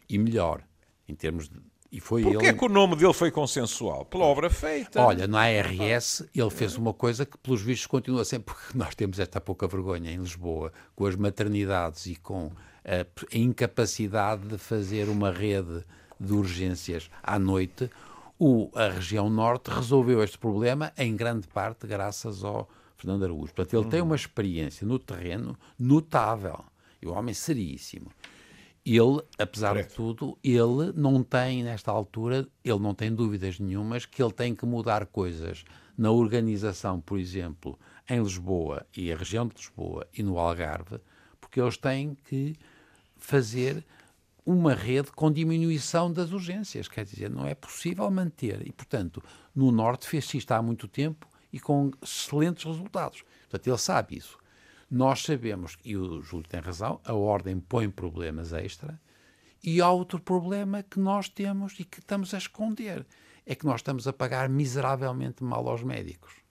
e 0.08 0.18
melhor 0.18 0.62
em 1.08 1.14
termos 1.14 1.48
de 1.48 1.60
e 1.92 2.00
foi 2.00 2.22
Porquê 2.22 2.38
ele 2.38 2.46
é 2.48 2.52
que 2.52 2.64
o 2.64 2.68
nome 2.68 2.96
dele 2.96 3.12
foi 3.12 3.30
consensual? 3.30 4.04
Pela 4.04 4.24
obra 4.24 4.50
feita. 4.50 5.00
Olha, 5.00 5.28
na 5.28 5.42
ARS 5.42 6.24
ele 6.34 6.50
fez 6.50 6.74
uma 6.76 6.92
coisa 6.92 7.24
que, 7.24 7.38
pelos 7.38 7.62
vistos, 7.62 7.86
continua 7.86 8.24
sempre, 8.24 8.46
porque 8.52 8.76
nós 8.76 8.96
temos 8.96 9.20
esta 9.20 9.40
pouca 9.40 9.68
vergonha 9.68 10.10
em 10.10 10.16
Lisboa, 10.16 10.72
com 10.96 11.06
as 11.06 11.14
maternidades 11.14 12.06
e 12.06 12.16
com 12.16 12.50
a, 12.84 13.36
incapacidade 13.36 14.46
de 14.46 14.58
fazer 14.58 15.08
uma 15.08 15.30
rede 15.30 15.84
de 16.18 16.32
urgências 16.32 17.10
à 17.22 17.38
noite. 17.38 17.90
O, 18.38 18.70
a 18.74 18.88
região 18.88 19.30
norte 19.30 19.70
resolveu 19.70 20.22
este 20.22 20.38
problema, 20.38 20.92
em 20.98 21.16
grande 21.16 21.46
parte, 21.48 21.86
graças 21.86 22.44
ao 22.44 22.68
Fernando 22.96 23.24
Araújo. 23.24 23.54
Portanto, 23.54 23.80
ele 23.80 23.90
tem 23.90 24.02
uma 24.02 24.16
experiência 24.16 24.86
no 24.86 24.98
terreno 24.98 25.56
notável. 25.78 26.64
E 27.00 27.06
o 27.06 27.12
homem 27.12 27.34
seríssimo 27.34 28.10
ele, 28.84 29.22
apesar 29.38 29.82
de 29.82 29.88
tudo, 29.88 30.36
ele 30.44 30.92
não 30.94 31.22
tem, 31.22 31.62
nesta 31.62 31.90
altura, 31.90 32.46
ele 32.62 32.78
não 32.78 32.94
tem 32.94 33.12
dúvidas 33.14 33.58
nenhumas 33.58 34.04
que 34.04 34.22
ele 34.22 34.32
tem 34.32 34.54
que 34.54 34.66
mudar 34.66 35.06
coisas 35.06 35.64
na 35.96 36.10
organização, 36.10 37.00
por 37.00 37.18
exemplo, 37.18 37.78
em 38.08 38.22
Lisboa 38.22 38.86
e 38.94 39.10
a 39.10 39.16
região 39.16 39.46
de 39.46 39.54
Lisboa 39.56 40.06
e 40.12 40.22
no 40.22 40.38
Algarve, 40.38 41.00
porque 41.40 41.58
eles 41.60 41.78
têm 41.78 42.14
que 42.24 42.54
fazer 43.16 43.84
uma 44.44 44.74
rede 44.74 45.10
com 45.10 45.32
diminuição 45.32 46.12
das 46.12 46.32
urgências. 46.32 46.88
Quer 46.88 47.04
dizer, 47.04 47.30
não 47.30 47.46
é 47.46 47.54
possível 47.54 48.10
manter. 48.10 48.66
E, 48.66 48.72
portanto, 48.72 49.22
no 49.54 49.72
Norte 49.72 50.06
fez-se 50.06 50.36
isto 50.36 50.52
há 50.52 50.60
muito 50.60 50.86
tempo 50.86 51.26
e 51.52 51.58
com 51.58 51.90
excelentes 52.02 52.64
resultados. 52.64 53.22
Portanto, 53.42 53.66
ele 53.68 53.78
sabe 53.78 54.16
isso. 54.18 54.38
Nós 54.90 55.22
sabemos, 55.22 55.78
e 55.84 55.96
o 55.96 56.20
Júlio 56.20 56.46
tem 56.46 56.60
razão, 56.60 57.00
a 57.04 57.14
ordem 57.14 57.58
põe 57.58 57.88
problemas 57.88 58.52
extra, 58.52 59.00
e 59.62 59.80
há 59.80 59.90
outro 59.90 60.20
problema 60.20 60.82
que 60.82 61.00
nós 61.00 61.28
temos 61.28 61.80
e 61.80 61.84
que 61.84 62.00
estamos 62.00 62.34
a 62.34 62.38
esconder, 62.38 63.06
é 63.46 63.54
que 63.54 63.64
nós 63.64 63.76
estamos 63.76 64.06
a 64.06 64.12
pagar 64.12 64.48
miseravelmente 64.48 65.42
mal 65.42 65.66
aos 65.68 65.82
médicos. 65.82 66.43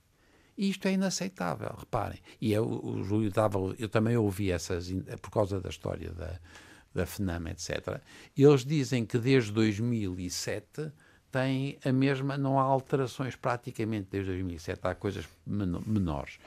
E 0.56 0.70
isto 0.70 0.86
é 0.86 0.92
inaceitável, 0.92 1.74
reparem. 1.78 2.18
E 2.40 2.52
eu, 2.52 2.64
o 2.64 3.02
Júlio 3.02 3.30
dava, 3.30 3.58
eu 3.78 3.88
também 3.88 4.16
ouvi 4.16 4.50
essas, 4.50 4.90
por 5.20 5.30
causa 5.30 5.60
da 5.60 5.68
história 5.68 6.10
da, 6.12 6.38
da 6.94 7.06
FNAM, 7.06 7.50
etc. 7.50 8.00
Eles 8.36 8.64
dizem 8.64 9.04
que 9.04 9.18
desde 9.18 9.52
2007 9.52 10.92
tem 11.32 11.78
a 11.84 11.92
mesma, 11.92 12.38
não 12.38 12.60
há 12.60 12.62
alterações 12.62 13.34
praticamente 13.34 14.08
desde 14.10 14.30
2007, 14.30 14.80
há 14.84 14.94
coisas 14.94 15.28
menores 15.44 16.38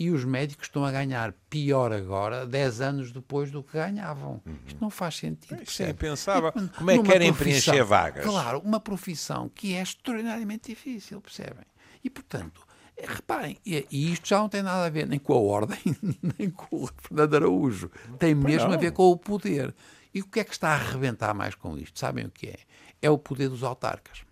e 0.00 0.10
os 0.10 0.24
médicos 0.24 0.66
estão 0.66 0.82
a 0.82 0.90
ganhar 0.90 1.34
pior 1.50 1.92
agora, 1.92 2.46
10 2.46 2.80
anos 2.80 3.12
depois 3.12 3.50
do 3.50 3.62
que 3.62 3.74
ganhavam. 3.74 4.40
Uhum. 4.46 4.56
Isto 4.66 4.78
não 4.80 4.88
faz 4.88 5.16
sentido. 5.16 5.62
Isto 5.62 5.82
é 5.82 5.90
impensável. 5.90 6.52
Como 6.52 6.90
é 6.90 6.96
que 6.96 7.04
querem 7.04 7.34
preencher 7.34 7.84
vagas? 7.84 8.24
Claro, 8.24 8.60
uma 8.60 8.80
profissão 8.80 9.50
que 9.50 9.74
é 9.74 9.82
extraordinariamente 9.82 10.70
difícil, 10.70 11.20
percebem? 11.20 11.66
E, 12.02 12.08
portanto, 12.08 12.66
reparem, 13.06 13.58
e, 13.64 13.86
e 13.90 14.12
isto 14.12 14.28
já 14.28 14.38
não 14.38 14.48
tem 14.48 14.62
nada 14.62 14.84
a 14.84 14.90
ver 14.90 15.06
nem 15.06 15.18
com 15.18 15.32
a 15.32 15.40
ordem, 15.40 15.78
nem 16.38 16.50
com 16.50 16.84
o 16.84 16.86
Fernando 16.86 17.34
Araújo. 17.34 17.90
Tem 18.18 18.34
mesmo 18.34 18.72
a 18.72 18.76
ver 18.76 18.92
com 18.92 19.10
o 19.10 19.16
poder. 19.16 19.74
E 20.12 20.20
o 20.20 20.26
que 20.26 20.40
é 20.40 20.44
que 20.44 20.52
está 20.52 20.70
a 20.70 20.74
arrebentar 20.74 21.34
mais 21.34 21.54
com 21.54 21.78
isto? 21.78 21.98
Sabem 21.98 22.26
o 22.26 22.30
que 22.30 22.48
é? 22.48 22.58
É 23.00 23.08
o 23.10 23.18
poder 23.18 23.48
dos 23.48 23.62
autarcas. 23.62 24.22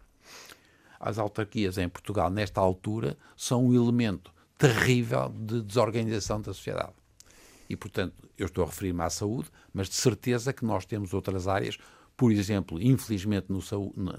As 0.99 1.19
autarquias 1.19 1.79
em 1.79 1.89
Portugal, 1.89 2.29
nesta 2.29 2.61
altura, 2.61 3.17
são 3.37 3.67
um 3.67 3.75
elemento 3.75 4.33
terrível 4.59 5.29
de 5.29 5.63
desorganização 5.63 6.41
da 6.41 6.53
sociedade. 6.53 6.93
E, 7.69 7.77
portanto, 7.77 8.15
eu 8.37 8.47
estou 8.47 8.65
a 8.65 8.67
referir-me 8.67 9.03
à 9.03 9.11
saúde, 9.11 9.51
mas 9.73 9.89
de 9.89 9.95
certeza 9.95 10.53
que 10.53 10.65
nós 10.65 10.85
temos 10.85 11.15
outras 11.15 11.47
áreas, 11.47 11.79
por 12.19 12.33
exemplo, 12.33 12.83
infelizmente 12.83 13.47
no, 13.49 13.61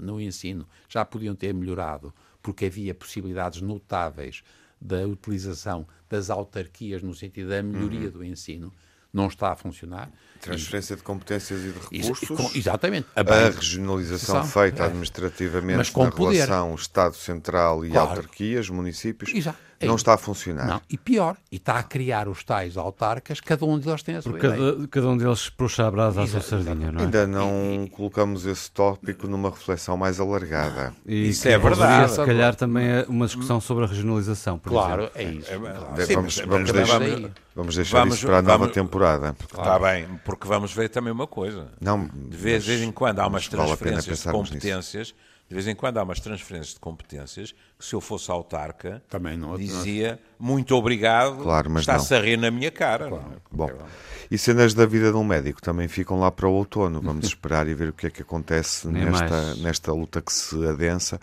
no 0.00 0.18
ensino 0.18 0.66
já 0.88 1.04
podiam 1.04 1.36
ter 1.36 1.52
melhorado, 1.52 2.14
porque 2.42 2.64
havia 2.64 2.94
possibilidades 2.94 3.60
notáveis 3.60 4.42
da 4.80 5.06
utilização 5.06 5.86
das 6.08 6.30
autarquias 6.30 7.02
no 7.02 7.14
sentido 7.14 7.50
da 7.50 7.62
melhoria 7.62 8.06
uhum. 8.06 8.10
do 8.10 8.24
ensino 8.24 8.72
não 9.12 9.26
está 9.26 9.52
a 9.52 9.56
funcionar. 9.56 10.10
Transferência 10.40 10.94
e, 10.94 10.96
de 10.96 11.02
competências 11.02 11.60
e 11.60 11.72
de 11.72 11.98
recursos. 11.98 12.28
Com, 12.28 12.50
exatamente. 12.56 13.06
A, 13.14 13.20
a 13.20 13.50
regionalização 13.50 14.44
feita 14.44 14.84
é. 14.84 14.86
administrativamente 14.86 15.92
na 15.94 16.10
poder. 16.10 16.36
relação 16.36 16.74
Estado 16.74 17.16
Central 17.16 17.84
e 17.84 17.90
claro. 17.90 18.10
autarquias, 18.10 18.70
municípios. 18.70 19.34
Exato 19.34 19.69
não 19.86 19.96
está 19.96 20.14
a 20.14 20.18
funcionar. 20.18 20.66
Não, 20.66 20.80
e 20.90 20.98
pior, 20.98 21.36
e 21.50 21.56
está 21.56 21.78
a 21.78 21.82
criar 21.82 22.28
os 22.28 22.44
tais 22.44 22.76
autarcas, 22.76 23.40
cada 23.40 23.64
um 23.64 23.78
deles 23.78 24.02
tem 24.02 24.16
a 24.16 24.22
sua 24.22 24.32
Porque 24.32 24.46
ideia. 24.46 24.72
Cada, 24.72 24.88
cada 24.88 25.08
um 25.08 25.16
deles 25.16 25.48
puxa 25.48 25.86
a 25.86 25.90
brasa 25.90 26.22
à 26.22 26.26
sua 26.26 26.40
sardinha, 26.40 26.92
não 26.92 27.00
é? 27.00 27.04
Ainda 27.04 27.26
não 27.26 27.84
e, 27.84 27.90
colocamos 27.90 28.44
esse 28.46 28.70
tópico 28.70 29.26
numa 29.26 29.50
reflexão 29.50 29.96
mais 29.96 30.20
alargada. 30.20 30.94
E 31.06 31.28
Isso 31.28 31.48
é 31.48 31.58
verdade. 31.58 32.12
Se 32.12 32.24
calhar 32.24 32.54
também 32.54 32.86
é 32.88 33.06
uma 33.08 33.26
discussão 33.26 33.60
sobre 33.60 33.84
a 33.84 33.86
regionalização, 33.86 34.58
por 34.58 34.70
claro, 34.70 35.10
exemplo. 35.14 35.20
é 35.20 35.24
isso. 35.24 35.52
É, 35.52 35.58
claro. 35.58 36.06
Sim, 36.06 36.14
vamos, 36.14 36.38
vamos, 36.38 36.72
deixar, 36.72 37.00
vamos 37.54 37.76
deixar 37.76 37.98
vamos, 37.98 38.14
isso 38.16 38.26
para 38.26 38.38
a 38.38 38.42
nova 38.42 38.58
vamos, 38.58 38.74
temporada. 38.74 39.36
Está 39.40 39.78
bem, 39.78 40.06
porque 40.24 40.46
vamos 40.46 40.72
ver 40.72 40.88
também 40.90 41.12
uma 41.12 41.26
coisa. 41.26 41.68
Não, 41.80 42.06
de 42.06 42.36
vez, 42.36 42.68
em 42.68 42.92
quando 42.92 43.20
há 43.20 43.26
umas 43.26 43.48
transferências 43.48 44.24
vale 44.24 44.36
de 44.36 44.50
competências 44.50 45.08
nisso 45.08 45.29
de 45.50 45.54
vez 45.54 45.66
em 45.66 45.74
quando 45.74 45.98
há 45.98 46.04
umas 46.04 46.20
transferências 46.20 46.74
de 46.74 46.80
competências 46.80 47.52
que 47.76 47.84
se 47.84 47.92
eu 47.92 48.00
fosse 48.00 48.30
autarca 48.30 49.02
Também 49.10 49.36
não, 49.36 49.58
dizia 49.58 50.12
não. 50.38 50.46
muito 50.46 50.76
obrigado, 50.76 51.42
claro, 51.42 51.76
está-se 51.76 52.14
a 52.14 52.20
rir 52.20 52.36
na 52.36 52.52
minha 52.52 52.70
cara. 52.70 53.08
Claro. 53.08 53.42
Bom, 53.50 53.68
e 54.30 54.38
cenas 54.38 54.74
da 54.74 54.86
vida 54.86 55.10
de 55.10 55.16
um 55.16 55.24
médico 55.24 55.60
também 55.60 55.88
ficam 55.88 56.20
lá 56.20 56.30
para 56.30 56.46
o 56.46 56.52
outono. 56.52 57.00
Vamos 57.02 57.26
esperar 57.34 57.66
e 57.66 57.74
ver 57.74 57.88
o 57.88 57.92
que 57.92 58.06
é 58.06 58.10
que 58.10 58.22
acontece 58.22 58.86
nesta, 58.86 59.56
nesta 59.56 59.92
luta 59.92 60.22
que 60.22 60.32
se 60.32 60.64
adensa. 60.64 61.20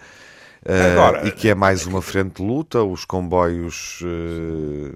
Uh, 0.65 0.91
Agora, 0.91 1.25
e 1.25 1.31
que 1.31 1.47
é 1.47 1.55
mais 1.55 1.85
uma 1.85 2.01
frente 2.01 2.41
de 2.41 2.43
luta, 2.43 2.83
os 2.83 3.05
comboios 3.05 4.01
uh, 4.01 4.93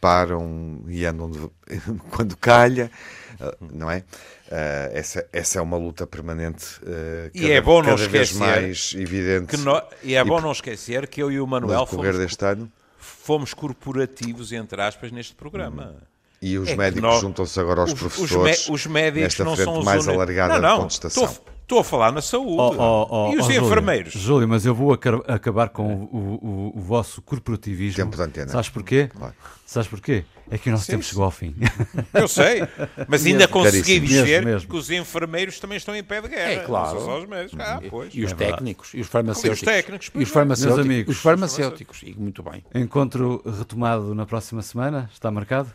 param 0.00 0.82
e 0.88 1.04
andam 1.04 1.30
de, 1.30 1.50
quando 2.10 2.34
calha, 2.38 2.90
uh, 2.90 3.23
não 3.72 3.90
é? 3.90 3.98
Uh, 3.98 4.90
essa, 4.92 5.26
essa 5.32 5.58
é 5.58 5.62
uma 5.62 5.76
luta 5.76 6.06
permanente 6.06 6.78
uh, 6.82 7.30
e 7.34 7.50
é 7.50 7.60
bom 7.60 7.82
não 7.82 7.94
esquecer 7.94 8.38
mais 8.38 8.94
evidente. 8.96 9.56
No, 9.58 9.82
e 10.02 10.14
é 10.14 10.22
bom 10.22 10.40
não 10.40 10.52
esquecer 10.52 11.06
que 11.08 11.22
eu 11.22 11.32
e 11.32 11.40
o 11.40 11.46
Manuel 11.46 11.86
fomos, 11.86 12.18
deste 12.18 12.44
ano. 12.44 12.70
fomos 12.98 13.54
corporativos, 13.54 14.52
entre 14.52 14.80
aspas, 14.82 15.10
neste 15.10 15.34
programa. 15.34 15.96
E 16.42 16.58
os 16.58 16.68
é 16.68 16.76
médicos 16.76 17.20
juntam-se 17.20 17.58
agora 17.58 17.80
aos 17.80 17.92
os, 17.92 17.98
professores 17.98 18.68
os, 18.68 18.68
os 18.68 18.86
médicos 18.86 19.22
nesta 19.22 19.44
não 19.44 19.56
frente 19.56 19.64
são 19.64 19.82
mais 19.82 20.06
alargada 20.06 20.54
não, 20.54 20.60
não, 20.60 20.74
de 20.76 20.82
contestação. 20.82 21.53
Estou 21.74 21.80
a 21.80 21.84
falar 21.84 22.12
na 22.12 22.22
saúde. 22.22 22.56
Oh, 22.56 22.76
oh, 22.78 23.06
oh, 23.10 23.32
e 23.32 23.36
os 23.36 23.50
enfermeiros? 23.50 24.12
Júlio, 24.12 24.26
Júlio, 24.26 24.48
mas 24.48 24.64
eu 24.64 24.72
vou 24.72 24.92
acabar 24.92 25.70
com 25.70 26.04
o, 26.04 26.72
o, 26.72 26.72
o, 26.78 26.80
vosso 26.80 27.20
corporativismo. 27.20 27.96
Tempo 27.96 28.16
de 28.16 28.22
antena. 28.22 28.48
Sabes 28.48 28.68
porquê? 28.68 29.10
Claro. 29.12 29.34
Sabes 29.66 29.88
porquê? 29.88 30.24
É 30.48 30.56
que 30.56 30.68
o 30.68 30.72
nosso 30.72 30.84
sim, 30.84 30.92
tempo 30.92 31.02
sim. 31.02 31.10
chegou 31.10 31.24
ao 31.24 31.32
fim. 31.32 31.52
Eu 32.14 32.28
sei, 32.28 32.62
mas 33.08 33.26
ainda 33.26 33.48
consegui 33.48 33.98
dizer 33.98 34.44
mesmo, 34.44 34.70
que 34.70 34.76
os 34.76 34.88
enfermeiros 34.88 35.58
também 35.58 35.76
estão 35.76 35.96
em 35.96 36.04
pé 36.04 36.20
de 36.20 36.28
guerra. 36.28 36.52
É 36.52 36.58
claro. 36.58 37.26
Ah, 37.58 37.80
pois. 37.90 38.14
E 38.14 38.22
os 38.22 38.30
é 38.30 38.34
técnicos, 38.36 38.94
e 38.94 39.00
os 39.00 39.08
farmacêuticos. 39.08 39.58
E 39.58 39.64
os 39.64 39.74
técnicos, 39.74 40.10
e 40.14 40.22
os 40.22 40.28
farmacêuticos. 40.28 40.84
Amigos, 40.84 41.16
os 41.16 41.22
farmacêuticos. 41.22 42.02
E 42.04 42.14
muito 42.14 42.40
bem. 42.44 42.62
Encontro 42.72 43.42
retomado 43.58 44.14
na 44.14 44.26
próxima 44.26 44.62
semana. 44.62 45.10
Está 45.12 45.28
marcado? 45.28 45.72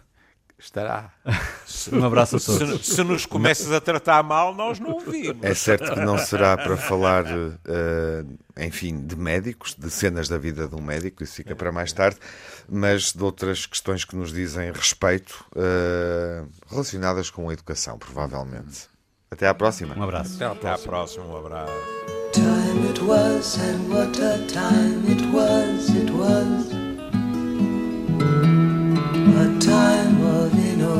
Estará. 0.60 1.12
Um 1.94 2.04
abraço 2.04 2.36
a 2.36 2.40
todos. 2.40 2.86
Se, 2.86 2.96
se, 2.96 3.04
nos 3.04 3.26
começas 3.26 3.72
a 3.72 3.80
tratar 3.80 4.22
mal, 4.22 4.54
nós 4.54 4.80
não 4.80 4.92
ouvimos. 4.92 5.44
É 5.44 5.54
certo 5.54 5.94
que 5.94 6.00
não 6.02 6.18
será 6.18 6.58
para 6.58 6.76
falar, 6.76 7.24
uh, 7.26 8.38
enfim, 8.58 9.06
de 9.06 9.16
médicos, 9.16 9.76
de 9.76 9.90
cenas 9.90 10.28
da 10.28 10.38
vida 10.38 10.68
de 10.68 10.76
um 10.76 10.82
médico, 10.82 11.24
isso 11.24 11.36
fica 11.36 11.56
para 11.56 11.72
mais 11.72 11.94
tarde, 11.94 12.18
mas 12.68 13.14
de 13.14 13.24
outras 13.24 13.66
questões 13.66 14.04
que 14.04 14.16
nos 14.16 14.34
dizem 14.34 14.72
respeito, 14.72 15.46
uh, 15.56 16.50
relacionadas 16.70 17.30
com 17.30 17.48
a 17.50 17.54
educação, 17.54 17.98
provavelmente. 17.98 18.90
Até 19.32 19.48
à 19.48 19.54
próxima. 19.54 19.96
Um 19.98 20.04
abraço. 20.04 20.36
Até 20.36 20.46
à 20.46 20.56
próxima. 20.56 20.74
Até 20.74 20.84
à 20.84 20.90
próxima. 20.90 21.26
Um 21.26 21.38
abraço. 21.38 21.74
Time 22.34 22.90
it 22.90 23.02
was 23.02 23.58
and 23.58 23.90
what 23.90 24.20
a 24.22 24.38
time 24.48 25.10
it 25.10 25.26
was, 25.34 25.90
it 25.90 26.12
was. 26.12 26.79